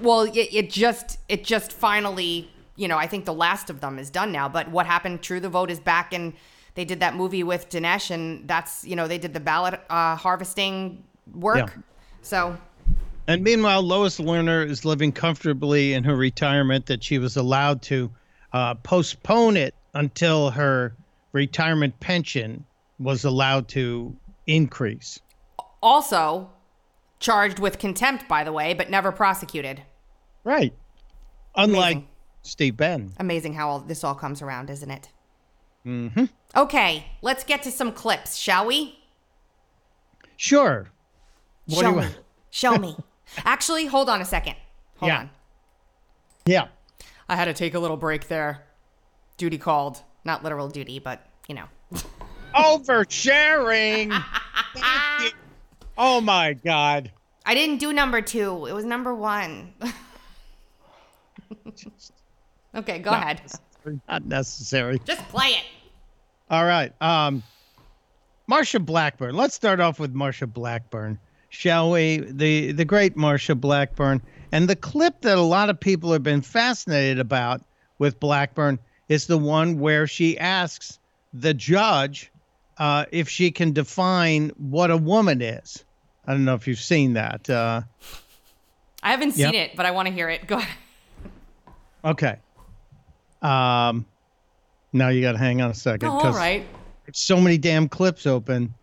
Well, 0.01 0.23
it, 0.23 0.49
it 0.51 0.71
just 0.71 1.19
it 1.29 1.45
just 1.45 1.71
finally, 1.71 2.51
you 2.79 2.89
know, 2.89 2.97
I 2.97 3.07
think 3.07 3.25
the 3.25 3.35
last 3.35 3.69
of 3.69 3.81
them 3.81 3.99
is 3.99 4.09
done 4.09 4.33
now. 4.33 4.49
But 4.49 4.71
what 4.71 4.87
happened? 4.87 5.21
True, 5.21 5.41
the 5.41 5.49
vote 5.49 5.71
is 5.71 5.81
back, 5.81 6.15
and 6.15 6.33
they 6.75 6.85
did 6.85 7.01
that 7.01 7.17
movie 7.17 7.43
with 7.43 7.69
Dinesh, 7.69 8.11
and 8.11 8.47
that's 8.47 8.85
you 8.85 8.97
know 8.97 9.09
they 9.09 9.19
did 9.19 9.35
the 9.35 9.41
ballot 9.41 9.81
uh, 9.91 10.15
harvesting 10.15 11.03
work. 11.35 11.75
Yeah. 11.75 11.83
So 12.23 12.57
And 13.27 13.43
meanwhile, 13.43 13.83
Lois 13.83 14.19
Lerner 14.19 14.67
is 14.67 14.85
living 14.85 15.13
comfortably 15.13 15.93
in 15.93 16.05
her 16.05 16.17
retirement 16.17 16.87
that 16.87 17.03
she 17.03 17.19
was 17.19 17.37
allowed 17.37 17.83
to 17.83 18.11
uh, 18.53 18.75
postpone 18.77 19.57
it 19.57 19.75
until 19.95 20.51
her 20.51 20.95
retirement 21.33 21.99
pension 22.01 22.65
was 22.99 23.25
allowed 23.25 23.69
to 23.69 24.17
increase. 24.47 25.21
also 25.83 26.49
charged 27.21 27.59
with 27.59 27.79
contempt, 27.79 28.29
by 28.29 28.45
the 28.45 28.53
way, 28.53 28.75
but 28.75 28.91
never 28.91 29.13
prosecuted. 29.13 29.83
Right. 30.45 30.73
Unlike 31.57 31.97
Amazing. 31.97 32.09
Steve 32.49 32.77
Bannon. 32.77 33.13
Amazing 33.19 33.55
how 33.55 33.69
all, 33.69 33.79
this 33.81 34.03
all 34.05 34.15
comes 34.15 34.43
around, 34.43 34.71
isn't 34.71 34.91
it? 34.91 35.09
Mm-hmm. 35.87 36.25
Okay, 36.57 37.07
let's 37.23 37.45
get 37.45 37.63
to 37.65 37.71
some 37.71 37.93
clips, 37.93 38.37
shall 38.37 38.67
we? 38.67 38.99
Sure. 40.37 40.89
What 41.67 41.81
Show 41.83 41.91
me. 41.91 41.97
want? 41.99 42.19
Show 42.51 42.77
me. 42.79 42.97
Actually, 43.45 43.87
hold 43.87 44.09
on 44.09 44.21
a 44.21 44.25
second. 44.25 44.57
Hold 44.97 45.09
Yeah. 45.11 45.19
on. 45.19 45.31
Yeah. 46.47 46.69
I 47.29 47.37
had 47.37 47.45
to 47.45 47.53
take 47.55 47.75
a 47.75 47.79
little 47.79 47.97
break 47.99 48.29
there. 48.29 48.65
Duty 49.37 49.59
called. 49.59 50.03
Not 50.25 50.43
literal 50.43 50.69
duty, 50.69 50.99
but 50.99 51.27
you 51.49 51.55
know. 51.55 51.67
Oversharing. 52.55 54.19
Oh 56.01 56.21
my 56.21 56.53
God. 56.53 57.11
I 57.45 57.55
didn't 57.55 57.79
do 57.79 57.93
number 57.93 58.23
two. 58.23 58.67
It 58.67 58.73
was 58.73 58.85
number 58.85 59.13
one. 59.13 59.75
Okay, 62.79 62.99
go 62.99 63.11
ahead. 63.11 63.41
Not 64.09 64.25
necessary. 64.27 65.01
Just 65.05 65.27
play 65.29 65.49
it. 65.49 65.65
All 66.51 66.65
right. 66.65 66.93
Um, 67.01 67.43
Marsha 68.51 68.85
Blackburn. 68.85 69.35
Let's 69.35 69.55
start 69.55 69.81
off 69.81 69.99
with 70.01 70.15
Marsha 70.15 70.51
Blackburn, 70.53 71.19
shall 71.49 71.91
we? 71.91 72.19
The 72.19 72.73
the 72.73 72.85
great 72.85 73.17
Marsha 73.17 73.59
Blackburn, 73.59 74.23
and 74.53 74.69
the 74.69 74.77
clip 74.77 75.21
that 75.23 75.37
a 75.39 75.43
lot 75.43 75.71
of 75.71 75.79
people 75.79 76.13
have 76.13 76.23
been 76.23 76.41
fascinated 76.43 77.19
about 77.19 77.63
with 77.99 78.19
Blackburn 78.21 78.79
is 79.09 79.27
the 79.27 79.39
one 79.39 79.79
where 79.79 80.07
she 80.07 80.39
asks 80.39 80.99
the 81.35 81.53
judge 81.55 82.31
uh, 82.79 83.05
if 83.13 83.29
she 83.29 83.51
can 83.51 83.73
define 83.73 84.51
what 84.57 84.91
a 84.91 84.97
woman 84.97 85.41
is. 85.43 85.85
I 86.27 86.33
don't 86.33 86.45
know 86.45 86.55
if 86.55 86.67
you've 86.69 86.79
seen 86.81 87.15
that. 87.15 87.49
Uh, 87.49 87.83
I 89.03 89.11
haven't 89.13 89.33
seen 89.33 89.53
Yep. 89.53 89.55
it, 89.55 89.77
but 89.77 89.87
I 89.87 89.91
want 89.93 90.09
to 90.09 90.15
hear 90.15 90.29
it. 90.29 90.47
Go 90.47 90.57
ahead. 90.59 90.77
okay. 92.05 92.37
Um, 93.43 94.07
now 94.93 95.09
you 95.09 95.21
got 95.21 95.33
to 95.33 95.39
hang 95.39 95.61
on 95.63 95.71
a 95.71 95.75
second. 95.75 96.09
all 96.09 96.21
'cause- 96.21 96.37
right. 96.37 96.67
so 97.13 97.41
many 97.41 97.57
damn 97.59 97.89
clips 97.89 98.27
open. 98.27 98.75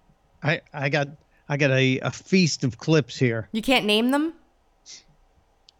I 0.44 0.62
I 0.74 0.90
got 0.90 1.10
I 1.50 1.58
got 1.58 1.72
a, 1.72 2.00
a 2.00 2.12
feast 2.12 2.64
of 2.64 2.78
clips 2.78 3.18
here. 3.18 3.48
You 3.52 3.62
can't 3.62 3.86
name 3.86 4.12
them? 4.12 4.34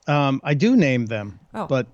Um, 0.08 0.40
I 0.44 0.54
do 0.54 0.76
name 0.76 1.08
them, 1.08 1.40
Oh. 1.56 1.66
but 1.66 1.88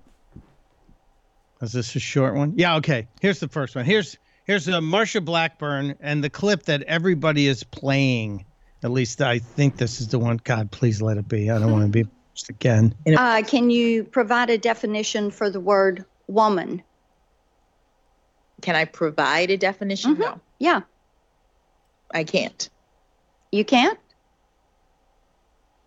is 1.62 1.72
this 1.72 1.94
a 1.96 2.00
short 2.00 2.34
one? 2.34 2.54
Yeah. 2.56 2.76
Okay. 2.76 3.08
Here's 3.20 3.40
the 3.40 3.48
first 3.48 3.74
one. 3.76 3.84
Here's 3.84 4.16
here's 4.44 4.68
uh, 4.68 4.80
Marsha 4.80 5.24
Blackburn 5.24 5.94
and 6.00 6.22
the 6.22 6.28
clip 6.30 6.64
that 6.64 6.82
everybody 6.82 7.46
is 7.46 7.62
playing. 7.64 8.44
At 8.82 8.90
least 8.90 9.22
I 9.22 9.38
think 9.38 9.76
this 9.76 10.00
is 10.00 10.08
the 10.08 10.18
one. 10.18 10.40
God, 10.44 10.70
please 10.70 11.00
let 11.00 11.16
it 11.16 11.28
be. 11.28 11.50
I 11.50 11.58
don't 11.58 11.70
want 11.72 11.84
to 11.84 11.90
be 12.04 12.08
just 12.34 12.48
again. 12.50 12.94
Uh, 13.06 13.42
can 13.46 13.70
you 13.70 14.04
provide 14.04 14.50
a 14.50 14.58
definition 14.58 15.30
for 15.30 15.48
the 15.50 15.60
word 15.60 16.04
woman? 16.32 16.82
Can 18.62 18.76
I 18.76 18.84
provide 18.84 19.50
a 19.50 19.56
definition? 19.56 20.16
Mhm. 20.16 20.20
No, 20.20 20.40
Yeah, 20.58 20.80
I 22.12 22.24
can't. 22.24 22.68
you 23.50 23.64
can't? 23.64 23.98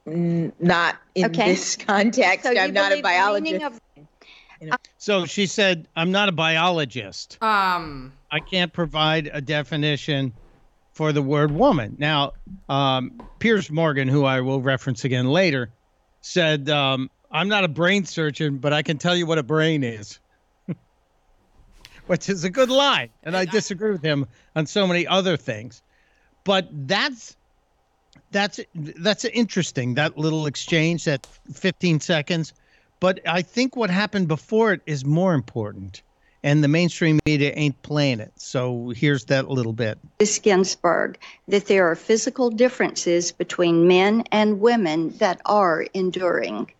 N- 0.08 0.54
not 0.60 0.98
in 1.16 1.26
Okay. 1.26 1.52
this 1.52 1.76
context. 1.78 2.44
So 2.44 2.50
I'm 2.52 2.74
not 2.74 2.92
a 2.92 3.02
believe 3.02 3.04
the 3.04 3.42
meaning 3.42 3.60
biologist. 3.60 3.66
of- 3.66 3.80
So 4.98 5.26
she 5.26 5.46
said, 5.48 5.88
"I'm 5.96 6.12
not 6.12 6.30
a 6.30 6.32
biologist. 6.32 7.38
Um, 7.42 8.14
I 8.32 8.40
can't 8.40 8.72
provide 8.74 9.30
a 9.32 9.42
definition 9.42 10.34
for 10.94 11.12
the 11.12 11.22
word 11.22 11.52
woman. 11.52 11.96
Now, 12.00 12.32
um, 12.70 13.22
Piers 13.40 13.70
Morgan, 13.70 14.08
who 14.08 14.24
I 14.26 14.42
will 14.42 14.62
reference 14.62 15.04
again 15.04 15.28
later, 15.28 15.74
said, 16.22 16.70
um, 16.70 17.10
I'm 17.32 17.50
not 17.50 17.64
a 17.66 17.68
brain 17.68 18.06
surgeon, 18.06 18.60
but 18.60 18.72
I 18.74 18.82
can 18.82 18.98
tell 18.98 19.16
you 19.16 19.26
what 19.26 19.38
a 19.38 19.44
brain 19.44 19.84
is. 19.84 20.20
Which 22.08 22.30
is 22.30 22.44
a 22.44 22.50
good 22.50 22.70
line. 22.70 23.10
And 23.24 23.36
I 23.36 23.46
disagree 23.46 23.92
with 23.92 24.04
him 24.04 24.28
on 24.56 24.66
so 24.66 24.88
many 24.88 25.08
other 25.08 25.38
things. 25.38 25.82
But 26.44 26.68
that's 26.72 27.36
that's 28.32 28.60
that's 28.74 29.26
interesting 29.26 29.96
that 29.96 30.18
little 30.18 30.46
exchange 30.46 31.06
that 31.06 31.26
15 31.54 32.00
seconds 32.00 32.54
but 33.00 33.20
i 33.28 33.42
think 33.42 33.76
what 33.76 33.90
happened 33.90 34.28
before 34.28 34.74
it 34.74 34.82
is 34.86 35.06
more 35.06 35.34
important 35.34 36.02
and 36.44 36.64
the 36.64 36.68
mainstream 36.68 37.20
media 37.26 37.54
ain't 37.56 37.82
playing 37.82 38.20
it 38.20 38.32
so 38.36 38.90
here's 38.96 39.26
that 39.26 39.50
little 39.50 39.74
bit 39.74 39.98
Ms. 40.20 40.40
Ginsburg, 40.40 41.18
that 41.48 41.66
there 41.68 41.90
are 41.90 41.96
physical 41.96 42.50
differences 42.50 43.32
between 43.32 43.88
men 43.88 44.24
and 44.32 44.60
women 44.60 45.10
that 45.18 45.42
are 45.46 45.86
enduring. 45.94 46.72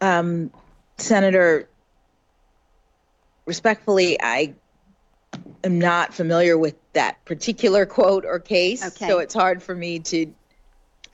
Um, 0.00 0.50
Senator, 0.98 1.68
respectfully, 3.46 4.20
I 4.20 4.54
am 5.64 5.78
not 5.78 6.14
familiar 6.14 6.56
with 6.56 6.76
that 6.92 7.24
particular 7.24 7.84
quote 7.86 8.24
or 8.24 8.38
case, 8.38 8.86
Okay. 8.86 9.08
so 9.08 9.18
it's 9.18 9.34
hard 9.34 9.62
for 9.62 9.74
me 9.74 9.98
to 10.00 10.32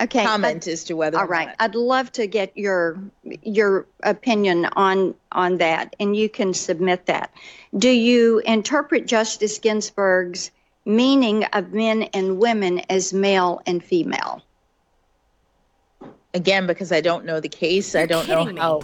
Okay. 0.02 0.24
comment 0.24 0.66
as 0.66 0.84
to 0.84 0.94
whether. 0.94 1.18
All 1.18 1.24
or 1.24 1.28
right. 1.28 1.46
not- 1.48 1.56
I'd 1.58 1.74
love 1.74 2.12
to 2.12 2.26
get 2.26 2.56
your 2.56 2.98
your 3.42 3.86
opinion 4.02 4.66
on 4.76 5.14
on 5.32 5.58
that, 5.58 5.96
and 6.00 6.14
you 6.16 6.28
can 6.28 6.52
submit 6.54 7.06
that. 7.06 7.30
Do 7.76 7.88
you 7.90 8.38
interpret 8.40 9.06
Justice 9.06 9.58
Ginsburg's 9.58 10.50
meaning 10.86 11.44
of 11.52 11.72
men 11.72 12.04
and 12.14 12.38
women 12.38 12.80
as 12.90 13.12
male 13.12 13.60
and 13.66 13.82
female? 13.84 14.42
Again, 16.32 16.66
because 16.66 16.92
I 16.92 17.00
don't 17.00 17.24
know 17.24 17.40
the 17.40 17.48
case, 17.48 17.94
I 17.94 18.06
don't 18.06 18.28
know 18.28 18.40
kidding 18.44 18.54
me. 18.54 18.60
how 18.60 18.80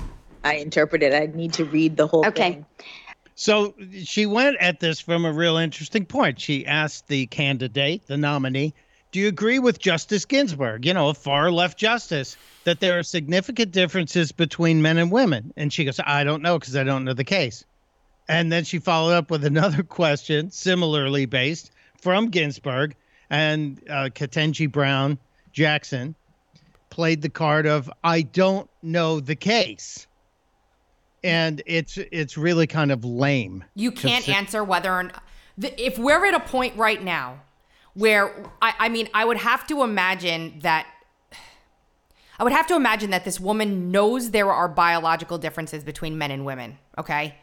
I 0.47 0.55
interpret 0.55 1.03
it. 1.03 1.13
I 1.13 1.27
need 1.35 1.53
to 1.55 1.65
read 1.65 1.97
the 1.97 2.07
whole 2.07 2.25
Okay. 2.27 2.53
thing. 2.53 2.67
so 3.35 3.75
she 4.05 4.25
went 4.27 4.57
at 4.61 4.81
this 4.81 5.01
from 5.01 5.25
a 5.27 5.33
real 5.33 5.57
interesting 5.59 6.07
point 6.07 6.41
she 6.41 6.65
asked 6.67 7.09
the 7.09 7.27
candidate 7.27 8.07
the 8.07 8.17
nominee 8.17 8.73
do 9.13 9.21
you 9.21 9.29
agree 9.29 9.59
with 9.59 9.79
justice 9.79 10.25
ginsburg 10.25 10.87
you 10.87 10.95
know 10.95 11.11
a 11.11 11.15
far 11.15 11.51
left 11.53 11.79
justice 11.79 12.39
that 12.65 12.81
there 12.81 12.99
are 12.99 13.03
significant 13.03 13.73
differences 13.73 14.33
between 14.33 14.81
men 14.81 14.97
and 14.97 15.11
women 15.13 15.53
and 15.57 15.71
she 15.73 15.85
goes 15.85 16.01
i 16.07 16.25
don't 16.25 16.43
know 16.43 16.59
because 16.59 16.77
i 16.77 16.83
don't 16.85 17.05
know 17.05 17.13
the 17.15 17.25
case 17.25 17.65
And 18.29 18.51
then 18.51 18.65
she 18.65 18.79
followed 18.81 19.13
up 19.15 19.31
with 19.31 19.45
another 19.45 19.83
question, 20.01 20.51
similarly 20.51 21.27
based 21.27 21.71
from 22.03 22.29
Ginsburg. 22.31 22.97
And 23.31 23.81
uh, 23.89 24.09
Ketanji 24.13 24.67
Brown 24.71 25.19
Jackson 25.53 26.17
played 26.91 27.23
the 27.23 27.29
card 27.31 27.67
of 27.67 27.89
"I 28.03 28.23
don't 28.23 28.69
know 28.83 29.21
the 29.21 29.37
case," 29.37 30.06
and 31.27 31.61
it's 31.67 31.99
it's 31.99 32.39
really 32.39 32.67
kind 32.69 32.93
of 32.93 33.05
lame. 33.05 33.65
You 33.75 33.91
can't 33.91 34.29
answer 34.29 34.63
whether 34.63 34.93
or 34.93 35.03
not. 35.05 35.23
The, 35.59 35.85
if 35.85 35.99
we're 35.99 36.25
at 36.25 36.35
a 36.35 36.41
point 36.41 36.77
right 36.77 37.03
now 37.03 37.41
where 37.95 38.33
I, 38.63 38.75
I 38.79 38.89
mean, 38.89 39.09
I 39.13 39.25
would 39.25 39.39
have 39.39 39.67
to 39.67 39.83
imagine 39.83 40.61
that. 40.61 40.87
I 42.39 42.45
would 42.45 42.53
have 42.53 42.67
to 42.67 42.77
imagine 42.77 43.11
that 43.11 43.25
this 43.25 43.41
woman 43.41 43.91
knows 43.91 44.31
there 44.31 44.53
are 44.53 44.69
biological 44.69 45.39
differences 45.39 45.83
between 45.83 46.19
men 46.19 46.31
and 46.31 46.45
women. 46.45 46.79
Okay, 46.99 47.35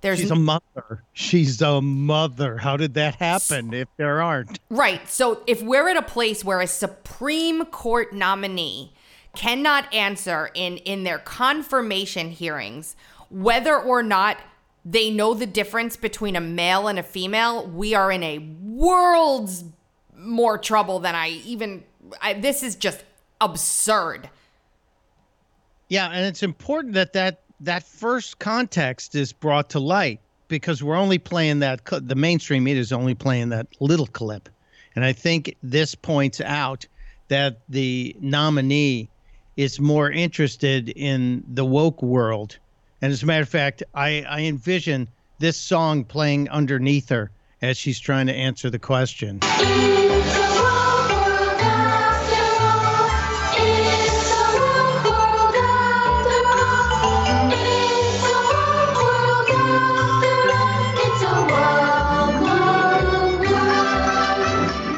there's 0.00 0.18
She's 0.18 0.30
a 0.30 0.36
mother. 0.36 1.04
She's 1.12 1.62
a 1.62 1.80
mother. 1.80 2.56
How 2.56 2.76
did 2.76 2.94
that 2.94 3.16
happen? 3.16 3.72
If 3.72 3.88
there 3.98 4.20
aren't, 4.20 4.58
Right. 4.68 5.08
So 5.08 5.42
if 5.46 5.62
we're 5.62 5.88
at 5.88 5.96
a 5.96 6.02
place 6.02 6.44
where 6.44 6.60
a 6.60 6.66
Supreme 6.66 7.66
Court 7.66 8.12
nominee 8.12 8.94
cannot 9.36 9.92
answer 9.94 10.50
in 10.54 10.78
in 10.78 11.04
their 11.04 11.18
confirmation 11.18 12.30
hearings 12.30 12.96
whether 13.30 13.78
or 13.78 14.02
not 14.02 14.38
they 14.84 15.10
know 15.10 15.34
the 15.34 15.46
difference 15.46 15.96
between 15.96 16.36
a 16.36 16.40
male 16.40 16.88
and 16.88 16.98
a 16.98 17.02
female, 17.02 17.66
we 17.66 17.94
are 17.94 18.10
in 18.10 18.22
a 18.22 18.38
world's 18.38 19.64
more 20.16 20.58
trouble 20.58 20.98
than 20.98 21.14
I 21.14 21.28
even 21.44 21.84
I, 22.20 22.34
this 22.34 22.62
is 22.62 22.74
just 22.74 23.04
absurd. 23.40 24.28
Yeah, 25.88 26.08
and 26.08 26.26
it's 26.26 26.42
important 26.42 26.94
that 26.94 27.12
that 27.12 27.42
that 27.60 27.82
first 27.82 28.38
context 28.38 29.14
is 29.14 29.32
brought 29.32 29.70
to 29.70 29.80
light 29.80 30.20
because 30.48 30.82
we're 30.82 30.96
only 30.96 31.18
playing 31.18 31.58
that 31.60 31.80
the 31.84 32.14
mainstream 32.14 32.64
media 32.64 32.80
is 32.80 32.92
only 32.92 33.14
playing 33.14 33.50
that 33.50 33.66
little 33.80 34.06
clip. 34.06 34.48
And 34.94 35.04
I 35.04 35.12
think 35.12 35.54
this 35.62 35.94
points 35.94 36.40
out 36.40 36.86
that 37.28 37.58
the 37.68 38.16
nominee 38.20 39.08
is 39.56 39.80
more 39.80 40.10
interested 40.10 40.88
in 40.90 41.44
the 41.52 41.64
woke 41.64 42.02
world. 42.02 42.58
And 43.00 43.12
as 43.12 43.22
a 43.22 43.26
matter 43.26 43.42
of 43.42 43.48
fact, 43.48 43.82
I, 43.94 44.24
I 44.28 44.40
envision 44.40 45.08
this 45.38 45.56
song 45.56 46.04
playing 46.04 46.48
underneath 46.48 47.08
her 47.10 47.30
as 47.62 47.76
she's 47.76 48.00
trying 48.00 48.26
to 48.26 48.34
answer 48.34 48.70
the 48.70 48.78
question. 48.78 49.40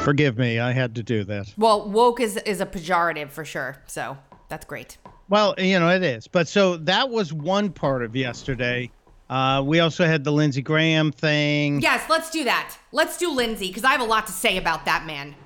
Forgive 0.03 0.39
me, 0.39 0.59
I 0.59 0.73
had 0.73 0.95
to 0.97 1.03
do 1.03 1.23
that. 1.25 1.55
Well, 1.57 1.89
woke 1.89 2.21
is 2.21 2.37
is 2.39 2.61
a 2.61 2.67
pejorative 2.67 3.31
for 3.31 3.45
sure. 3.45 3.77
So 3.87 4.17
that's 4.49 4.65
great. 4.65 4.97
Well, 5.31 5.55
you 5.59 5.79
know, 5.79 5.89
it 5.89 6.03
is. 6.03 6.27
But 6.27 6.49
so 6.49 6.77
that 6.79 7.09
was 7.09 7.33
one 7.33 7.71
part 7.71 8.03
of 8.03 8.15
yesterday. 8.15 8.91
Uh, 9.31 9.63
we 9.65 9.79
also 9.79 10.05
had 10.05 10.25
the 10.25 10.33
Lindsey 10.33 10.61
Graham 10.61 11.13
thing. 11.13 11.81
Yes, 11.81 12.05
let's 12.11 12.31
do 12.31 12.43
that. 12.45 12.77
Let's 12.91 13.17
do 13.17 13.31
Lindsey 13.31 13.69
because 13.69 13.85
I 13.85 13.93
have 13.93 14.01
a 14.01 14.05
lot 14.05 14.27
to 14.27 14.33
say 14.33 14.59
about 14.59 14.85
that 14.87 15.07
man. 15.07 15.37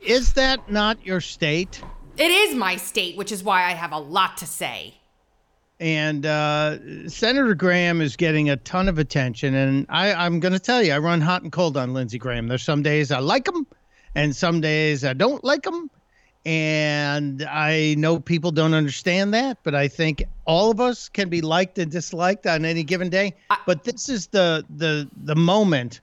Is 0.00 0.32
that 0.34 0.70
not 0.70 1.04
your 1.04 1.20
state? 1.20 1.82
It 2.16 2.30
is 2.30 2.54
my 2.54 2.76
state, 2.76 3.16
which 3.16 3.32
is 3.32 3.42
why 3.42 3.64
I 3.64 3.70
have 3.70 3.90
a 3.90 3.98
lot 3.98 4.36
to 4.38 4.46
say. 4.46 4.94
And 5.80 6.24
uh, 6.24 7.08
Senator 7.08 7.56
Graham 7.56 8.00
is 8.00 8.14
getting 8.14 8.50
a 8.50 8.56
ton 8.56 8.88
of 8.88 9.00
attention. 9.00 9.54
And 9.54 9.86
I, 9.88 10.14
I'm 10.14 10.38
going 10.38 10.52
to 10.52 10.60
tell 10.60 10.80
you, 10.80 10.92
I 10.92 10.98
run 10.98 11.20
hot 11.20 11.42
and 11.42 11.50
cold 11.50 11.76
on 11.76 11.92
Lindsey 11.92 12.18
Graham. 12.18 12.46
There's 12.46 12.62
some 12.62 12.84
days 12.84 13.10
I 13.10 13.18
like 13.18 13.48
him, 13.48 13.66
and 14.14 14.34
some 14.36 14.60
days 14.60 15.04
I 15.04 15.12
don't 15.12 15.42
like 15.42 15.66
him. 15.66 15.90
And 16.44 17.42
I 17.44 17.94
know 17.98 18.18
people 18.18 18.50
don't 18.50 18.74
understand 18.74 19.32
that, 19.34 19.58
but 19.62 19.74
I 19.76 19.86
think 19.86 20.24
all 20.44 20.70
of 20.72 20.80
us 20.80 21.08
can 21.08 21.28
be 21.28 21.40
liked 21.40 21.78
and 21.78 21.90
disliked 21.90 22.46
on 22.46 22.64
any 22.64 22.82
given 22.82 23.08
day. 23.08 23.34
I- 23.48 23.58
but 23.66 23.84
this 23.84 24.08
is 24.08 24.26
the 24.28 24.64
the 24.68 25.08
the 25.24 25.36
moment 25.36 26.00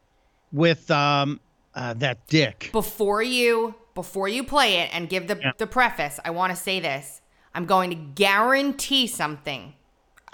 with 0.54 0.90
um, 0.92 1.40
uh, 1.76 1.94
that 1.96 2.26
dick. 2.28 2.70
before 2.72 3.22
you 3.22 3.76
before 3.96 4.30
you 4.30 4.44
play 4.46 4.78
it 4.80 4.90
and 4.94 5.10
give 5.10 5.28
the 5.28 5.38
Yeah. 5.42 5.52
the 5.58 5.68
preface, 5.68 6.20
I 6.24 6.30
want 6.32 6.52
to 6.52 6.56
say 6.56 6.80
this. 6.80 7.22
I'm 7.54 7.66
going 7.66 7.90
to 7.90 7.96
guarantee 7.96 9.08
something. 9.08 9.74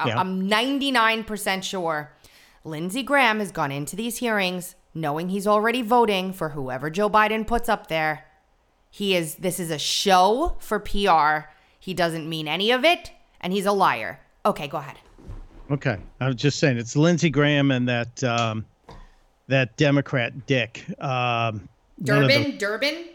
Yeah. 0.05 0.19
I'm 0.19 0.47
99% 0.49 1.63
sure 1.63 2.11
Lindsey 2.65 3.01
Graham 3.01 3.39
has 3.39 3.51
gone 3.51 3.71
into 3.71 3.95
these 3.95 4.17
hearings 4.17 4.75
knowing 4.93 5.29
he's 5.29 5.47
already 5.47 5.81
voting 5.81 6.31
for 6.33 6.49
whoever 6.49 6.89
Joe 6.89 7.09
Biden 7.09 7.47
puts 7.47 7.69
up 7.69 7.87
there. 7.87 8.25
He 8.95 9.13
is 9.13 9.35
this 9.35 9.59
is 9.59 9.71
a 9.71 9.77
show 9.77 10.55
for 10.59 10.79
PR. 10.79 11.49
He 11.81 11.93
doesn't 11.93 12.29
mean 12.29 12.47
any 12.47 12.71
of 12.71 12.85
it 12.85 13.11
and 13.41 13.51
he's 13.51 13.65
a 13.65 13.73
liar. 13.73 14.21
Okay, 14.45 14.69
go 14.69 14.77
ahead. 14.77 14.95
Okay, 15.69 15.97
I 16.21 16.27
was 16.27 16.37
just 16.37 16.59
saying 16.59 16.77
it's 16.77 16.95
Lindsey 16.95 17.29
Graham 17.29 17.71
and 17.71 17.89
that 17.89 18.23
um, 18.23 18.65
that 19.47 19.75
Democrat 19.75 20.45
dick. 20.47 20.85
Um, 21.03 21.67
one 21.97 22.23
of 22.23 22.29
the- 22.29 22.35
Durbin, 22.37 22.57
Durbin? 22.57 23.05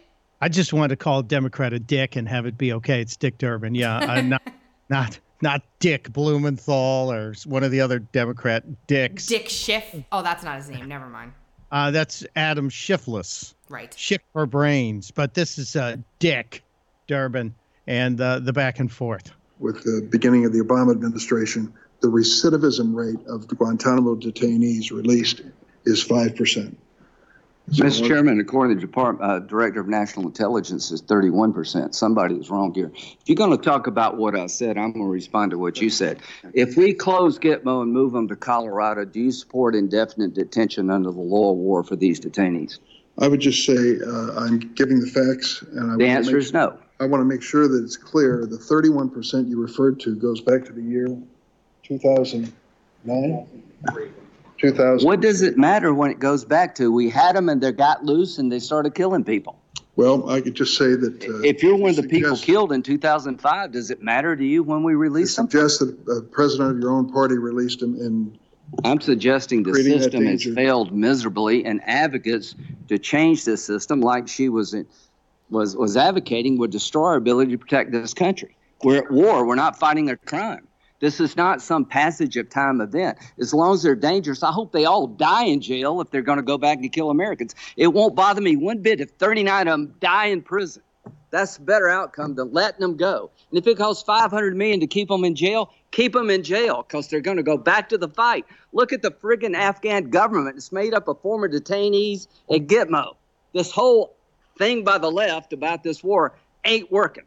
I 0.42 0.50
just 0.50 0.74
wanted 0.74 0.88
to 0.88 0.96
call 0.96 1.22
Democrat 1.22 1.72
a 1.72 1.78
dick 1.78 2.14
and 2.14 2.28
have 2.28 2.44
it 2.44 2.58
be 2.58 2.74
okay. 2.74 3.00
It's 3.00 3.16
Dick 3.16 3.38
Durbin. 3.38 3.74
Yeah, 3.74 3.96
I'm 4.00 4.28
not 4.28 4.42
not 4.90 5.18
not 5.40 5.62
Dick 5.78 6.12
Blumenthal 6.12 7.10
or 7.10 7.32
one 7.46 7.64
of 7.64 7.70
the 7.70 7.80
other 7.80 8.00
Democrat 8.00 8.64
dicks. 8.86 9.24
Dick 9.24 9.48
Schiff. 9.48 9.94
Oh, 10.12 10.20
that's 10.22 10.44
not 10.44 10.58
his 10.58 10.68
name. 10.68 10.86
Never 10.88 11.06
mind. 11.06 11.32
Uh, 11.70 11.90
that's 11.90 12.24
Adam 12.34 12.68
Schiffless. 12.70 13.54
Right. 13.68 13.94
Schiff 13.96 14.22
for 14.32 14.46
brains, 14.46 15.10
but 15.10 15.34
this 15.34 15.58
is 15.58 15.76
uh, 15.76 15.96
Dick 16.18 16.64
Durbin 17.06 17.54
and 17.86 18.20
uh, 18.20 18.40
the 18.40 18.52
back 18.52 18.80
and 18.80 18.90
forth. 18.90 19.30
with 19.60 19.82
the 19.84 20.06
beginning 20.10 20.44
of 20.44 20.52
the 20.52 20.60
Obama 20.60 20.90
administration, 20.90 21.72
the 22.00 22.08
recidivism 22.08 22.94
rate 22.94 23.24
of 23.26 23.46
the 23.48 23.54
Guantanamo 23.54 24.16
detainees 24.16 24.90
released 24.90 25.42
is 25.84 26.04
5%. 26.04 26.74
So 27.72 27.84
Mr. 27.84 28.08
Chairman, 28.08 28.40
according 28.40 28.76
to 28.76 28.80
the 28.80 28.86
Department, 28.86 29.30
uh, 29.30 29.38
Director 29.38 29.80
of 29.80 29.86
National 29.86 30.26
Intelligence, 30.26 30.90
is 30.90 31.00
31%. 31.02 31.94
Somebody 31.94 32.34
is 32.34 32.50
wrong 32.50 32.74
here. 32.74 32.90
If 32.94 33.16
you're 33.26 33.36
going 33.36 33.56
to 33.56 33.62
talk 33.62 33.86
about 33.86 34.16
what 34.16 34.36
I 34.36 34.48
said, 34.48 34.76
I'm 34.76 34.92
going 34.92 35.04
to 35.04 35.10
respond 35.10 35.52
to 35.52 35.58
what 35.58 35.80
you 35.80 35.88
said. 35.88 36.18
If 36.52 36.76
we 36.76 36.92
close 36.92 37.38
Gitmo 37.38 37.82
and 37.82 37.92
move 37.92 38.12
them 38.12 38.26
to 38.26 38.34
Colorado, 38.34 39.04
do 39.04 39.20
you 39.20 39.30
support 39.30 39.76
indefinite 39.76 40.34
detention 40.34 40.90
under 40.90 41.12
the 41.12 41.20
law 41.20 41.52
of 41.52 41.58
war 41.58 41.84
for 41.84 41.94
these 41.94 42.18
detainees? 42.18 42.80
I 43.18 43.28
would 43.28 43.40
just 43.40 43.64
say 43.64 43.98
uh, 44.04 44.40
I'm 44.40 44.58
giving 44.74 44.98
the 44.98 45.06
facts, 45.06 45.62
and 45.62 45.78
I 45.78 45.82
The 45.82 45.88
want 45.88 46.00
to 46.00 46.06
answer 46.08 46.32
make, 46.32 46.42
is 46.42 46.52
no. 46.52 46.76
I 46.98 47.04
want 47.06 47.20
to 47.20 47.24
make 47.24 47.42
sure 47.42 47.68
that 47.68 47.84
it's 47.84 47.96
clear. 47.96 48.46
The 48.46 48.58
31% 48.58 49.48
you 49.48 49.60
referred 49.60 50.00
to 50.00 50.16
goes 50.16 50.40
back 50.40 50.64
to 50.64 50.72
the 50.72 50.82
year 50.82 51.06
2000, 51.84 52.52
nine, 53.04 53.46
2000. 54.60 55.06
What 55.06 55.20
does 55.20 55.42
it 55.42 55.56
matter 55.58 55.92
when 55.94 56.10
it 56.10 56.18
goes 56.18 56.44
back 56.44 56.74
to 56.76 56.92
we 56.92 57.08
had 57.10 57.34
them 57.36 57.48
and 57.48 57.60
they 57.60 57.72
got 57.72 58.04
loose 58.04 58.38
and 58.38 58.50
they 58.52 58.58
started 58.58 58.94
killing 58.94 59.24
people? 59.24 59.58
Well, 59.96 60.30
I 60.30 60.40
could 60.40 60.54
just 60.54 60.76
say 60.78 60.94
that. 60.94 61.24
uh, 61.28 61.40
If 61.42 61.62
you're 61.62 61.76
one 61.76 61.90
of 61.90 61.96
the 61.96 62.02
people 62.04 62.30
suggest- 62.36 62.44
killed 62.44 62.72
in 62.72 62.82
2005, 62.82 63.72
does 63.72 63.90
it 63.90 64.02
matter 64.02 64.36
to 64.36 64.44
you 64.44 64.62
when 64.62 64.82
we 64.82 64.94
release 64.94 65.36
them? 65.36 65.48
Suggest 65.50 65.80
that 65.80 66.12
a 66.12 66.22
president 66.22 66.76
of 66.76 66.78
your 66.80 66.92
own 66.92 67.10
party 67.12 67.36
released 67.36 67.82
him 67.82 67.96
in 67.96 68.38
I'm 68.84 69.00
suggesting 69.00 69.64
the 69.64 69.72
Creating 69.72 69.94
that 69.94 70.02
system 70.04 70.26
has 70.26 70.44
danger. 70.44 70.54
failed 70.54 70.92
miserably, 70.92 71.64
and 71.64 71.80
advocates 71.86 72.54
to 72.86 72.98
change 72.98 73.44
this 73.44 73.64
system, 73.64 74.00
like 74.00 74.28
she 74.28 74.48
was 74.48 74.76
was 75.50 75.76
was 75.76 75.96
advocating, 75.96 76.56
would 76.58 76.70
destroy 76.70 77.06
our 77.08 77.16
ability 77.16 77.50
to 77.50 77.58
protect 77.58 77.90
this 77.90 78.14
country. 78.14 78.56
We're 78.84 78.98
at 78.98 79.10
war. 79.10 79.44
We're 79.44 79.56
not 79.56 79.76
fighting 79.76 80.08
a 80.08 80.16
crime. 80.16 80.68
This 81.00 81.18
is 81.18 81.36
not 81.36 81.62
some 81.62 81.86
passage 81.86 82.36
of 82.36 82.50
time 82.50 82.80
event. 82.80 83.18
As 83.38 83.54
long 83.54 83.74
as 83.74 83.82
they're 83.82 83.94
dangerous, 83.94 84.42
I 84.42 84.52
hope 84.52 84.72
they 84.72 84.84
all 84.84 85.06
die 85.06 85.44
in 85.44 85.60
jail 85.62 86.00
if 86.00 86.10
they're 86.10 86.22
going 86.22 86.36
to 86.36 86.42
go 86.42 86.58
back 86.58 86.78
and 86.78 86.92
kill 86.92 87.10
Americans. 87.10 87.54
It 87.76 87.88
won't 87.88 88.14
bother 88.14 88.42
me 88.42 88.56
one 88.56 88.82
bit 88.82 89.00
if 89.00 89.10
39 89.12 89.66
of 89.66 89.72
them 89.72 89.94
die 90.00 90.26
in 90.26 90.42
prison. 90.42 90.82
That's 91.30 91.56
a 91.56 91.62
better 91.62 91.88
outcome 91.88 92.34
than 92.34 92.52
letting 92.52 92.80
them 92.80 92.96
go. 92.96 93.30
And 93.50 93.58
if 93.58 93.66
it 93.66 93.78
costs 93.78 94.02
500 94.02 94.56
million 94.56 94.80
to 94.80 94.86
keep 94.86 95.08
them 95.08 95.24
in 95.24 95.34
jail, 95.34 95.72
keep 95.90 96.12
them 96.12 96.28
in 96.28 96.42
jail 96.42 96.84
because 96.86 97.08
they're 97.08 97.20
going 97.20 97.36
to 97.36 97.42
go 97.42 97.56
back 97.56 97.88
to 97.90 97.98
the 97.98 98.08
fight. 98.08 98.44
Look 98.72 98.92
at 98.92 99.00
the 99.00 99.10
friggin' 99.10 99.56
Afghan 99.56 100.10
government. 100.10 100.56
It's 100.56 100.72
made 100.72 100.92
up 100.92 101.08
of 101.08 101.20
former 101.22 101.48
detainees 101.48 102.26
at 102.50 102.66
Gitmo. 102.66 103.14
This 103.54 103.70
whole 103.70 104.16
thing 104.58 104.84
by 104.84 104.98
the 104.98 105.10
left 105.10 105.52
about 105.52 105.82
this 105.82 106.02
war 106.02 106.36
ain't 106.64 106.90
working. 106.90 107.24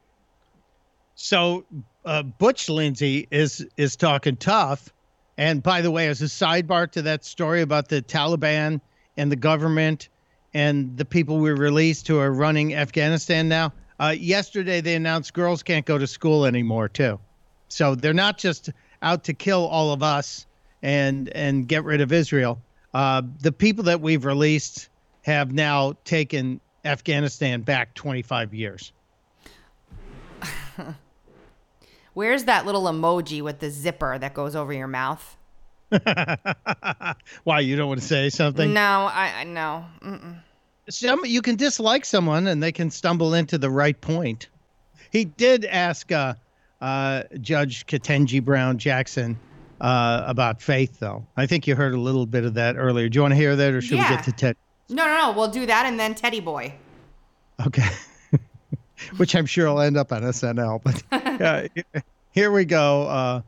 So 1.15 1.65
uh, 2.05 2.23
Butch 2.23 2.69
Lindsey 2.69 3.27
is 3.31 3.65
is 3.77 3.95
talking 3.95 4.35
tough. 4.35 4.93
And 5.37 5.63
by 5.63 5.81
the 5.81 5.91
way, 5.91 6.07
as 6.07 6.21
a 6.21 6.25
sidebar 6.25 6.91
to 6.91 7.01
that 7.03 7.25
story 7.25 7.61
about 7.61 7.89
the 7.89 8.01
Taliban 8.01 8.81
and 9.17 9.31
the 9.31 9.35
government 9.35 10.09
and 10.53 10.95
the 10.95 11.05
people 11.05 11.39
we 11.39 11.51
released 11.51 12.07
who 12.07 12.19
are 12.19 12.31
running 12.31 12.75
Afghanistan 12.75 13.49
now, 13.49 13.73
uh, 13.99 14.13
yesterday 14.17 14.81
they 14.81 14.95
announced 14.95 15.33
girls 15.33 15.63
can't 15.63 15.85
go 15.85 15.97
to 15.97 16.05
school 16.05 16.45
anymore 16.45 16.87
too. 16.87 17.19
So 17.69 17.95
they're 17.95 18.13
not 18.13 18.37
just 18.37 18.69
out 19.01 19.23
to 19.25 19.33
kill 19.33 19.65
all 19.67 19.91
of 19.91 20.03
us 20.03 20.45
and 20.81 21.29
and 21.29 21.67
get 21.67 21.83
rid 21.83 22.01
of 22.01 22.11
Israel. 22.11 22.61
Uh, 22.93 23.23
the 23.39 23.51
people 23.51 23.85
that 23.85 24.01
we've 24.01 24.25
released 24.25 24.89
have 25.23 25.51
now 25.51 25.93
taken 26.03 26.59
Afghanistan 26.85 27.61
back 27.61 27.93
25 27.95 28.53
years. 28.53 28.91
Where's 32.13 32.45
that 32.45 32.65
little 32.65 32.83
emoji 32.83 33.41
with 33.41 33.59
the 33.59 33.69
zipper 33.69 34.17
that 34.19 34.33
goes 34.33 34.55
over 34.55 34.71
your 34.73 34.87
mouth? 34.87 35.37
Why 37.43 37.59
you 37.59 37.75
don't 37.75 37.87
want 37.87 38.01
to 38.01 38.05
say 38.05 38.29
something? 38.29 38.73
No, 38.73 39.09
I, 39.11 39.33
I 39.37 39.43
no. 39.43 39.85
Mm-mm. 40.01 40.37
Some 40.89 41.25
you 41.25 41.41
can 41.41 41.55
dislike 41.55 42.05
someone 42.05 42.47
and 42.47 42.61
they 42.61 42.71
can 42.71 42.91
stumble 42.91 43.33
into 43.33 43.57
the 43.57 43.69
right 43.69 43.99
point. 43.99 44.49
He 45.11 45.25
did 45.25 45.65
ask 45.65 46.11
uh, 46.11 46.33
uh, 46.81 47.23
Judge 47.39 47.85
Ketanji 47.85 48.43
Brown 48.43 48.77
Jackson 48.77 49.39
uh, 49.79 50.23
about 50.25 50.61
faith, 50.61 50.99
though. 50.99 51.25
I 51.37 51.45
think 51.45 51.67
you 51.67 51.75
heard 51.75 51.93
a 51.93 51.99
little 51.99 52.25
bit 52.25 52.45
of 52.45 52.55
that 52.55 52.75
earlier. 52.77 53.07
Do 53.09 53.17
you 53.17 53.21
want 53.21 53.33
to 53.33 53.35
hear 53.35 53.55
that, 53.55 53.73
or 53.73 53.81
should 53.81 53.99
we 53.99 54.07
get 54.07 54.23
to 54.23 54.31
Ted? 54.31 54.55
No, 54.89 55.05
no, 55.05 55.17
no. 55.17 55.31
We'll 55.31 55.51
do 55.51 55.65
that 55.65 55.85
and 55.85 55.99
then 55.99 56.15
Teddy 56.15 56.39
Boy. 56.39 56.73
Okay. 57.65 57.87
Which 59.17 59.35
I'm 59.35 59.45
sure 59.45 59.67
will 59.67 59.81
end 59.81 59.97
up 59.97 60.11
on 60.11 60.21
SNL. 60.23 60.81
But 60.83 61.03
uh, 61.41 62.03
here 62.31 62.51
we 62.51 62.65
go. 62.65 63.03
Uh, 63.03 63.41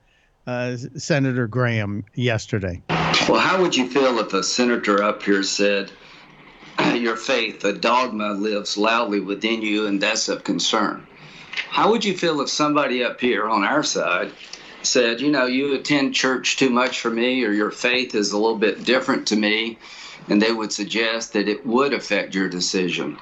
uh, 0.48 0.78
Senator 0.96 1.48
Graham 1.48 2.06
yesterday. 2.14 2.82
Well, 3.28 3.40
how 3.40 3.60
would 3.62 3.76
you 3.76 3.90
feel 3.90 4.20
if 4.20 4.34
a 4.34 4.44
senator 4.44 5.02
up 5.02 5.24
here 5.24 5.42
said, 5.42 5.92
Your 6.94 7.16
faith, 7.16 7.64
a 7.64 7.74
dogma, 7.74 8.34
lives 8.34 8.78
loudly 8.78 9.20
within 9.20 9.62
you, 9.62 9.88
and 9.88 10.00
that's 10.02 10.30
of 10.30 10.44
concern? 10.44 11.08
How 11.70 11.90
would 11.90 12.06
you 12.06 12.16
feel 12.16 12.42
if 12.42 12.50
somebody 12.50 13.04
up 13.04 13.20
here 13.20 13.48
on 13.48 13.64
our 13.64 13.82
side 13.82 14.32
said, 14.84 15.22
You 15.22 15.32
know, 15.32 15.48
you 15.48 15.74
attend 15.74 16.14
church 16.14 16.58
too 16.58 16.70
much 16.70 17.00
for 17.00 17.10
me, 17.10 17.44
or 17.44 17.52
your 17.52 17.72
faith 17.72 18.14
is 18.14 18.32
a 18.32 18.38
little 18.38 18.58
bit 18.58 18.84
different 18.84 19.28
to 19.28 19.36
me, 19.36 19.80
and 20.30 20.40
they 20.40 20.52
would 20.52 20.72
suggest 20.72 21.34
that 21.34 21.48
it 21.48 21.66
would 21.66 21.94
affect 21.94 22.36
your 22.36 22.50
decision? 22.50 23.18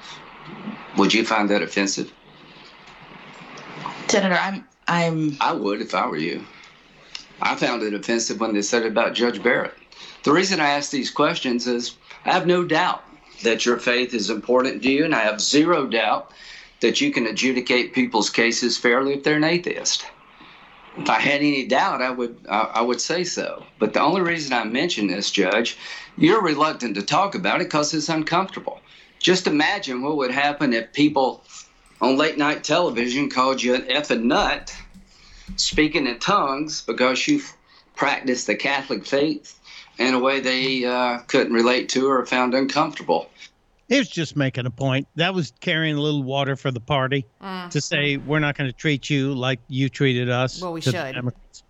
Would 0.98 1.14
you 1.14 1.24
find 1.24 1.48
that 1.48 1.62
offensive? 1.62 2.12
Senator, 4.14 4.36
I'm, 4.36 4.64
I'm, 4.86 5.36
I 5.40 5.50
would 5.50 5.80
if 5.80 5.92
I 5.92 6.06
were 6.06 6.16
you. 6.16 6.44
I 7.42 7.56
found 7.56 7.82
it 7.82 7.94
offensive 7.94 8.38
when 8.38 8.54
they 8.54 8.62
said 8.62 8.84
it 8.84 8.92
about 8.92 9.12
Judge 9.12 9.42
Barrett. 9.42 9.74
The 10.22 10.30
reason 10.30 10.60
I 10.60 10.68
ask 10.68 10.92
these 10.92 11.10
questions 11.10 11.66
is 11.66 11.96
I 12.24 12.30
have 12.30 12.46
no 12.46 12.62
doubt 12.62 13.02
that 13.42 13.66
your 13.66 13.76
faith 13.76 14.14
is 14.14 14.30
important 14.30 14.84
to 14.84 14.88
you, 14.88 15.04
and 15.04 15.16
I 15.16 15.22
have 15.22 15.40
zero 15.40 15.88
doubt 15.88 16.30
that 16.80 17.00
you 17.00 17.10
can 17.10 17.26
adjudicate 17.26 17.92
people's 17.92 18.30
cases 18.30 18.78
fairly 18.78 19.14
if 19.14 19.24
they're 19.24 19.38
an 19.38 19.42
atheist. 19.42 20.06
If 20.96 21.10
I 21.10 21.18
had 21.18 21.40
any 21.40 21.66
doubt, 21.66 22.00
I 22.00 22.10
would 22.10 22.36
I, 22.48 22.70
I 22.74 22.80
would 22.82 23.00
say 23.00 23.24
so. 23.24 23.64
But 23.80 23.94
the 23.94 24.00
only 24.00 24.20
reason 24.20 24.52
I 24.52 24.62
mention 24.62 25.08
this, 25.08 25.32
Judge, 25.32 25.76
you're 26.16 26.40
reluctant 26.40 26.94
to 26.94 27.02
talk 27.02 27.34
about 27.34 27.60
it 27.60 27.64
because 27.64 27.92
it's 27.92 28.08
uncomfortable. 28.08 28.78
Just 29.18 29.48
imagine 29.48 30.02
what 30.02 30.18
would 30.18 30.30
happen 30.30 30.72
if 30.72 30.92
people 30.92 31.42
on 32.04 32.18
late 32.18 32.36
night 32.36 32.62
television 32.62 33.30
called 33.30 33.62
you 33.62 33.74
an 33.74 33.82
effing 33.82 34.24
nut 34.24 34.76
speaking 35.56 36.06
in 36.06 36.18
tongues 36.18 36.82
because 36.82 37.26
you 37.26 37.40
practiced 37.96 38.46
the 38.46 38.54
Catholic 38.54 39.06
faith 39.06 39.58
in 39.98 40.12
a 40.12 40.18
way 40.18 40.40
they 40.40 40.84
uh, 40.84 41.18
couldn't 41.26 41.52
relate 41.52 41.88
to 41.88 42.08
or 42.08 42.26
found 42.26 42.54
uncomfortable. 42.54 43.30
He 43.88 43.98
was 43.98 44.08
just 44.08 44.36
making 44.36 44.66
a 44.66 44.70
point. 44.70 45.06
That 45.14 45.34
was 45.34 45.52
carrying 45.60 45.96
a 45.96 46.00
little 46.00 46.22
water 46.22 46.56
for 46.56 46.70
the 46.70 46.80
party 46.80 47.26
to 47.70 47.80
say 47.80 48.16
we're 48.16 48.38
not 48.38 48.56
going 48.56 48.68
to 48.68 48.76
treat 48.76 49.08
you 49.08 49.34
like 49.34 49.60
you 49.68 49.88
treated 49.88 50.28
us. 50.28 50.60
Well, 50.60 50.72
we 50.72 50.80
to 50.82 50.90
the 50.90 51.06
should. 51.06 51.14
Democrats. 51.14 51.62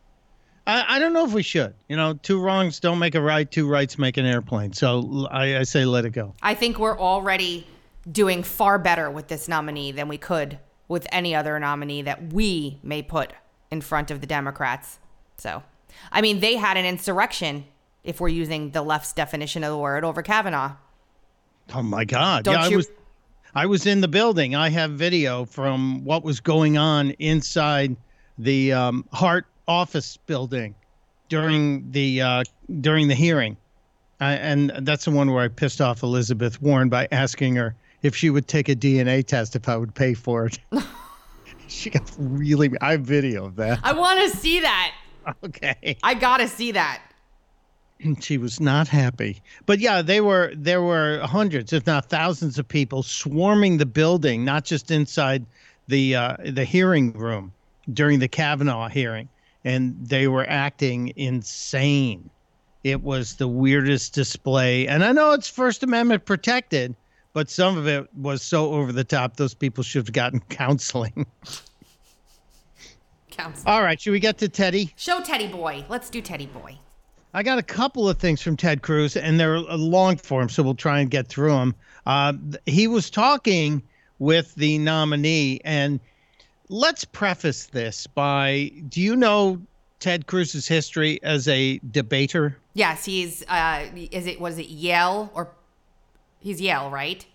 I, 0.67 0.97
I 0.97 0.99
don't 0.99 1.13
know 1.13 1.27
if 1.27 1.33
we 1.33 1.43
should. 1.43 1.75
You 1.89 1.97
know, 1.97 2.15
two 2.15 2.41
wrongs 2.41 2.81
don't 2.81 2.99
make 2.99 3.15
a 3.15 3.21
right. 3.21 3.51
Two 3.51 3.69
rights 3.69 3.99
make 3.99 4.17
an 4.17 4.27
airplane. 4.27 4.73
So 4.73 5.29
I 5.31 5.65
say 5.65 5.85
let 5.85 6.05
it 6.05 6.11
go. 6.11 6.35
I 6.41 6.55
think 6.55 6.79
we're 6.79 6.99
already 6.99 7.67
doing 8.11 8.43
far 8.43 8.79
better 8.79 9.11
with 9.11 9.29
this 9.29 9.49
nominee 9.49 9.93
than 9.93 10.09
we 10.09 10.19
could 10.19 10.59
with 10.89 11.07
any 11.11 11.35
other 11.35 11.59
nominee 11.59 12.03
that 12.03 12.33
we 12.33 12.79
may 12.83 13.03
put 13.03 13.33
in 13.71 13.81
front 13.81 14.11
of 14.11 14.21
the 14.21 14.27
Democrats. 14.27 14.99
So, 15.39 15.63
I 16.13 16.21
mean, 16.21 16.41
they 16.41 16.57
had 16.57 16.77
an 16.77 16.85
insurrection, 16.85 17.65
if 18.03 18.21
we're 18.21 18.29
using 18.29 18.71
the 18.71 18.83
left's 18.83 19.13
definition 19.13 19.65
of 19.65 19.71
the 19.71 19.79
word, 19.79 20.05
over 20.05 20.23
Kavanaugh. 20.23 20.77
Oh 21.75 21.83
my 21.83 22.05
God! 22.05 22.45
Don't 22.45 22.55
yeah, 22.55 22.67
you- 22.67 22.75
I 22.75 22.77
was. 22.77 22.91
I 23.57 23.67
was 23.67 23.87
in 23.87 24.01
the 24.01 24.09
building. 24.09 24.57
I 24.57 24.69
have 24.69 24.91
video 24.93 25.45
from 25.45 26.05
what 26.05 26.25
was 26.25 26.41
going 26.41 26.77
on 26.77 27.13
inside 27.13 27.97
the 28.37 28.73
um, 28.73 29.05
Hart 29.13 29.47
office 29.69 30.17
building 30.17 30.75
during 31.29 31.91
the 31.93 32.21
uh, 32.21 32.43
during 32.81 33.07
the 33.07 33.15
hearing, 33.15 33.57
and 34.21 34.73
that's 34.81 35.05
the 35.05 35.13
one 35.13 35.33
where 35.33 35.45
I 35.45 35.49
pissed 35.49 35.81
off 35.81 36.03
Elizabeth 36.03 36.61
Warren 36.61 36.89
by 36.89 37.07
asking 37.13 37.55
her 37.55 37.77
if 38.05 38.15
she 38.15 38.31
would 38.31 38.47
take 38.47 38.69
a 38.69 38.77
DNA 38.77 39.27
test 39.27 39.57
if 39.57 39.69
I 39.69 39.77
would 39.77 39.95
pay 39.95 40.15
for 40.15 40.47
it. 40.47 40.61
she 41.67 41.91
got 41.91 42.09
really. 42.19 42.71
I 42.81 42.93
have 42.93 43.01
video 43.01 43.47
of 43.47 43.57
that. 43.57 43.81
I 43.83 43.93
want 43.95 44.21
to 44.21 44.37
see 44.37 44.61
that. 44.61 44.95
Okay. 45.43 45.97
I 46.03 46.13
got 46.13 46.37
to 46.37 46.47
see 46.47 46.71
that. 46.73 47.03
she 48.21 48.37
was 48.37 48.61
not 48.61 48.89
happy. 48.89 49.41
But 49.65 49.79
yeah, 49.79 50.03
they 50.03 50.21
were 50.21 50.53
there 50.55 50.83
were 50.83 51.21
hundreds, 51.21 51.73
if 51.73 51.87
not 51.87 52.11
thousands, 52.11 52.59
of 52.59 52.69
people 52.69 53.03
swarming 53.03 53.79
the 53.79 53.87
building, 53.87 54.45
not 54.45 54.65
just 54.65 54.91
inside 54.91 55.47
the 55.89 56.15
uh, 56.15 56.37
the 56.45 56.65
hearing 56.65 57.13
room 57.15 57.53
during 57.93 58.19
the 58.19 58.29
Kavanaugh 58.29 58.89
hearing, 58.89 59.29
and 59.65 59.97
they 60.07 60.29
were 60.29 60.47
acting 60.49 61.13
insane. 61.17 62.29
It 62.83 63.03
was 63.03 63.37
the 63.37 63.49
weirdest 63.49 64.13
display, 64.13 64.87
and 64.87 65.03
I 65.03 65.13
know 65.13 65.33
it's 65.33 65.49
First 65.49 65.83
Amendment 65.83 66.27
protected, 66.27 66.95
but 67.35 67.51
some 67.51 67.77
of 67.77 67.87
it 67.87 68.09
was 68.17 68.41
so 68.41 68.73
over 68.73 68.93
the 68.93 69.05
top. 69.05 69.37
Those 69.37 69.53
people 69.53 69.85
should 69.85 70.07
have 70.07 70.13
gotten 70.15 70.41
counseling. 70.49 71.27
Counts. 73.31 73.63
All 73.67 73.83
right, 73.83 74.01
should 74.01 74.13
we 74.13 74.21
get 74.21 74.39
to 74.39 74.49
Teddy? 74.49 74.95
Show 74.97 75.21
Teddy 75.21 75.49
Boy. 75.49 75.85
Let's 75.91 76.09
do 76.09 76.23
Teddy 76.23 76.47
Boy. 76.47 76.79
I 77.35 77.43
got 77.43 77.59
a 77.59 77.65
couple 77.65 78.09
of 78.09 78.19
things 78.19 78.41
from 78.41 78.57
Ted 78.57 78.83
Cruz, 78.83 79.17
and 79.17 79.39
they're 79.41 79.57
a 79.57 79.77
long 79.77 80.17
form, 80.17 80.49
so 80.49 80.63
we'll 80.63 80.77
try 80.77 81.01
and 81.01 81.11
get 81.11 81.27
through 81.27 81.51
them. 81.51 81.75
Uh, 82.07 82.35
he 82.65 82.87
was 82.87 83.11
talking 83.11 83.83
with 84.21 84.55
the 84.55 84.79
nominee, 84.79 85.61
and 85.65 85.99
let's 86.69 87.05
preface 87.05 87.67
this 87.67 88.07
by 88.07 88.71
do 88.89 89.01
you 89.01 89.17
know 89.17 89.61
Ted 89.99 90.29
Cruz's 90.29 90.69
history 90.69 91.21
as 91.25 91.49
a 91.49 91.81
debater? 91.91 92.57
Yes, 92.75 93.05
he's 93.05 93.43
uh 93.49 93.87
is 94.13 94.27
it 94.27 94.41
was 94.41 94.59
it 94.59 94.69
Yale 94.69 95.31
or 95.35 95.49
he's 96.45 96.61
Yale, 96.61 96.91
right? 96.91 97.27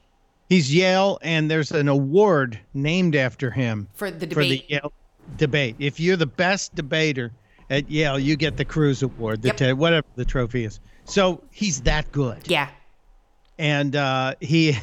He's 0.47 0.73
Yale, 0.73 1.19
and 1.21 1.51
there's 1.51 1.71
an 1.71 1.89
award 1.89 2.57
named 2.73 3.15
after 3.15 3.51
him 3.51 3.87
For 3.93 4.09
the 4.09 4.19
for 4.27 4.43
the 4.43 4.57
debate. 4.59 4.65
Yale 4.69 4.93
debate. 5.37 5.75
If 5.79 5.99
you're 5.99 6.15
the 6.15 6.25
best 6.25 6.73
debater 6.75 7.31
at 7.69 7.89
Yale, 7.91 8.17
you 8.17 8.35
get 8.35 8.55
the 8.57 8.65
Cruz 8.65 9.03
Award, 9.03 9.41
the 9.43 9.49
Yep. 9.49 9.57
Ted- 9.57 9.77
whatever 9.77 10.07
the 10.15 10.25
trophy 10.25 10.63
is. 10.65 10.79
So 11.05 11.43
he's 11.51 11.81
that 11.81 12.11
good. 12.11 12.37
Yeah. 12.47 12.69
and 13.59 13.95
uh, 13.95 14.35
he 14.39 14.77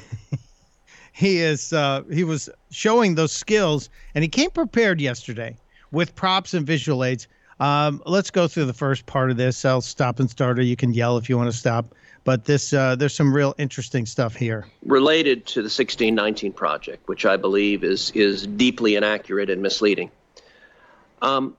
he 1.12 1.38
is 1.38 1.72
uh, 1.72 2.02
he 2.12 2.24
was 2.24 2.48
showing 2.70 3.14
those 3.14 3.32
skills, 3.32 3.88
and 4.14 4.22
he 4.22 4.28
came 4.28 4.50
prepared 4.50 5.00
yesterday 5.00 5.56
with 5.90 6.14
props 6.14 6.54
and 6.54 6.66
visual 6.66 7.02
aids. 7.04 7.26
Um, 7.58 8.02
let's 8.04 8.30
go 8.30 8.46
through 8.48 8.66
the 8.66 8.74
first 8.74 9.06
part 9.06 9.30
of 9.30 9.36
this. 9.38 9.64
I'll 9.64 9.80
stop 9.80 10.20
and 10.20 10.28
start, 10.30 10.58
or 10.58 10.62
you 10.62 10.76
can 10.76 10.92
yell 10.92 11.16
if 11.16 11.28
you 11.28 11.36
want 11.38 11.50
to 11.50 11.56
stop. 11.56 11.94
But 12.26 12.44
this 12.44 12.72
uh, 12.72 12.96
there's 12.96 13.14
some 13.14 13.32
real 13.32 13.54
interesting 13.56 14.04
stuff 14.04 14.34
here. 14.34 14.66
related 14.84 15.46
to 15.46 15.60
the 15.60 15.70
1619 15.70 16.52
project, 16.52 17.08
which 17.08 17.24
I 17.24 17.36
believe 17.36 17.84
is 17.84 18.10
is 18.10 18.46
deeply 18.46 18.96
inaccurate 18.96 19.48
and 19.48 19.62
misleading. 19.62 20.10
Um, 21.22 21.56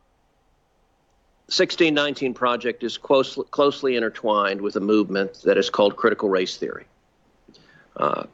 1619 1.47 2.34
project 2.34 2.84
is 2.84 2.97
close, 2.97 3.39
closely 3.49 3.95
intertwined 3.95 4.59
with 4.59 4.76
a 4.76 4.82
movement 4.82 5.41
that 5.45 5.57
is 5.57 5.70
called 5.70 5.95
critical 5.95 6.28
race 6.28 6.57
theory. 6.57 6.86
Uh, 7.95 8.26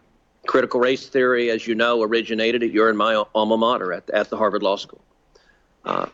critical 0.47 0.79
race 0.79 1.07
theory, 1.07 1.51
as 1.51 1.67
you 1.67 1.75
know, 1.75 2.01
originated 2.01 2.63
at 2.63 2.71
your 2.71 2.89
and 2.89 2.97
my 2.97 3.23
alma 3.35 3.57
mater 3.57 3.93
at, 3.93 4.09
at 4.09 4.31
the 4.31 4.37
Harvard 4.37 4.63
Law 4.63 4.77
School. 4.77 5.01
Uh, 5.85 6.07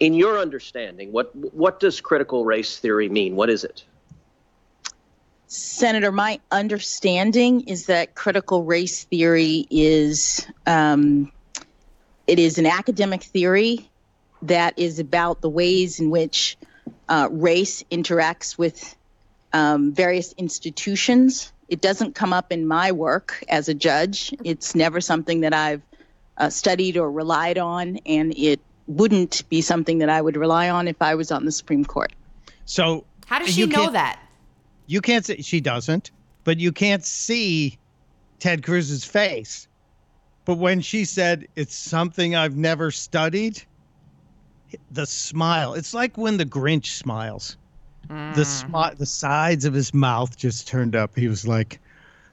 in 0.00 0.14
your 0.14 0.38
understanding, 0.38 1.12
what 1.12 1.36
what 1.36 1.78
does 1.78 2.00
critical 2.00 2.46
race 2.46 2.78
theory 2.78 3.10
mean? 3.10 3.36
What 3.36 3.50
is 3.50 3.64
it? 3.64 3.84
Senator, 5.54 6.10
my 6.10 6.40
understanding 6.50 7.68
is 7.68 7.84
that 7.84 8.14
critical 8.14 8.64
race 8.64 9.04
theory 9.04 9.66
is 9.68 10.46
um, 10.66 11.30
it 12.26 12.38
is 12.38 12.56
an 12.56 12.64
academic 12.64 13.22
theory 13.22 13.90
that 14.40 14.78
is 14.78 14.98
about 14.98 15.42
the 15.42 15.50
ways 15.50 16.00
in 16.00 16.08
which 16.08 16.56
uh, 17.10 17.28
race 17.30 17.84
interacts 17.90 18.56
with 18.56 18.96
um, 19.52 19.92
various 19.92 20.32
institutions. 20.38 21.52
It 21.68 21.82
doesn't 21.82 22.14
come 22.14 22.32
up 22.32 22.50
in 22.50 22.66
my 22.66 22.92
work 22.92 23.44
as 23.46 23.68
a 23.68 23.74
judge. 23.74 24.34
It's 24.44 24.74
never 24.74 25.02
something 25.02 25.42
that 25.42 25.52
I've 25.52 25.82
uh, 26.38 26.48
studied 26.48 26.96
or 26.96 27.10
relied 27.12 27.58
on, 27.58 27.98
and 28.06 28.32
it 28.38 28.58
wouldn't 28.86 29.46
be 29.50 29.60
something 29.60 29.98
that 29.98 30.08
I 30.08 30.18
would 30.22 30.38
rely 30.38 30.70
on 30.70 30.88
if 30.88 31.02
I 31.02 31.14
was 31.14 31.30
on 31.30 31.44
the 31.44 31.52
Supreme 31.52 31.84
Court. 31.84 32.14
So 32.64 33.04
How 33.26 33.38
does 33.38 33.58
you 33.58 33.66
she 33.66 33.70
know 33.70 33.80
can't- 33.82 33.92
that? 33.92 34.18
You 34.86 35.00
can't 35.00 35.24
see 35.24 35.42
she 35.42 35.60
doesn't, 35.60 36.10
but 36.44 36.58
you 36.58 36.72
can't 36.72 37.04
see 37.04 37.78
Ted 38.38 38.62
Cruz's 38.62 39.04
face. 39.04 39.68
But 40.44 40.58
when 40.58 40.80
she 40.80 41.04
said 41.04 41.46
it's 41.54 41.74
something 41.74 42.34
I've 42.34 42.56
never 42.56 42.90
studied, 42.90 43.62
the 44.90 45.06
smile. 45.06 45.74
It's 45.74 45.94
like 45.94 46.18
when 46.18 46.36
the 46.36 46.46
Grinch 46.46 46.86
smiles. 46.86 47.56
The 48.08 48.14
mm. 48.14 48.34
smi- 48.34 48.98
the 48.98 49.06
sides 49.06 49.64
of 49.64 49.72
his 49.74 49.94
mouth 49.94 50.36
just 50.36 50.66
turned 50.66 50.96
up. 50.96 51.16
He 51.16 51.28
was 51.28 51.46
like, 51.46 51.80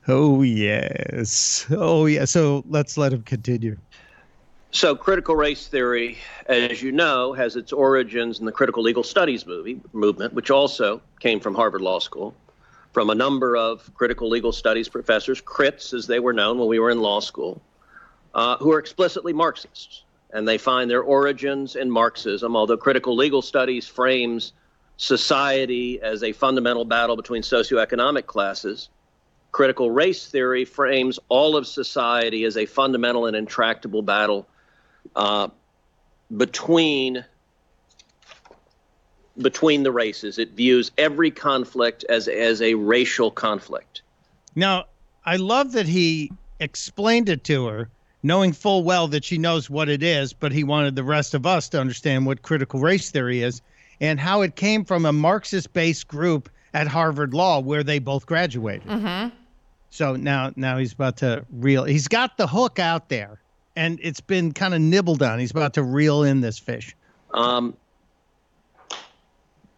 "Oh 0.08 0.42
yes. 0.42 1.68
Oh 1.70 2.08
yeah." 2.08 2.26
So 2.26 2.64
let's 2.68 2.98
let 2.98 3.14
him 3.14 3.22
continue. 3.22 3.78
So, 4.72 4.96
critical 4.96 5.36
race 5.36 5.68
theory, 5.68 6.20
as 6.46 6.80
you 6.80 6.92
know, 6.92 7.34
has 7.34 7.56
its 7.56 7.74
origins 7.74 8.40
in 8.40 8.46
the 8.46 8.52
critical 8.52 8.84
legal 8.84 9.02
studies 9.02 9.48
movie, 9.48 9.82
movement, 9.94 10.34
which 10.34 10.52
also 10.52 11.02
came 11.20 11.40
from 11.40 11.56
Harvard 11.56 11.82
Law 11.82 11.98
School, 11.98 12.36
from 12.94 13.10
a 13.10 13.16
number 13.16 13.58
of 13.58 13.92
critical 13.96 14.30
legal 14.30 14.52
studies 14.52 14.88
professors, 14.88 15.42
crits 15.42 15.92
as 15.96 16.06
they 16.06 16.20
were 16.20 16.34
known 16.34 16.60
when 16.60 16.68
we 16.68 16.78
were 16.78 16.92
in 16.92 17.00
law 17.00 17.20
school, 17.20 17.60
uh, 18.36 18.58
who 18.58 18.72
are 18.72 18.78
explicitly 18.78 19.34
Marxists. 19.34 20.04
And 20.32 20.48
they 20.48 20.60
find 20.60 20.88
their 20.88 21.02
origins 21.02 21.76
in 21.76 21.90
Marxism, 21.90 22.56
although 22.56 22.78
critical 22.78 23.16
legal 23.16 23.42
studies 23.42 23.88
frames 23.88 24.54
society 24.98 26.00
as 26.00 26.22
a 26.22 26.32
fundamental 26.32 26.86
battle 26.86 27.16
between 27.16 27.42
socioeconomic 27.42 28.28
classes. 28.28 28.90
Critical 29.52 29.90
race 29.90 30.28
theory 30.28 30.64
frames 30.64 31.18
all 31.28 31.56
of 31.56 31.66
society 31.66 32.44
as 32.44 32.56
a 32.56 32.68
fundamental 32.68 33.26
and 33.26 33.36
intractable 33.36 34.04
battle 34.04 34.46
uh, 35.16 35.50
between 36.38 37.26
between 39.42 39.84
the 39.84 39.92
races. 39.92 40.38
It 40.38 40.52
views 40.52 40.92
every 40.98 41.32
conflict 41.32 42.04
as 42.10 42.28
as 42.28 42.62
a 42.62 42.74
racial 42.74 43.32
conflict. 43.32 44.02
Now, 44.56 44.86
I 45.26 45.38
love 45.38 45.72
that 45.74 45.88
he 45.88 46.32
explained 46.60 47.30
it 47.30 47.44
to 47.46 47.68
her, 47.68 47.90
knowing 48.24 48.52
full 48.52 48.84
well 48.84 49.08
that 49.08 49.24
she 49.24 49.38
knows 49.38 49.70
what 49.70 49.90
it 49.90 50.04
is, 50.04 50.34
but 50.34 50.52
he 50.52 50.64
wanted 50.64 50.96
the 50.96 51.04
rest 51.04 51.34
of 51.34 51.46
us 51.46 51.70
to 51.70 51.80
understand 51.80 52.26
what 52.26 52.42
critical 52.42 52.80
race 52.80 53.10
theory 53.12 53.42
is 53.42 53.62
and 54.02 54.20
how 54.20 54.42
it 54.42 54.56
came 54.56 54.86
from 54.86 55.06
a 55.06 55.14
Marxist 55.14 55.74
based 55.74 56.08
group 56.08 56.50
at 56.74 56.88
Harvard 56.88 57.34
Law 57.34 57.60
where 57.60 57.84
they 57.84 58.00
both 58.00 58.26
graduated. 58.26 58.88
Mm-hmm. 58.88 59.36
So 59.90 60.16
now 60.16 60.52
now 60.56 60.78
he's 60.78 60.94
about 60.94 61.18
to 61.18 61.46
reel 61.52 61.84
he's 61.84 62.08
got 62.08 62.38
the 62.38 62.48
hook 62.48 62.78
out 62.80 63.10
there 63.10 63.42
and 63.80 63.98
it's 64.04 64.20
been 64.20 64.52
kind 64.52 64.74
of 64.74 64.82
nibbled 64.82 65.24
on. 65.24 65.40
He's 65.40 65.52
about 65.52 65.76
to 65.76 65.84
reel 65.84 66.24
in 66.24 66.42
this 66.42 66.60
fish. 66.60 66.94
Um, 67.34 67.78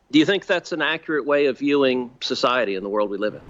do 0.10 0.18
you 0.18 0.26
think 0.26 0.48
that's 0.48 0.72
an 0.72 0.82
accurate 0.82 1.28
way 1.28 1.46
of 1.46 1.60
viewing 1.60 2.10
society 2.20 2.76
and 2.76 2.84
the 2.84 2.90
world 2.90 3.12
we 3.12 3.20
live 3.20 3.36
in? 3.36 3.42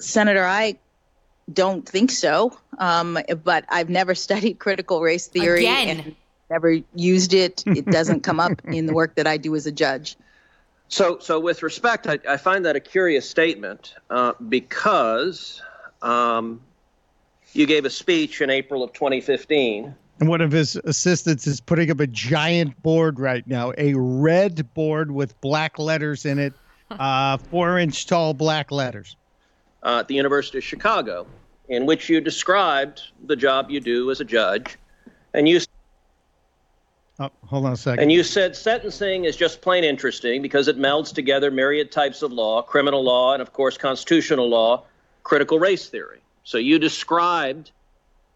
Senator, 0.00 0.44
I 0.44 0.76
don't 1.52 1.88
think 1.88 2.10
so. 2.10 2.58
Um, 2.78 3.16
but 3.44 3.64
I've 3.68 3.90
never 3.90 4.12
studied 4.16 4.58
critical 4.58 5.00
race 5.00 5.28
theory 5.28 5.60
Again. 5.60 6.00
and 6.00 6.16
never 6.50 6.80
used 6.96 7.32
it. 7.32 7.62
It 7.64 7.86
doesn't 7.86 8.24
come 8.24 8.40
up 8.40 8.60
in 8.64 8.86
the 8.86 8.92
work 8.92 9.14
that 9.14 9.28
I 9.28 9.36
do 9.36 9.54
as 9.54 9.66
a 9.66 9.72
judge. 9.72 10.16
So, 10.88 11.20
so 11.20 11.38
with 11.38 11.62
respect, 11.62 12.08
I, 12.08 12.18
I 12.28 12.38
find 12.38 12.64
that 12.64 12.74
a 12.74 12.80
curious 12.80 13.30
statement 13.30 13.94
uh, 14.10 14.32
because 14.48 15.62
um, 16.02 16.60
you 17.52 17.66
gave 17.66 17.84
a 17.84 17.90
speech 17.90 18.40
in 18.40 18.50
April 18.50 18.82
of 18.82 18.92
2015. 18.92 19.94
And 20.20 20.28
one 20.28 20.40
of 20.40 20.50
his 20.52 20.76
assistants 20.76 21.46
is 21.46 21.60
putting 21.60 21.90
up 21.90 22.00
a 22.00 22.06
giant 22.06 22.80
board 22.82 23.18
right 23.20 23.46
now, 23.46 23.72
a 23.76 23.94
red 23.94 24.72
board 24.74 25.10
with 25.10 25.38
black 25.40 25.78
letters 25.78 26.24
in 26.24 26.38
it, 26.38 26.54
uh, 26.90 27.36
four 27.36 27.78
inch 27.78 28.06
tall 28.06 28.32
black 28.34 28.70
letters. 28.70 29.16
uh, 29.82 29.98
at 30.00 30.08
the 30.08 30.14
University 30.14 30.58
of 30.58 30.64
Chicago, 30.64 31.26
in 31.68 31.84
which 31.86 32.08
you 32.08 32.20
described 32.20 33.02
the 33.26 33.36
job 33.36 33.70
you 33.70 33.80
do 33.80 34.10
as 34.10 34.20
a 34.20 34.24
judge, 34.24 34.76
and 35.34 35.48
you 35.48 35.60
Oh, 37.18 37.30
hold 37.46 37.64
on 37.64 37.72
a 37.72 37.76
second. 37.78 38.00
and 38.00 38.12
you 38.12 38.22
said 38.22 38.54
sentencing 38.54 39.24
is 39.24 39.36
just 39.36 39.62
plain 39.62 39.84
interesting 39.84 40.42
because 40.42 40.68
it 40.68 40.76
melds 40.78 41.14
together 41.14 41.50
myriad 41.50 41.90
types 41.90 42.20
of 42.20 42.30
law, 42.30 42.60
criminal 42.60 43.02
law, 43.02 43.32
and 43.32 43.40
of 43.40 43.54
course 43.54 43.78
constitutional 43.78 44.50
law, 44.50 44.84
critical 45.22 45.58
race 45.58 45.88
theory. 45.88 46.20
So 46.46 46.58
you 46.58 46.78
described 46.78 47.72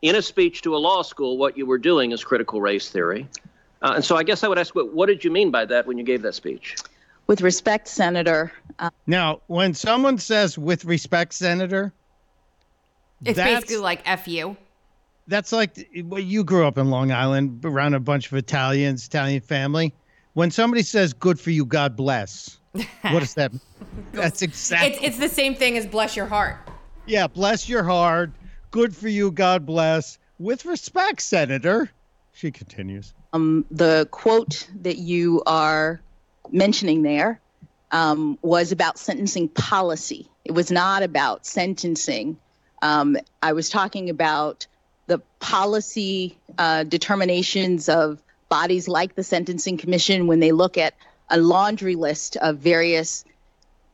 in 0.03 0.17
a 0.17 0.23
speech 0.23 0.63
to 0.63 0.75
a 0.75 0.79
law 0.79 1.03
school 1.03 1.39
what 1.39 1.57
you 1.57 1.65
were 1.65 1.79
doing 1.79 2.13
as 2.13 2.25
critical 2.25 2.61
race 2.61 2.91
theory. 2.91 3.29
Uh, 3.83 3.93
and 3.95 4.05
so 4.05 4.17
I 4.17 4.25
guess 4.25 4.43
I 4.43 4.49
would 4.49 4.59
ask, 4.59 4.75
what, 4.75 4.93
what 4.93 5.07
did 5.07 5.23
you 5.23 5.31
mean 5.31 5.53
by 5.53 5.65
that 5.67 5.87
when 5.87 5.97
you 5.97 6.03
gave 6.03 6.21
that 6.23 6.35
speech? 6.35 6.75
With 7.29 7.41
respect, 7.41 7.87
Senator, 7.87 8.51
uh, 8.81 8.91
Now, 9.07 9.43
when 9.47 9.75
someone 9.75 10.19
says 10.19 10.59
with 10.59 10.85
respect, 10.85 11.35
Senator, 11.35 11.93
It's 13.25 13.37
that's, 13.37 13.49
basically 13.49 13.77
like 13.77 14.03
F 14.05 14.27
you. 14.27 14.57
that's 15.29 15.53
like 15.53 15.89
well, 16.07 16.21
you 16.21 16.43
grew 16.43 16.67
up 16.67 16.79
in 16.79 16.91
Long 16.91 17.13
Island 17.13 17.65
around 17.65 17.95
a 17.95 18.01
bunch 18.01 18.27
of 18.27 18.33
Italians, 18.37 19.07
Italian 19.07 19.41
family. 19.41 19.95
When 20.33 20.51
somebody 20.51 20.83
says 20.83 21.13
good 21.13 21.39
for 21.39 21.53
you, 21.53 21.65
God 21.65 21.95
bless, 21.95 22.59
what 22.73 23.21
does 23.21 23.35
that 23.35 23.53
mean? 23.53 23.61
That's 24.13 24.43
exactly 24.43 24.97
It's 24.97 25.07
it's 25.07 25.19
the 25.19 25.29
same 25.29 25.55
thing 25.55 25.77
as 25.77 25.87
bless 25.87 26.17
your 26.17 26.27
heart. 26.27 26.70
Yeah, 27.11 27.27
bless 27.27 27.69
your 27.69 27.83
heart. 27.83 28.31
Good 28.71 28.95
for 28.95 29.09
you, 29.09 29.33
God 29.33 29.67
bless. 29.67 30.17
With 30.39 30.65
respect, 30.65 31.21
Senator. 31.21 31.91
She 32.31 32.53
continues. 32.53 33.13
um, 33.33 33.65
the 33.69 34.07
quote 34.13 34.69
that 34.83 34.97
you 34.97 35.43
are 35.45 36.01
mentioning 36.53 37.03
there 37.03 37.41
um, 37.91 38.39
was 38.43 38.71
about 38.71 38.97
sentencing 38.97 39.49
policy. 39.49 40.29
It 40.45 40.53
was 40.53 40.71
not 40.71 41.03
about 41.03 41.45
sentencing. 41.45 42.39
Um, 42.81 43.17
I 43.43 43.55
was 43.55 43.69
talking 43.69 44.09
about 44.09 44.69
the 45.09 45.19
policy 45.41 46.39
uh, 46.59 46.85
determinations 46.85 47.89
of 47.89 48.23
bodies 48.49 48.87
like 48.87 49.17
the 49.17 49.25
Sentencing 49.25 49.79
Commission 49.79 50.29
when 50.29 50.39
they 50.39 50.53
look 50.53 50.79
at 50.79 50.95
a 51.29 51.39
laundry 51.39 51.97
list 51.97 52.37
of 52.37 52.59
various 52.59 53.25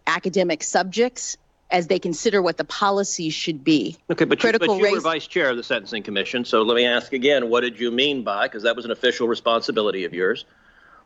academic 0.07 0.63
subjects 0.63 1.39
as 1.71 1.89
they 1.89 1.99
consider 1.99 2.41
what 2.41 2.57
the 2.57 2.65
policies 2.65 3.35
should 3.35 3.65
be. 3.65 3.97
Okay, 4.11 4.25
but 4.25 4.39
you, 4.43 4.49
but 4.53 4.59
Critical 4.59 4.77
you 4.77 4.83
were 4.83 4.95
race- 4.95 5.03
vice 5.03 5.27
chair 5.27 5.51
of 5.51 5.57
the 5.57 5.63
Sentencing 5.63 6.03
Commission, 6.03 6.45
so 6.45 6.63
let 6.63 6.77
me 6.77 6.87
ask 6.87 7.13
again, 7.13 7.49
what 7.49 7.63
did 7.63 7.81
you 7.81 7.91
mean 7.91 8.23
by, 8.23 8.47
because 8.47 8.63
that 8.63 8.77
was 8.77 8.85
an 8.85 8.91
official 8.91 9.27
responsibility 9.27 10.05
of 10.05 10.15
yours, 10.15 10.45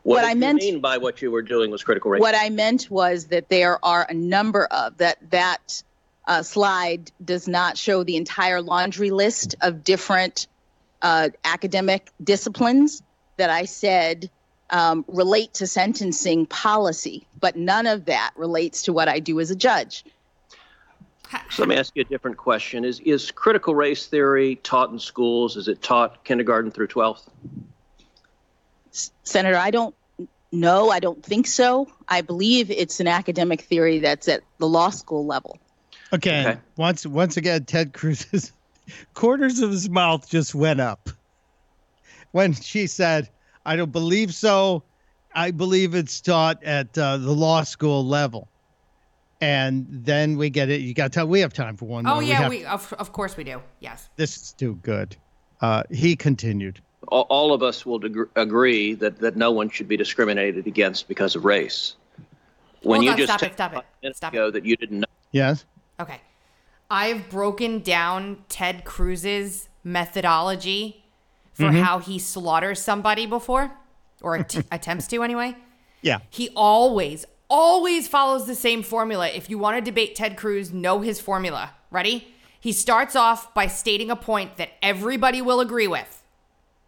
what, 0.03 0.15
What 0.15 0.21
did 0.21 0.27
I 0.27 0.31
you 0.31 0.39
meant- 0.39 0.59
mean 0.59 0.79
by 0.79 0.97
what 0.97 1.21
you 1.21 1.31
were 1.31 1.41
doing 1.41 1.71
was 1.71 1.83
critical 1.83 2.11
race? 2.11 2.21
What 2.21 2.35
I 2.35 2.49
meant 2.49 2.89
was 2.89 3.25
that 3.27 3.49
there 3.49 3.83
are 3.83 4.05
a 4.09 4.13
number 4.13 4.65
of 4.65 4.97
that 4.97 5.17
that 5.31 5.83
uh, 6.27 6.43
slide 6.43 7.11
does 7.23 7.47
not 7.47 7.77
show 7.77 8.03
the 8.03 8.15
entire 8.15 8.61
laundry 8.61 9.09
list 9.11 9.55
of 9.61 9.83
different 9.83 10.47
uh, 11.01 11.29
academic 11.43 12.09
disciplines 12.23 13.01
that 13.37 13.49
I 13.49 13.65
said 13.65 14.29
um, 14.69 15.03
relate 15.07 15.55
to 15.55 15.67
sentencing 15.67 16.45
policy, 16.45 17.25
but 17.39 17.55
none 17.55 17.87
of 17.87 18.05
that 18.05 18.31
relates 18.35 18.83
to 18.83 18.93
what 18.93 19.07
I 19.07 19.19
do 19.19 19.39
as 19.39 19.49
a 19.51 19.55
judge. 19.55 20.03
So 21.49 21.63
let 21.63 21.69
me 21.69 21.75
ask 21.75 21.95
you 21.95 22.01
a 22.01 22.05
different 22.05 22.37
question. 22.37 22.83
Is, 22.85 22.99
is 23.01 23.31
critical 23.31 23.75
race 23.75 24.05
theory 24.07 24.55
taught 24.57 24.89
in 24.91 24.99
schools? 24.99 25.57
Is 25.57 25.67
it 25.67 25.81
taught 25.81 26.23
kindergarten 26.23 26.71
through 26.71 26.87
12th? 26.87 27.27
Senator, 29.23 29.57
I 29.57 29.71
don't 29.71 29.95
know. 30.51 30.89
I 30.89 30.99
don't 30.99 31.23
think 31.23 31.47
so. 31.47 31.87
I 32.07 32.21
believe 32.21 32.69
it's 32.69 32.99
an 32.99 33.07
academic 33.07 33.61
theory 33.61 33.99
that's 33.99 34.27
at 34.27 34.43
the 34.57 34.67
law 34.67 34.89
school 34.89 35.25
level. 35.25 35.57
Okay. 36.13 36.41
Okay. 36.41 36.59
Once 36.75 37.05
once 37.05 37.37
again, 37.37 37.63
Ted 37.63 37.93
Cruz's 37.93 38.51
corners 39.13 39.59
of 39.59 39.71
his 39.71 39.89
mouth 39.89 40.29
just 40.29 40.53
went 40.53 40.81
up 40.81 41.09
when 42.31 42.53
she 42.53 42.87
said, 42.87 43.29
"I 43.65 43.77
don't 43.77 43.91
believe 43.91 44.33
so. 44.33 44.83
I 45.33 45.51
believe 45.51 45.95
it's 45.95 46.19
taught 46.19 46.61
at 46.63 46.97
uh, 46.97 47.17
the 47.17 47.31
law 47.31 47.63
school 47.63 48.05
level." 48.05 48.49
And 49.41 49.87
then 49.89 50.37
we 50.37 50.49
get 50.49 50.69
it. 50.69 50.81
You 50.81 50.93
got 50.93 51.05
to 51.05 51.09
tell. 51.09 51.27
We 51.27 51.39
have 51.39 51.51
time 51.53 51.75
for 51.75 51.85
one. 51.85 52.03
More. 52.03 52.13
Oh 52.13 52.15
more. 52.17 52.23
yeah, 52.23 52.35
have- 52.41 52.49
we 52.51 52.63
of, 52.65 52.93
of 52.99 53.11
course 53.11 53.35
we 53.35 53.43
do. 53.43 53.61
Yes. 53.79 54.09
This 54.15 54.37
is 54.37 54.53
too 54.53 54.75
good. 54.83 55.15
Uh, 55.61 55.83
he 55.91 56.15
continued. 56.15 56.79
All, 57.07 57.25
all 57.29 57.51
of 57.53 57.63
us 57.63 57.85
will 57.85 57.97
deg- 57.99 58.29
agree 58.35 58.93
that, 58.95 59.17
that 59.19 59.35
no 59.35 59.51
one 59.51 59.69
should 59.69 59.87
be 59.87 59.97
discriminated 59.97 60.67
against 60.67 61.07
because 61.07 61.35
of 61.35 61.43
race. 61.45 61.95
When 62.83 62.97
Hold 62.97 63.05
you 63.05 63.11
on, 63.11 63.17
just 63.17 63.29
stop 63.33 63.43
it, 63.43 63.53
stop 63.53 63.71
it, 63.73 63.75
testified 63.75 63.83
a 63.83 64.05
minute 64.05 64.17
stop 64.17 64.33
ago 64.33 64.51
that 64.51 64.65
you 64.65 64.75
didn't 64.75 64.99
know 65.01 65.07
Yes. 65.31 65.65
Okay. 65.99 66.19
I've 66.89 67.29
broken 67.29 67.79
down 67.79 68.43
Ted 68.49 68.83
Cruz's 68.85 69.69
methodology 69.83 71.03
for 71.53 71.63
Mm-hmm. 71.63 71.81
how 71.81 71.99
he 71.99 72.17
slaughters 72.19 72.81
somebody 72.81 73.25
before, 73.25 73.71
or 74.21 74.35
att- 74.35 74.65
attempts 74.71 75.07
to 75.07 75.21
anyway. 75.23 75.55
Yeah. 76.01 76.19
He 76.29 76.49
always, 76.55 77.25
always 77.51 78.07
follows 78.07 78.47
the 78.47 78.55
same 78.55 78.81
formula. 78.81 79.27
If 79.27 79.49
you 79.49 79.57
want 79.59 79.77
to 79.77 79.81
debate 79.81 80.15
Ted 80.15 80.37
Cruz, 80.37 80.71
know 80.71 81.01
his 81.01 81.19
formula. 81.19 81.71
Ready? 81.91 82.33
He 82.59 82.71
starts 82.71 83.15
off 83.15 83.53
by 83.53 83.67
stating 83.67 84.09
a 84.09 84.15
point 84.15 84.55
that 84.57 84.69
everybody 84.81 85.41
will 85.41 85.59
agree 85.59 85.87
with. 85.87 86.23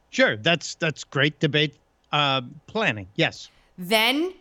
Sure. 0.10 0.38
That's 0.38 0.76
that's 0.76 1.04
great 1.04 1.40
debate 1.40 1.76
uh, 2.12 2.42
planning. 2.68 3.08
Yes. 3.16 3.50
Then, 3.78 4.34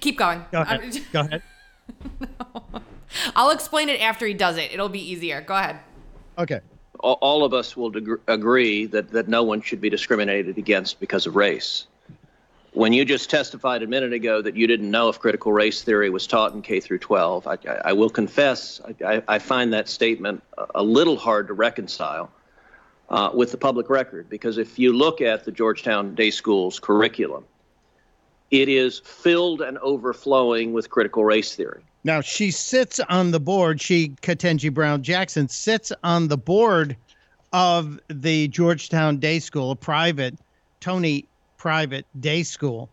keep 0.00 0.16
going. 0.16 0.44
Go 0.50 0.62
ahead. 0.62 0.80
I'm- 0.80 0.92
Go 1.12 1.20
ahead. 1.20 1.42
I'll 3.36 3.50
explain 3.50 3.88
it 3.88 4.00
after 4.00 4.26
he 4.26 4.34
does 4.34 4.56
it. 4.56 4.72
It'll 4.72 4.88
be 4.88 5.00
easier. 5.00 5.40
Go 5.40 5.54
ahead. 5.56 5.80
Okay. 6.38 6.60
all, 7.00 7.18
all 7.20 7.42
of 7.44 7.52
us 7.52 7.76
will 7.76 7.90
deg- 7.90 8.20
agree 8.28 8.86
that, 8.86 9.10
that 9.10 9.26
no 9.28 9.42
one 9.42 9.60
should 9.60 9.80
be 9.80 9.90
discriminated 9.90 10.56
against 10.56 11.00
because 11.00 11.26
of 11.26 11.34
race. 11.34 11.87
When 12.72 12.92
you 12.92 13.04
just 13.04 13.30
testified 13.30 13.82
a 13.82 13.86
minute 13.86 14.12
ago 14.12 14.42
that 14.42 14.54
you 14.54 14.66
didn't 14.66 14.90
know 14.90 15.08
if 15.08 15.18
critical 15.18 15.52
race 15.52 15.82
theory 15.82 16.10
was 16.10 16.26
taught 16.26 16.52
in 16.52 16.62
K 16.62 16.80
through 16.80 16.98
12, 16.98 17.46
I, 17.46 17.58
I, 17.84 17.92
will 17.92 18.10
confess 18.10 18.80
I, 19.04 19.22
I, 19.26 19.38
find 19.38 19.72
that 19.72 19.88
statement 19.88 20.42
a 20.74 20.82
little 20.82 21.16
hard 21.16 21.48
to 21.48 21.54
reconcile 21.54 22.30
uh, 23.08 23.30
with 23.32 23.52
the 23.52 23.56
public 23.56 23.88
record 23.88 24.28
because 24.28 24.58
if 24.58 24.78
you 24.78 24.92
look 24.92 25.20
at 25.20 25.44
the 25.44 25.52
Georgetown 25.52 26.14
Day 26.14 26.30
School's 26.30 26.78
curriculum, 26.78 27.44
it 28.50 28.68
is 28.68 29.00
filled 29.00 29.60
and 29.60 29.78
overflowing 29.78 30.72
with 30.72 30.90
critical 30.90 31.24
race 31.24 31.54
theory. 31.54 31.82
Now 32.04 32.20
she 32.20 32.50
sits 32.50 33.00
on 33.00 33.30
the 33.30 33.40
board. 33.40 33.80
She 33.80 34.10
Ketanji 34.22 34.72
Brown 34.72 35.02
Jackson 35.02 35.48
sits 35.48 35.92
on 36.04 36.28
the 36.28 36.38
board 36.38 36.96
of 37.52 37.98
the 38.08 38.48
Georgetown 38.48 39.18
Day 39.18 39.38
School, 39.38 39.70
a 39.70 39.76
private 39.76 40.34
Tony 40.80 41.26
private 41.62 42.06
day 42.20 42.42
school 42.42 42.88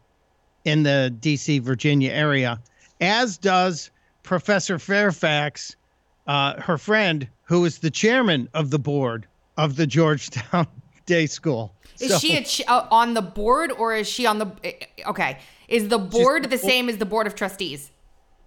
in 0.65 0.83
the 0.83 1.15
D.C. 1.21 1.59
Virginia 1.59 2.11
area, 2.11 2.59
as 2.99 3.37
does 3.37 3.91
Professor 4.23 4.77
Fairfax, 4.79 5.75
uh, 6.27 6.59
her 6.59 6.77
friend, 6.77 7.27
who 7.43 7.63
is 7.63 7.77
the 7.77 7.91
chairman 7.91 8.49
of 8.55 8.71
the 8.71 8.79
board 8.79 9.27
of 9.57 9.75
the 9.77 9.85
Georgetown 9.87 10.67
Day 11.05 11.27
School. 11.27 11.71
Is 11.99 12.11
So- 12.11 12.17
she 12.17 12.35
a 12.35 12.43
ch- 12.43 12.63
uh, 12.67 12.87
on 12.91 13.13
the 13.13 13.21
board 13.21 13.71
or 13.71 13.93
is 13.95 14.09
she 14.09 14.25
on 14.25 14.39
the? 14.39 14.47
uh, 14.47 15.09
Okay, 15.11 15.37
is 15.67 15.87
the 15.87 15.99
board 15.99 16.49
the 16.49 16.57
same 16.57 16.89
as 16.89 16.97
the 16.97 17.05
board 17.05 17.27
of 17.27 17.35
trustees? 17.35 17.91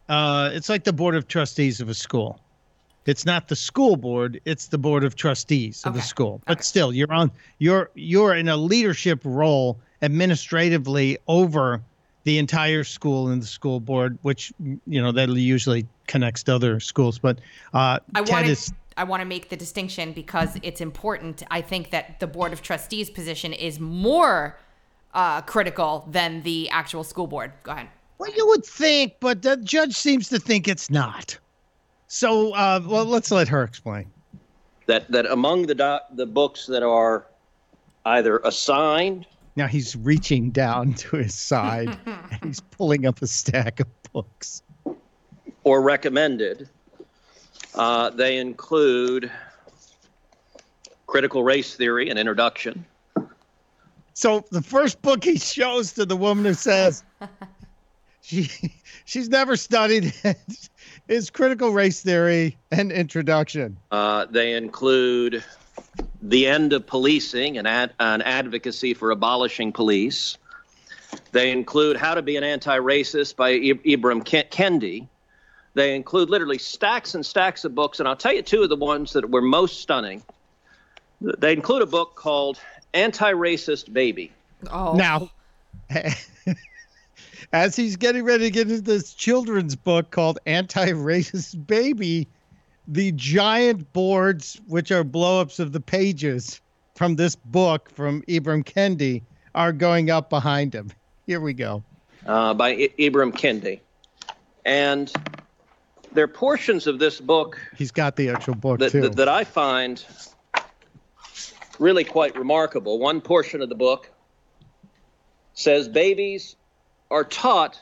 Uh, 0.09 0.51
it's 0.53 0.69
like 0.69 0.83
the 0.85 0.93
board 0.93 1.15
of 1.15 1.29
trustees 1.29 1.81
of 1.81 1.89
a 1.89 1.95
school. 1.95 2.41
It's 3.07 3.25
not 3.25 3.49
the 3.49 3.57
school 3.57 3.97
board; 3.97 4.41
it's 4.45 4.67
the 4.67 4.77
board 4.77 5.03
of 5.05 5.15
trustees 5.15 5.83
of 5.85 5.93
Okay. 5.93 6.01
a 6.01 6.03
school. 6.03 6.43
But 6.47 6.59
Okay. 6.59 6.63
still, 6.63 6.93
you're 6.93 7.11
on. 7.13 7.31
You're 7.59 7.91
you're 7.95 8.35
in 8.35 8.49
a 8.49 8.57
leadership 8.57 9.21
role 9.25 9.79
administratively 10.03 11.19
over 11.27 11.83
the 12.25 12.39
entire 12.39 12.85
school 12.85 13.29
and 13.29 13.43
the 13.43 13.47
school 13.47 13.81
board, 13.81 14.19
which 14.23 14.53
you 14.87 15.01
know 15.01 15.13
that 15.13 15.29
usually 15.31 15.87
connects 16.07 16.43
to 16.45 16.55
other 16.55 16.81
schools. 16.81 17.19
But 17.19 17.39
uh, 17.73 18.01
I 18.15 18.23
Ted 18.23 18.29
want 18.31 18.47
to. 18.47 18.53
is 18.53 18.73
I 18.97 19.05
want 19.05 19.21
to 19.21 19.25
make 19.25 19.49
the 19.49 19.57
distinction 19.57 20.13
because 20.13 20.59
it's 20.63 20.81
important. 20.81 21.43
I 21.51 21.61
think 21.61 21.91
that 21.91 22.21
the 22.21 22.27
board 22.27 22.53
of 22.53 22.63
trustees 22.63 23.09
position 23.09 23.53
is 23.53 23.79
more 23.79 24.59
uh, 25.15 25.41
critical 25.43 26.07
than 26.11 26.43
the 26.43 26.69
actual 26.71 27.05
school 27.05 27.27
board. 27.27 27.53
Go 27.63 27.73
ahead. 27.73 27.89
well, 28.19 28.31
you 28.35 28.47
would 28.49 28.65
think, 28.65 29.15
but 29.21 29.43
the 29.43 29.57
judge 29.59 29.95
seems 29.95 30.29
to 30.31 30.39
think 30.39 30.67
it's 30.69 30.91
not. 30.91 31.39
So, 32.09 32.53
uh, 32.55 32.81
well, 32.85 33.05
let's 33.05 33.31
let 33.31 33.49
her 33.49 33.63
explain. 33.63 34.11
That, 34.87 35.11
that 35.13 35.27
among 35.27 35.67
the, 35.67 35.75
doc, 35.75 36.07
the 36.15 36.27
books 36.27 36.67
that 36.67 36.83
are 36.83 37.27
either 38.05 38.39
assigned 38.39 39.27
Now 39.59 39.67
he's 39.67 39.97
reaching 39.97 40.53
down 40.53 40.95
to 40.95 41.17
his 41.17 41.35
side 41.35 41.99
and 42.07 42.41
he's 42.45 42.61
pulling 42.61 43.07
up 43.07 43.21
a 43.23 43.27
stack 43.27 43.81
of 43.81 43.89
books. 44.13 44.63
or 45.65 45.83
recommended. 45.83 46.69
Uh, 47.75 48.11
they 48.11 48.39
include 48.39 49.33
critical 51.09 51.43
race 51.43 51.75
theory, 51.75 52.09
an 52.09 52.19
introduction, 52.19 52.87
So 54.15 54.45
the 54.53 54.63
first 54.63 55.03
book 55.03 55.25
he 55.25 55.39
shows 55.39 55.93
to 55.95 56.07
the 56.07 56.17
woman 56.17 56.45
who 56.45 56.55
says 56.55 57.03
she 58.21 58.49
she's 59.07 59.29
never 59.29 59.57
studied 59.57 60.15
it 60.23 60.69
is 61.09 61.31
critical 61.31 61.73
race 61.73 62.01
theory 62.01 62.57
and 62.71 62.93
introduction. 62.93 63.77
Uh, 63.91 64.27
they 64.27 64.55
include 64.57 65.43
The 66.23 66.47
End 66.47 66.73
of 66.73 66.87
Policing, 66.87 67.59
and 67.59 67.67
ad, 67.69 67.93
an 68.01 68.23
advocacy 68.23 68.95
for 68.95 69.11
abolishing 69.11 69.73
police. 69.73 70.37
They 71.33 71.53
include 71.53 71.97
How 71.97 72.15
to 72.15 72.23
Be 72.23 72.37
an 72.37 72.45
Anti 72.45 72.79
Racist 72.79 73.37
by 73.37 73.51
I- 73.51 73.81
Ibram 73.85 74.25
Ken- 74.25 74.47
Kendi. 74.51 75.07
They 75.75 75.95
include 75.95 76.29
literally 76.29 76.59
stacks 76.59 77.15
and 77.15 77.25
stacks 77.25 77.65
of 77.65 77.75
books, 77.75 78.01
and 78.01 78.09
I'll 78.09 78.17
tell 78.17 78.33
you 78.33 78.43
two 78.43 78.63
of 78.63 78.69
the 78.69 78.77
ones 78.77 79.13
that 79.13 79.31
were 79.31 79.43
most 79.43 79.81
stunning. 79.81 80.23
They 81.21 81.53
include 81.53 81.83
a 81.83 81.87
book 81.87 82.15
called 82.17 82.59
Anti 82.95 83.33
Racist 83.33 83.93
Baby. 83.93 84.33
Oh, 84.73 84.95
Now, 84.95 85.31
as 87.53 87.77
he's 87.77 87.97
getting 87.97 88.25
ready 88.25 88.45
to 88.45 88.51
get 88.51 88.69
into 88.71 88.83
this 88.83 89.15
children's 89.15 89.77
book 89.77 90.11
called 90.11 90.39
Anti-Racist 90.47 91.67
Baby, 91.67 92.29
the 92.89 93.13
giant 93.13 93.93
boards, 93.93 94.61
which 94.67 94.91
are 94.91 95.05
blow-ups 95.05 95.59
of 95.59 95.73
the 95.73 95.81
pages 95.81 96.61
from 96.97 97.17
this 97.17 97.37
book 97.37 97.91
from 97.91 98.23
Ibram 98.23 98.65
Kendi, 98.65 99.23
are 99.55 99.73
going 99.73 100.11
up 100.11 100.31
behind 100.31 100.75
him. 100.75 100.91
Here 101.27 101.41
we 101.41 101.53
go. 101.53 101.85
uh, 102.27 102.55
by 102.55 102.71
I- 102.71 102.91
Ibram 102.99 103.33
Kendi. 103.33 103.81
And 104.65 105.13
there 106.13 106.25
are 106.25 106.29
portions 106.29 106.87
of 106.87 106.99
this 106.99 107.21
book 107.21 107.61
He's 107.77 107.91
got 107.91 108.17
the 108.17 108.31
actual 108.31 108.55
book 108.55 108.79
that, 108.81 108.93
too. 108.93 109.03
that, 109.03 109.17
that 109.17 109.29
I 109.29 109.45
find 109.45 110.05
really 111.79 112.05
quite 112.05 112.37
remarkable. 112.37 112.99
One 112.99 113.21
portion 113.21 113.63
of 113.63 113.69
the 113.69 113.75
book 113.75 114.11
says 115.55 115.89
babies 115.89 116.57
are 117.11 117.25
taught 117.25 117.81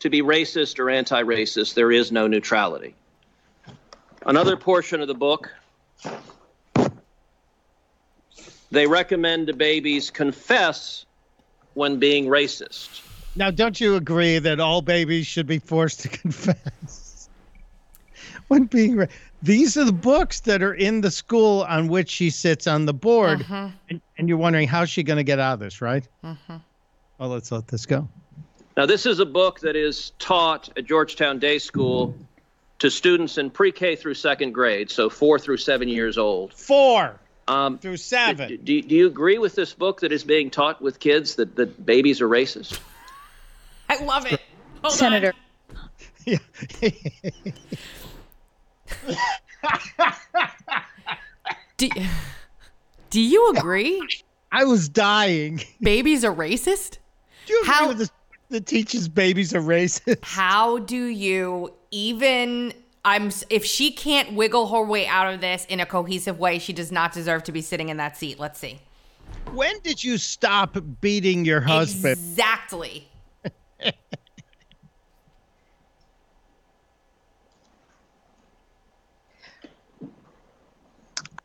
to 0.00 0.10
be 0.10 0.22
racist 0.22 0.78
or 0.78 0.90
anti 0.90 1.22
racist. 1.22 1.74
There 1.74 1.92
is 1.92 2.10
no 2.12 2.26
neutrality. 2.26 2.94
Another 4.26 4.56
portion 4.56 5.00
of 5.00 5.08
the 5.08 5.14
book, 5.14 5.50
they 8.70 8.86
recommend 8.86 9.46
to 9.46 9.52
babies 9.54 10.10
confess 10.10 11.06
when 11.74 11.98
being 11.98 12.26
racist. 12.26 13.02
Now, 13.36 13.50
don't 13.50 13.80
you 13.80 13.94
agree 13.94 14.38
that 14.40 14.58
all 14.58 14.82
babies 14.82 15.26
should 15.26 15.46
be 15.46 15.58
forced 15.58 16.00
to 16.00 16.08
confess 16.08 17.28
when 18.48 18.64
being? 18.64 18.96
Ra- 18.96 19.06
These 19.42 19.76
are 19.76 19.84
the 19.84 19.92
books 19.92 20.40
that 20.40 20.62
are 20.62 20.74
in 20.74 21.00
the 21.00 21.10
school 21.10 21.62
on 21.68 21.88
which 21.88 22.10
she 22.10 22.30
sits 22.30 22.66
on 22.66 22.86
the 22.86 22.94
board, 22.94 23.42
uh-huh. 23.42 23.68
and, 23.88 24.00
and 24.18 24.28
you're 24.28 24.38
wondering 24.38 24.66
how's 24.66 24.90
she 24.90 25.02
going 25.02 25.18
to 25.18 25.24
get 25.24 25.38
out 25.38 25.54
of 25.54 25.60
this, 25.60 25.80
right? 25.80 26.06
Uh-huh. 26.24 26.58
Well, 27.18 27.28
let's 27.28 27.52
let 27.52 27.68
this 27.68 27.86
go. 27.86 28.08
Now, 28.76 28.86
this 28.86 29.06
is 29.06 29.18
a 29.18 29.26
book 29.26 29.60
that 29.60 29.76
is 29.76 30.12
taught 30.18 30.70
at 30.76 30.84
Georgetown 30.84 31.38
Day 31.38 31.58
School 31.58 32.14
to 32.78 32.90
students 32.90 33.38
in 33.38 33.50
pre 33.50 33.72
K 33.72 33.96
through 33.96 34.14
second 34.14 34.52
grade, 34.52 34.90
so 34.90 35.10
four 35.10 35.38
through 35.38 35.56
seven 35.58 35.88
years 35.88 36.18
old. 36.18 36.52
Four. 36.54 37.18
Um, 37.48 37.78
through 37.78 37.96
seven. 37.96 38.60
Do, 38.62 38.82
do 38.82 38.94
you 38.94 39.06
agree 39.06 39.38
with 39.38 39.54
this 39.54 39.72
book 39.72 40.00
that 40.00 40.12
is 40.12 40.22
being 40.22 40.50
taught 40.50 40.82
with 40.82 41.00
kids 41.00 41.36
that, 41.36 41.56
that 41.56 41.84
babies 41.84 42.20
are 42.20 42.28
racist? 42.28 42.78
I 43.88 44.02
love 44.04 44.30
it. 44.30 44.40
Hold 44.82 44.94
Senator. 44.94 45.32
Yeah. 46.26 46.38
Do, 51.78 51.88
do 53.10 53.20
you 53.20 53.50
agree? 53.56 54.06
I 54.50 54.64
was 54.64 54.88
dying. 54.88 55.62
Babies 55.80 56.24
are 56.24 56.34
racist? 56.34 56.98
Do 57.46 57.52
you 57.54 57.60
agree 57.62 57.72
How- 57.72 57.88
with 57.88 57.98
this 57.98 58.10
that 58.50 58.66
teaches 58.66 59.08
babies 59.08 59.54
are 59.54 59.60
racist? 59.60 60.18
How 60.22 60.78
do 60.78 61.04
you 61.04 61.72
even 61.90 62.72
I'm 63.04 63.30
if 63.48 63.64
she 63.64 63.90
can't 63.90 64.34
wiggle 64.34 64.68
her 64.68 64.82
way 64.82 65.06
out 65.06 65.32
of 65.32 65.40
this 65.40 65.64
in 65.66 65.80
a 65.80 65.86
cohesive 65.86 66.38
way, 66.38 66.58
she 66.58 66.72
does 66.72 66.92
not 66.92 67.12
deserve 67.12 67.44
to 67.44 67.52
be 67.52 67.62
sitting 67.62 67.88
in 67.88 67.96
that 67.98 68.16
seat. 68.16 68.38
Let's 68.38 68.58
see. 68.58 68.80
When 69.52 69.78
did 69.80 70.02
you 70.04 70.18
stop 70.18 70.76
beating 71.00 71.44
your 71.44 71.60
husband? 71.60 72.12
Exactly. 72.12 73.08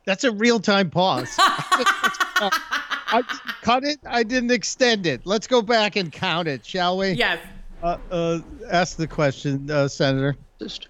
That's 0.06 0.24
a 0.24 0.32
real 0.32 0.60
time 0.60 0.90
pause. 0.90 1.34
I 1.38 3.22
cut 3.62 3.84
it. 3.84 4.00
I 4.06 4.22
didn't 4.22 4.50
extend 4.50 5.06
it. 5.06 5.22
Let's 5.24 5.46
go 5.46 5.62
back 5.62 5.96
and 5.96 6.12
count 6.12 6.46
it, 6.46 6.66
shall 6.66 6.98
we? 6.98 7.12
Yes. 7.12 7.38
Uh, 7.84 7.98
uh, 8.10 8.38
ask 8.70 8.96
the 8.96 9.06
question, 9.06 9.70
uh, 9.70 9.86
Senator. 9.86 10.34
Just- 10.58 10.88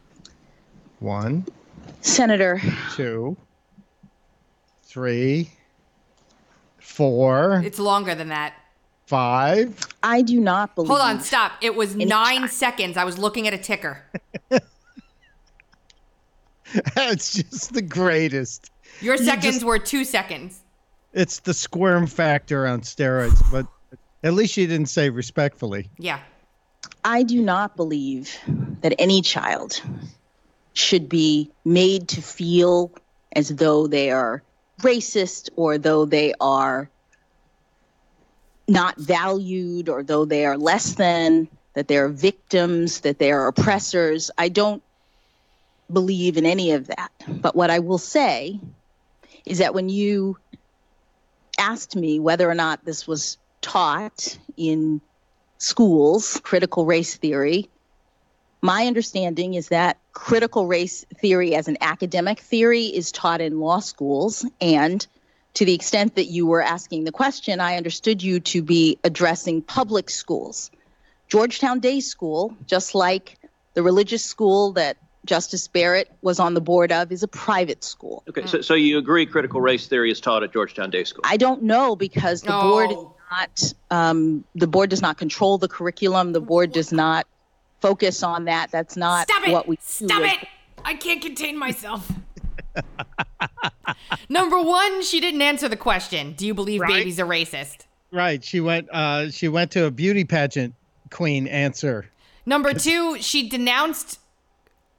One, 1.00 1.44
Senator, 2.02 2.60
two, 2.94 3.36
three, 4.84 5.50
four, 6.78 7.60
It's 7.64 7.80
longer 7.80 8.14
than 8.14 8.28
that. 8.28 8.54
five. 9.06 9.76
I 10.04 10.22
do 10.22 10.38
not 10.40 10.76
believe. 10.76 10.88
Hold 10.88 11.00
on, 11.00 11.20
stop. 11.20 11.52
It 11.60 11.74
was 11.74 11.96
nine 11.96 12.42
child. 12.42 12.50
seconds. 12.50 12.96
I 12.96 13.02
was 13.02 13.18
looking 13.18 13.48
at 13.48 13.54
a 13.54 13.58
ticker. 13.58 13.98
it's 16.96 17.34
just 17.34 17.74
the 17.74 17.82
greatest. 17.82 18.70
Your 19.00 19.16
You 19.16 19.24
seconds 19.24 19.54
just- 19.56 19.64
were 19.66 19.80
two 19.80 20.04
seconds. 20.04 20.60
It's 21.12 21.40
the 21.40 21.54
squirm 21.54 22.06
factor 22.06 22.66
on 22.68 22.82
steroids, 22.82 23.42
but 23.50 23.66
at 24.22 24.32
least 24.34 24.56
you 24.56 24.66
didn't 24.68 24.88
say 24.88 25.10
respectfully. 25.10 25.90
Yeah. 25.98 26.20
I 27.04 27.22
do 27.22 27.42
not 27.42 27.76
believe 27.76 28.38
that 28.80 28.94
any 28.98 29.20
child 29.20 29.80
should 30.72 31.08
be 31.08 31.50
made 31.64 32.08
to 32.08 32.22
feel 32.22 32.90
as 33.32 33.50
though 33.50 33.86
they 33.86 34.10
are 34.10 34.42
racist 34.80 35.50
or 35.54 35.76
though 35.76 36.06
they 36.06 36.32
are 36.40 36.88
not 38.66 38.96
valued 38.96 39.90
or 39.90 40.02
though 40.02 40.24
they 40.24 40.46
are 40.46 40.56
less 40.56 40.94
than, 40.94 41.48
that 41.74 41.88
they 41.88 41.98
are 41.98 42.08
victims, 42.08 43.00
that 43.00 43.18
they 43.18 43.30
are 43.30 43.48
oppressors. 43.48 44.30
I 44.38 44.48
don't 44.48 44.82
believe 45.92 46.38
in 46.38 46.46
any 46.46 46.72
of 46.72 46.86
that. 46.86 47.12
But 47.28 47.54
what 47.54 47.70
I 47.70 47.80
will 47.80 47.98
say 47.98 48.58
is 49.44 49.58
that 49.58 49.74
when 49.74 49.90
you 49.90 50.38
asked 51.58 51.96
me 51.96 52.18
whether 52.18 52.48
or 52.48 52.54
not 52.54 52.84
this 52.84 53.06
was 53.06 53.36
taught 53.60 54.38
in 54.56 55.02
schools, 55.64 56.40
critical 56.42 56.84
race 56.84 57.16
theory, 57.16 57.68
my 58.60 58.86
understanding 58.86 59.54
is 59.54 59.68
that 59.68 59.98
critical 60.12 60.66
race 60.66 61.04
theory 61.20 61.54
as 61.54 61.68
an 61.68 61.76
academic 61.80 62.40
theory 62.40 62.86
is 62.86 63.12
taught 63.12 63.40
in 63.40 63.60
law 63.60 63.80
schools. 63.80 64.46
And 64.60 65.06
to 65.54 65.64
the 65.64 65.74
extent 65.74 66.14
that 66.14 66.26
you 66.26 66.46
were 66.46 66.62
asking 66.62 67.04
the 67.04 67.12
question, 67.12 67.60
I 67.60 67.76
understood 67.76 68.22
you 68.22 68.40
to 68.40 68.62
be 68.62 68.98
addressing 69.04 69.62
public 69.62 70.08
schools. 70.08 70.70
Georgetown 71.28 71.80
Day 71.80 72.00
School, 72.00 72.56
just 72.66 72.94
like 72.94 73.38
the 73.74 73.82
religious 73.82 74.24
school 74.24 74.72
that 74.72 74.96
Justice 75.24 75.66
Barrett 75.68 76.10
was 76.22 76.38
on 76.38 76.54
the 76.54 76.60
board 76.60 76.92
of, 76.92 77.10
is 77.10 77.22
a 77.22 77.28
private 77.28 77.82
school. 77.82 78.22
Okay, 78.28 78.46
so, 78.46 78.60
so 78.60 78.74
you 78.74 78.98
agree 78.98 79.24
critical 79.26 79.60
race 79.60 79.86
theory 79.86 80.10
is 80.10 80.20
taught 80.20 80.42
at 80.42 80.52
Georgetown 80.52 80.90
Day 80.90 81.04
School? 81.04 81.22
I 81.24 81.36
don't 81.36 81.62
know 81.62 81.96
because 81.96 82.42
the 82.42 82.52
board 82.52 82.90
is 82.90 82.96
No. 82.96 83.16
not 83.30 83.72
um, 83.90 84.44
the 84.54 84.66
board 84.66 84.90
does 84.90 85.00
not 85.02 85.16
control 85.18 85.56
the 85.58 85.68
curriculum. 85.68 86.32
The 86.32 86.40
board 86.40 86.72
does 86.72 86.92
not 86.92 87.26
focus 87.80 88.22
on 88.22 88.44
that. 88.44 88.70
That's 88.70 88.96
not 88.96 89.28
Stop 89.30 89.48
it! 89.48 89.52
what 89.52 89.66
we 89.66 89.76
do 89.76 89.82
Stop 89.82 90.22
as- 90.22 90.32
it! 90.32 90.48
I 90.84 90.94
can't 90.94 91.22
contain 91.22 91.58
myself. 91.58 92.10
Number 94.28 94.60
one, 94.60 95.02
she 95.02 95.20
didn't 95.20 95.42
answer 95.42 95.68
the 95.68 95.76
question. 95.76 96.32
Do 96.34 96.46
you 96.46 96.54
believe 96.54 96.80
Right. 96.80 96.92
babies 96.92 97.18
are 97.20 97.26
racist? 97.26 97.86
Right. 98.10 98.42
She 98.44 98.60
went. 98.60 98.88
Uh, 98.90 99.30
she 99.30 99.48
went 99.48 99.70
to 99.72 99.86
a 99.86 99.90
beauty 99.90 100.24
pageant 100.24 100.74
queen 101.10 101.46
answer. 101.46 102.10
Number 102.46 102.74
two, 102.74 103.18
she 103.20 103.48
denounced 103.48 104.18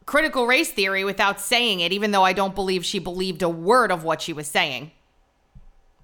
critical 0.06 0.46
race 0.46 0.72
theory 0.72 1.04
without 1.04 1.40
saying 1.40 1.80
it, 1.80 1.92
even 1.92 2.12
though 2.12 2.24
I 2.24 2.34
don't 2.34 2.56
believe 2.56 2.86
she 2.86 3.00
believed 3.00 3.42
a 3.42 3.50
word 3.50 3.92
of 3.92 4.04
what 4.04 4.22
she 4.22 4.34
was 4.34 4.48
saying. 4.48 4.92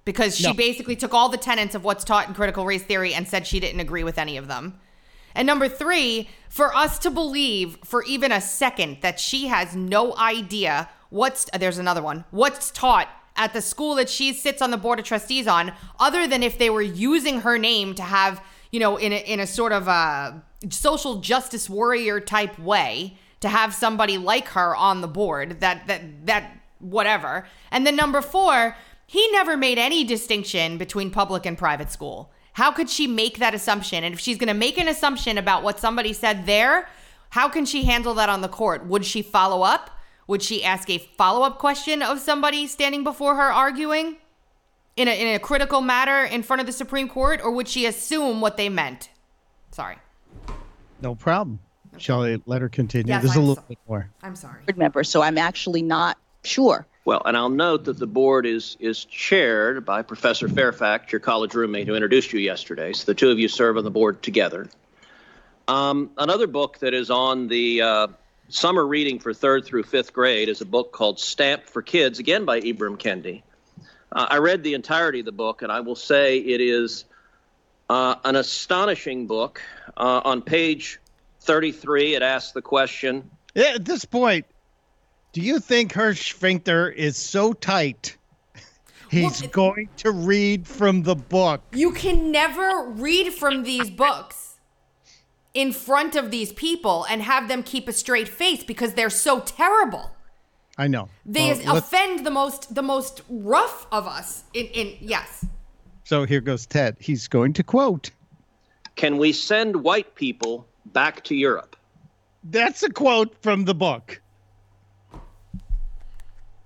Because 0.04 0.36
she 0.36 0.48
No. 0.48 0.54
basically 0.54 0.96
took 0.96 1.14
all 1.14 1.28
the 1.28 1.36
tenets 1.36 1.74
of 1.74 1.84
what's 1.84 2.02
taught 2.02 2.26
in 2.26 2.34
critical 2.34 2.64
race 2.66 2.82
theory 2.82 3.14
and 3.14 3.28
said 3.28 3.46
she 3.46 3.60
didn't 3.60 3.80
agree 3.80 4.02
with 4.02 4.18
any 4.18 4.36
of 4.36 4.48
them. 4.48 4.80
And 5.34 5.46
number 5.46 5.68
three, 5.68 6.28
for 6.48 6.74
us 6.74 6.98
to 7.00 7.10
believe 7.10 7.78
for 7.84 8.02
even 8.04 8.32
a 8.32 8.40
second 8.40 8.98
that 9.00 9.20
she 9.20 9.46
has 9.46 9.74
no 9.74 10.16
idea 10.16 10.88
what's 11.08 11.46
uh, 11.52 11.58
there's 11.58 11.78
another 11.78 12.02
one 12.02 12.24
what's 12.30 12.70
taught 12.70 13.08
at 13.36 13.52
the 13.52 13.62
school 13.62 13.94
that 13.94 14.08
she 14.08 14.32
sits 14.32 14.60
on 14.60 14.70
the 14.70 14.76
board 14.76 14.98
of 14.98 15.04
trustees 15.04 15.46
on, 15.46 15.72
other 15.98 16.26
than 16.26 16.42
if 16.42 16.58
they 16.58 16.68
were 16.68 16.82
using 16.82 17.40
her 17.40 17.56
name 17.56 17.94
to 17.94 18.02
have 18.02 18.42
you 18.70 18.80
know 18.80 18.96
in 18.96 19.12
a, 19.12 19.16
in 19.16 19.40
a 19.40 19.46
sort 19.46 19.72
of 19.72 19.88
a 19.88 20.42
social 20.70 21.16
justice 21.20 21.70
warrior 21.70 22.20
type 22.20 22.58
way 22.58 23.16
to 23.42 23.48
have 23.48 23.74
somebody 23.74 24.18
like 24.18 24.48
her 24.48 24.74
on 24.74 25.00
the 25.00 25.08
board 25.08 25.60
that 25.60 25.86
that 25.86 26.26
that 26.26 26.56
whatever. 26.78 27.46
And 27.70 27.86
then 27.86 27.94
number 27.94 28.20
4, 28.20 28.74
he 29.06 29.30
never 29.30 29.56
made 29.56 29.78
any 29.78 30.04
distinction 30.04 30.78
between 30.78 31.10
public 31.10 31.46
and 31.46 31.56
private 31.56 31.90
school. 31.92 32.32
How 32.54 32.72
could 32.72 32.90
she 32.90 33.06
make 33.06 33.38
that 33.38 33.54
assumption? 33.54 34.04
And 34.04 34.14
if 34.14 34.20
she's 34.20 34.36
going 34.36 34.48
to 34.48 34.54
make 34.54 34.78
an 34.78 34.88
assumption 34.88 35.38
about 35.38 35.62
what 35.62 35.78
somebody 35.78 36.12
said 36.12 36.44
there, 36.44 36.88
how 37.30 37.48
can 37.48 37.64
she 37.64 37.84
handle 37.84 38.14
that 38.14 38.28
on 38.28 38.42
the 38.42 38.48
court? 38.48 38.86
Would 38.86 39.04
she 39.04 39.22
follow 39.22 39.62
up? 39.62 39.90
Would 40.26 40.42
she 40.42 40.62
ask 40.62 40.90
a 40.90 40.98
follow-up 40.98 41.58
question 41.58 42.02
of 42.02 42.20
somebody 42.20 42.66
standing 42.66 43.04
before 43.04 43.36
her 43.36 43.52
arguing 43.52 44.16
in 44.96 45.08
a 45.08 45.20
in 45.20 45.34
a 45.34 45.38
critical 45.38 45.80
matter 45.80 46.24
in 46.24 46.42
front 46.42 46.60
of 46.60 46.66
the 46.66 46.72
Supreme 46.72 47.08
Court 47.08 47.40
or 47.42 47.50
would 47.50 47.68
she 47.68 47.86
assume 47.86 48.40
what 48.40 48.56
they 48.56 48.68
meant? 48.68 49.10
Sorry. 49.70 49.96
No 51.00 51.14
problem. 51.14 51.60
Shall 51.98 52.24
I 52.24 52.38
let 52.46 52.62
her 52.62 52.68
continue? 52.68 53.12
Yes, 53.12 53.22
There's 53.22 53.36
a 53.36 53.38
I'm 53.40 53.46
little 53.46 53.62
so- 53.62 53.68
bit 53.68 53.78
more. 53.88 54.08
I'm 54.22 54.36
sorry. 54.36 54.60
board 54.66 54.78
member. 54.78 55.04
So 55.04 55.22
I'm 55.22 55.38
actually 55.38 55.82
not 55.82 56.18
sure. 56.44 56.86
Well, 57.04 57.22
and 57.24 57.36
I'll 57.36 57.48
note 57.48 57.84
that 57.84 57.98
the 57.98 58.06
board 58.06 58.46
is 58.46 58.76
is 58.78 59.04
chaired 59.04 59.84
by 59.84 60.02
Professor 60.02 60.48
Fairfax, 60.48 61.10
your 61.12 61.20
college 61.20 61.54
roommate 61.54 61.86
who 61.88 61.94
introduced 61.94 62.32
you 62.32 62.38
yesterday. 62.40 62.92
So 62.92 63.06
the 63.06 63.14
two 63.14 63.30
of 63.30 63.38
you 63.38 63.48
serve 63.48 63.76
on 63.76 63.84
the 63.84 63.90
board 63.90 64.22
together. 64.22 64.68
Um, 65.68 66.10
another 66.16 66.46
book 66.46 66.78
that 66.78 66.94
is 66.94 67.10
on 67.10 67.48
the 67.48 67.82
uh, 67.82 68.06
summer 68.48 68.86
reading 68.86 69.18
for 69.18 69.34
third 69.34 69.64
through 69.64 69.82
fifth 69.84 70.12
grade 70.12 70.48
is 70.48 70.60
a 70.60 70.64
book 70.64 70.92
called 70.92 71.18
Stamped 71.18 71.68
for 71.68 71.82
Kids, 71.82 72.18
again 72.20 72.44
by 72.44 72.60
Ibram 72.60 72.96
Kendi. 72.98 73.42
Uh, 74.12 74.26
I 74.30 74.38
read 74.38 74.62
the 74.62 74.74
entirety 74.74 75.20
of 75.20 75.24
the 75.26 75.32
book, 75.32 75.62
and 75.62 75.72
I 75.72 75.80
will 75.80 75.96
say 75.96 76.38
it 76.38 76.60
is 76.60 77.04
uh, 77.90 78.14
an 78.24 78.36
astonishing 78.36 79.26
book. 79.26 79.60
Uh, 79.96 80.20
on 80.24 80.40
page 80.40 81.00
33, 81.42 82.14
it 82.14 82.22
asks 82.22 82.52
the 82.52 82.62
question 82.62 83.30
Yeah, 83.54 83.72
at 83.74 83.84
this 83.84 84.04
point, 84.04 84.46
do 85.32 85.40
you 85.40 85.58
think 85.60 85.92
her 85.92 86.14
sphincter 86.14 86.88
is 86.88 87.16
so 87.16 87.52
tight? 87.52 88.16
He's 89.10 89.42
Well, 89.42 89.50
going 89.50 89.88
to 89.98 90.10
read 90.10 90.66
from 90.66 91.02
the 91.02 91.14
book. 91.14 91.60
You 91.72 91.92
can 91.92 92.30
never 92.30 92.86
read 92.88 93.32
from 93.34 93.62
these 93.62 93.90
books 93.90 94.56
in 95.52 95.72
front 95.72 96.16
of 96.16 96.30
these 96.30 96.50
people 96.52 97.04
and 97.10 97.20
have 97.22 97.48
them 97.48 97.62
keep 97.62 97.88
a 97.88 97.92
straight 97.92 98.28
face 98.28 98.64
because 98.64 98.94
they're 98.94 99.10
so 99.10 99.40
terrible. 99.40 100.12
I 100.78 100.88
know. 100.88 101.10
They 101.26 101.52
Well, 101.52 101.76
offend 101.76 102.24
the 102.24 102.30
most 102.30 102.74
the 102.74 102.82
most 102.82 103.20
rough 103.28 103.86
of 103.92 104.06
us. 104.06 104.44
In, 104.54 104.66
in 104.68 104.96
yes. 105.00 105.44
so 106.04 106.24
here 106.24 106.40
goes 106.40 106.64
Ted. 106.64 106.96
He's 106.98 107.28
going 107.28 107.52
to 107.54 107.62
quote. 107.62 108.10
Can 108.96 109.18
we 109.18 109.32
send 109.32 109.76
white 109.76 110.14
people 110.14 110.66
back 110.86 111.24
to 111.24 111.34
Europe? 111.34 111.76
That's 112.44 112.82
a 112.82 112.90
quote 112.90 113.36
from 113.42 113.64
the 113.64 113.74
book. 113.74 114.20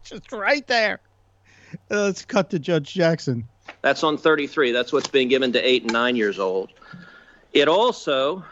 Just 0.04 0.32
right 0.32 0.66
there. 0.66 1.00
Uh, 1.90 2.04
let's 2.04 2.24
cut 2.24 2.50
to 2.50 2.58
Judge 2.58 2.94
Jackson. 2.94 3.46
That's 3.82 4.02
on 4.04 4.16
33. 4.16 4.72
That's 4.72 4.92
what's 4.92 5.08
being 5.08 5.28
given 5.28 5.52
to 5.52 5.60
eight 5.60 5.82
and 5.82 5.92
nine 5.92 6.16
years 6.16 6.38
old. 6.38 6.72
It 7.52 7.68
also, 7.68 8.44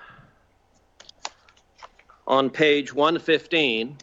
on 2.27 2.51
page 2.51 2.93
115, 2.93 3.97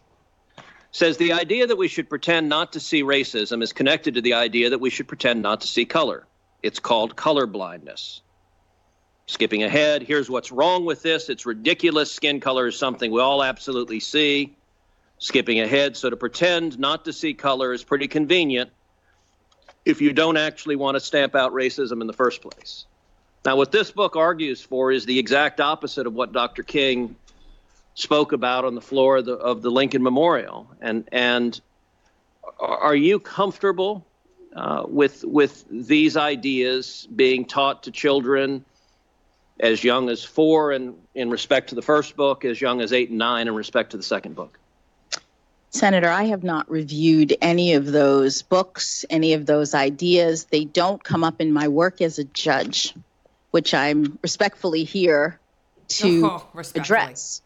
says 0.92 1.18
the 1.18 1.34
idea 1.34 1.68
that 1.68 1.78
we 1.78 1.88
should 1.88 2.10
pretend 2.10 2.50
not 2.50 2.74
to 2.74 2.80
see 2.80 3.04
racism 3.04 3.64
is 3.64 3.74
connected 3.74 4.16
to 4.16 4.22
the 4.22 4.34
idea 4.34 4.70
that 4.70 4.80
we 4.80 4.90
should 4.90 5.08
pretend 5.08 5.42
not 5.42 5.62
to 5.62 5.68
see 5.68 5.86
color. 5.86 6.26
It's 6.64 6.80
called 6.80 7.16
color 7.16 7.46
blindness. 7.46 8.22
Skipping 9.28 9.64
ahead, 9.64 10.02
here's 10.04 10.30
what's 10.30 10.52
wrong 10.52 10.86
with 10.86 11.02
this. 11.02 11.30
It's 11.30 11.46
ridiculous. 11.46 12.12
Skin 12.12 12.40
color 12.40 12.68
is 12.68 12.78
something 12.78 13.12
we 13.12 13.22
all 13.22 13.44
absolutely 13.44 14.00
see. 14.00 14.54
Skipping 15.20 15.60
ahead, 15.60 15.96
so 15.96 16.10
to 16.10 16.18
pretend 16.18 16.80
not 16.80 17.06
to 17.06 17.14
see 17.14 17.34
color 17.34 17.74
is 17.74 17.84
pretty 17.84 18.08
convenient 18.08 18.72
if 19.86 20.02
you 20.02 20.14
don't 20.14 20.38
actually 20.38 20.76
want 20.76 20.96
to 20.96 21.00
stamp 21.00 21.36
out 21.36 21.54
racism 21.54 22.02
in 22.02 22.08
the 22.08 22.14
first 22.14 22.42
place. 22.42 22.86
Now, 23.46 23.56
what 23.56 23.72
this 23.72 23.90
book 23.92 24.16
argues 24.16 24.62
for 24.62 24.92
is 24.92 25.06
the 25.06 25.18
exact 25.18 25.60
opposite 25.60 26.06
of 26.06 26.14
what 26.14 26.32
Dr. 26.32 26.64
King 26.64 27.16
spoke 27.96 28.32
about 28.32 28.66
on 28.66 28.76
the 28.76 28.82
floor 28.82 29.18
of 29.18 29.26
the, 29.26 29.34
of 29.34 29.62
the 29.62 29.72
Lincoln 29.72 30.04
Memorial. 30.04 30.68
And, 30.80 31.08
and 31.12 31.60
are 32.60 32.96
you 32.96 33.20
comfortable 33.20 34.06
uh, 34.56 34.84
with, 34.88 35.24
with 35.24 35.66
these 35.70 36.18
ideas 36.18 37.08
being 37.16 37.46
taught 37.46 37.84
to 37.84 37.92
children 37.92 38.64
as 39.62 39.84
young 39.84 40.10
as 40.10 40.24
four 40.24 40.72
and 40.72 40.96
in 41.16 41.30
respect 41.30 41.70
to 41.70 41.76
the 41.76 41.82
first 41.82 42.16
book, 42.18 42.44
as 42.44 42.60
young 42.60 42.82
as 42.82 42.92
eight 42.92 43.10
and 43.10 43.20
nine 43.20 43.48
in 43.48 43.56
respect 43.56 43.92
to 43.92 43.98
the 43.98 44.04
second 44.04 44.36
book? 44.36 44.58
Senator, 45.70 46.10
I 46.10 46.24
have 46.24 46.44
not 46.44 46.70
reviewed 46.70 47.38
any 47.42 47.76
of 47.76 47.86
those 47.86 48.42
books, 48.42 49.06
any 49.10 49.32
of 49.34 49.46
those 49.46 49.74
ideas. 49.74 50.46
They 50.46 50.66
don't 50.66 51.02
come 51.02 51.24
up 51.24 51.40
in 51.40 51.54
my 51.54 51.70
work 51.70 52.02
as 52.02 52.20
a 52.20 52.26
judge, 52.26 52.94
which 53.52 53.74
I'm 53.74 54.20
respectfully 54.22 54.84
here 54.84 55.40
to 55.90 56.26
Oh, 56.26 56.48
respectfully. 56.54 56.98
address. 56.98 57.42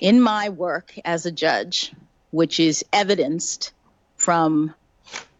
In 0.00 0.20
my 0.20 0.48
work 0.48 0.94
as 1.04 1.26
a 1.26 1.30
judge, 1.30 1.92
which 2.32 2.58
is 2.58 2.84
evidenced 2.92 3.72
from 4.16 4.74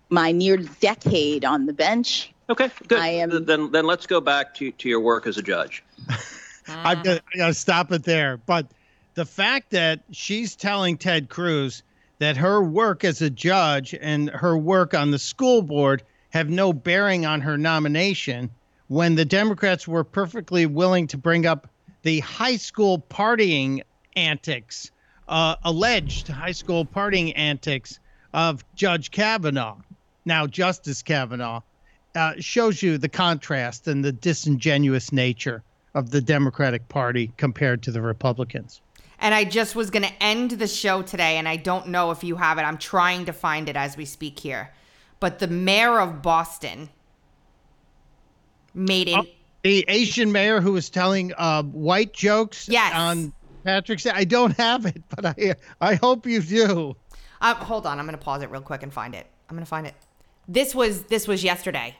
my 0.08 0.30
near 0.30 0.58
decade 0.58 1.44
on 1.44 1.66
the 1.66 1.72
bench, 1.72 2.32
Okay, 2.51 2.70
good. 2.88 2.99
I 2.99 3.09
am- 3.09 3.45
Then, 3.45 3.70
then 3.70 3.86
let's 3.86 4.07
go 4.07 4.20
back 4.20 4.55
to, 4.57 4.70
to 4.72 4.88
your 4.88 5.01
work 5.01 5.26
as 5.26 5.38
a 5.38 5.43
judge. 5.43 5.82
I've 6.68 7.03
got, 7.03 7.22
I 7.34 7.38
got 7.38 7.47
to 7.49 7.55
stop 7.55 7.93
it 7.93 8.05
there. 8.05 8.36
But 8.36 8.66
the 9.14 9.24
fact 9.24 9.70
that 9.70 10.01
she's 10.11 10.57
telling 10.57 10.97
Ted 10.97 11.28
Cruz 11.28 11.82
that 12.18 12.36
her 12.36 12.62
work 12.62 13.05
as 13.05 13.20
a 13.20 13.30
judge 13.30 13.95
and 14.01 14.30
her 14.30 14.57
work 14.57 14.95
on 14.95 15.11
the 15.11 15.18
school 15.18 15.62
board 15.62 16.03
have 16.30 16.49
no 16.49 16.72
bearing 16.72 17.26
on 17.26 17.40
her 17.40 17.59
nomination 17.59 18.51
when 18.88 19.14
the 19.16 19.24
Democrats 19.24 19.88
were 19.88 20.05
perfectly 20.05 20.66
willing 20.66 21.07
to 21.09 21.18
bring 21.18 21.47
up 21.47 21.68
the 22.03 22.20
high 22.20 22.57
school 22.57 22.99
partying 23.11 23.82
antics, 24.16 24.90
uh, 25.28 25.57
alleged 25.64 26.28
high 26.28 26.53
school 26.53 26.84
partying 26.84 27.32
antics 27.36 27.99
of 28.32 28.64
Judge 28.74 29.11
Kavanaugh, 29.11 29.76
now 30.24 30.47
Justice 30.47 31.03
Kavanaugh, 31.03 31.61
uh, 32.14 32.34
shows 32.38 32.82
you 32.82 32.98
the 32.98 33.08
contrast 33.08 33.88
and 33.88 34.04
the 34.04 34.12
disingenuous 34.12 35.12
nature 35.12 35.62
of 35.94 36.10
the 36.10 36.20
Democratic 36.20 36.88
Party 36.88 37.32
compared 37.36 37.82
to 37.82 37.90
the 37.90 38.00
Republicans. 38.00 38.80
And 39.18 39.34
I 39.34 39.44
just 39.44 39.76
was 39.76 39.90
going 39.90 40.02
to 40.04 40.22
end 40.22 40.52
the 40.52 40.66
show 40.66 41.02
today, 41.02 41.36
and 41.38 41.48
I 41.48 41.56
don't 41.56 41.88
know 41.88 42.10
if 42.10 42.24
you 42.24 42.36
have 42.36 42.58
it. 42.58 42.62
I'm 42.62 42.78
trying 42.78 43.24
to 43.26 43.32
find 43.32 43.68
it 43.68 43.76
as 43.76 43.96
we 43.96 44.04
speak 44.04 44.38
here. 44.40 44.70
But 45.20 45.38
the 45.38 45.46
mayor 45.46 46.00
of 46.00 46.22
Boston 46.22 46.88
made 48.74 49.08
a. 49.08 49.18
Oh, 49.18 49.26
the 49.62 49.84
Asian 49.86 50.32
mayor 50.32 50.60
who 50.60 50.72
was 50.72 50.90
telling 50.90 51.32
uh, 51.38 51.62
white 51.62 52.12
jokes 52.12 52.68
Yes. 52.68 52.92
on 52.96 53.32
Patrick's 53.64 54.02
Day. 54.02 54.10
I 54.12 54.24
don't 54.24 54.56
have 54.56 54.86
it, 54.86 55.00
but 55.10 55.24
I 55.24 55.54
I 55.80 55.94
hope 55.94 56.26
you 56.26 56.42
do. 56.42 56.96
Uh, 57.40 57.54
hold 57.54 57.86
on, 57.86 57.98
I'm 58.00 58.06
going 58.06 58.18
to 58.18 58.24
pause 58.24 58.42
it 58.42 58.50
real 58.50 58.60
quick 58.60 58.82
and 58.82 58.92
find 58.92 59.14
it. 59.14 59.26
I'm 59.48 59.54
going 59.56 59.64
to 59.64 59.68
find 59.70 59.86
it. 59.86 59.94
This 60.48 60.74
was 60.74 61.04
this 61.04 61.28
was 61.28 61.44
yesterday. 61.44 61.96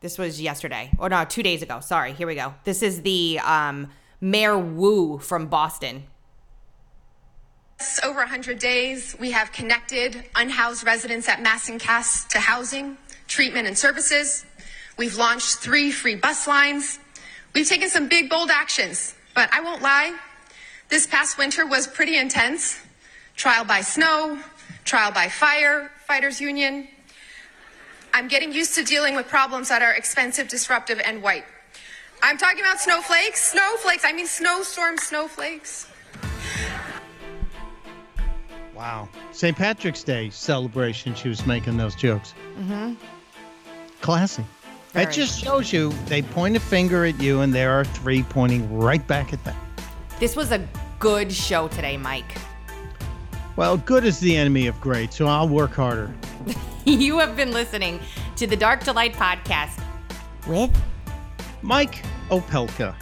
This 0.00 0.16
was 0.16 0.40
yesterday. 0.40 0.90
Or 0.98 1.10
no, 1.10 1.26
2 1.26 1.42
days 1.42 1.60
ago. 1.60 1.80
Sorry. 1.80 2.14
Here 2.14 2.26
we 2.26 2.34
go. 2.34 2.54
This 2.64 2.82
is 2.82 3.02
the 3.02 3.38
um 3.44 3.90
Mayor 4.20 4.58
Wu 4.58 5.18
from 5.18 5.46
Boston. 5.46 6.04
over 8.02 8.20
100 8.20 8.58
days, 8.58 9.16
we 9.18 9.30
have 9.30 9.52
connected 9.52 10.24
unhoused 10.34 10.84
residents 10.84 11.28
at 11.28 11.40
Mass 11.42 11.68
and 11.70 11.80
Cass 11.80 12.24
to 12.28 12.38
housing, 12.38 12.96
treatment, 13.26 13.66
and 13.66 13.76
services. 13.76 14.44
We've 14.98 15.16
launched 15.16 15.56
three 15.56 15.90
free 15.90 16.16
bus 16.16 16.46
lines. 16.46 16.98
We've 17.54 17.66
taken 17.66 17.88
some 17.88 18.08
big, 18.08 18.28
bold 18.28 18.50
actions, 18.50 19.14
but 19.34 19.48
I 19.52 19.60
won't 19.60 19.80
lie. 19.80 20.14
This 20.88 21.06
past 21.06 21.38
winter 21.38 21.66
was 21.66 21.86
pretty 21.86 22.16
intense. 22.18 22.78
Trial 23.36 23.64
by 23.64 23.80
snow, 23.80 24.38
trial 24.84 25.12
by 25.12 25.28
fire, 25.28 25.90
fighters 26.06 26.40
union. 26.40 26.88
I'm 28.12 28.28
getting 28.28 28.52
used 28.52 28.74
to 28.74 28.84
dealing 28.84 29.14
with 29.14 29.28
problems 29.28 29.68
that 29.68 29.82
are 29.82 29.92
expensive, 29.92 30.48
disruptive, 30.48 31.00
and 31.04 31.22
white. 31.22 31.44
I'm 32.22 32.36
talking 32.36 32.60
about 32.60 32.80
snowflakes, 32.80 33.50
snowflakes, 33.50 34.04
I 34.04 34.12
mean 34.12 34.26
snowstorm 34.26 34.98
snowflakes. 34.98 35.88
Wow. 38.74 39.08
St. 39.32 39.56
Patrick's 39.56 40.02
Day 40.02 40.30
celebration, 40.30 41.14
she 41.14 41.28
was 41.28 41.46
making 41.46 41.76
those 41.76 41.94
jokes. 41.94 42.34
Mm-hmm. 42.58 42.94
Classy. 44.00 44.44
Very. 44.92 45.04
It 45.04 45.12
just 45.12 45.42
shows 45.42 45.72
you 45.72 45.92
they 46.06 46.22
point 46.22 46.56
a 46.56 46.60
finger 46.60 47.04
at 47.04 47.20
you 47.20 47.40
and 47.40 47.54
there 47.54 47.70
are 47.70 47.84
three 47.84 48.22
pointing 48.24 48.72
right 48.76 49.06
back 49.06 49.32
at 49.32 49.42
them. 49.44 49.56
This 50.18 50.34
was 50.34 50.50
a 50.50 50.66
good 50.98 51.32
show 51.32 51.68
today, 51.68 51.96
Mike. 51.96 52.36
Well, 53.56 53.76
good 53.78 54.04
is 54.04 54.20
the 54.20 54.36
enemy 54.36 54.66
of 54.68 54.80
great, 54.80 55.12
so 55.12 55.26
I'll 55.26 55.48
work 55.48 55.72
harder. 55.74 56.12
you 56.84 57.18
have 57.18 57.36
been 57.36 57.52
listening 57.52 58.00
to 58.36 58.46
the 58.46 58.56
Dark 58.56 58.82
to 58.84 58.92
Light 58.92 59.12
podcast 59.12 59.82
with 60.46 60.70
Mike 61.62 62.02
Opelka. 62.30 62.94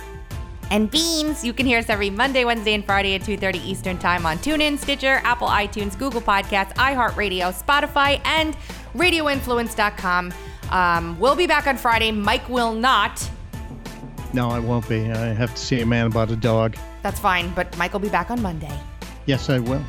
and 0.70 0.90
Beans. 0.90 1.44
You 1.44 1.52
can 1.52 1.64
hear 1.64 1.78
us 1.78 1.88
every 1.88 2.10
Monday, 2.10 2.44
Wednesday, 2.44 2.74
and 2.74 2.84
Friday 2.84 3.14
at 3.14 3.22
2:30 3.22 3.64
Eastern 3.64 3.98
Time 3.98 4.26
on 4.26 4.38
TuneIn, 4.38 4.78
Stitcher, 4.78 5.20
Apple 5.22 5.48
iTunes, 5.48 5.96
Google 5.98 6.20
Podcasts, 6.20 6.74
iHeartRadio, 6.74 7.52
Spotify, 7.54 8.20
and 8.24 8.56
RadioInfluence.com. 8.96 10.32
Um, 10.70 11.18
we'll 11.20 11.36
be 11.36 11.46
back 11.46 11.66
on 11.66 11.76
Friday. 11.76 12.10
Mike 12.10 12.48
will 12.48 12.74
not. 12.74 13.30
No, 14.34 14.50
I 14.50 14.58
won't 14.58 14.86
be. 14.88 15.10
I 15.10 15.32
have 15.32 15.54
to 15.54 15.60
see 15.60 15.80
a 15.80 15.86
man 15.86 16.06
about 16.06 16.30
a 16.30 16.36
dog. 16.36 16.76
That's 17.02 17.18
fine, 17.20 17.50
but 17.54 17.74
Mike 17.78 17.92
will 17.92 18.00
be 18.00 18.10
back 18.10 18.30
on 18.30 18.42
Monday. 18.42 18.76
Yes, 19.24 19.48
I 19.48 19.58
will. 19.60 19.82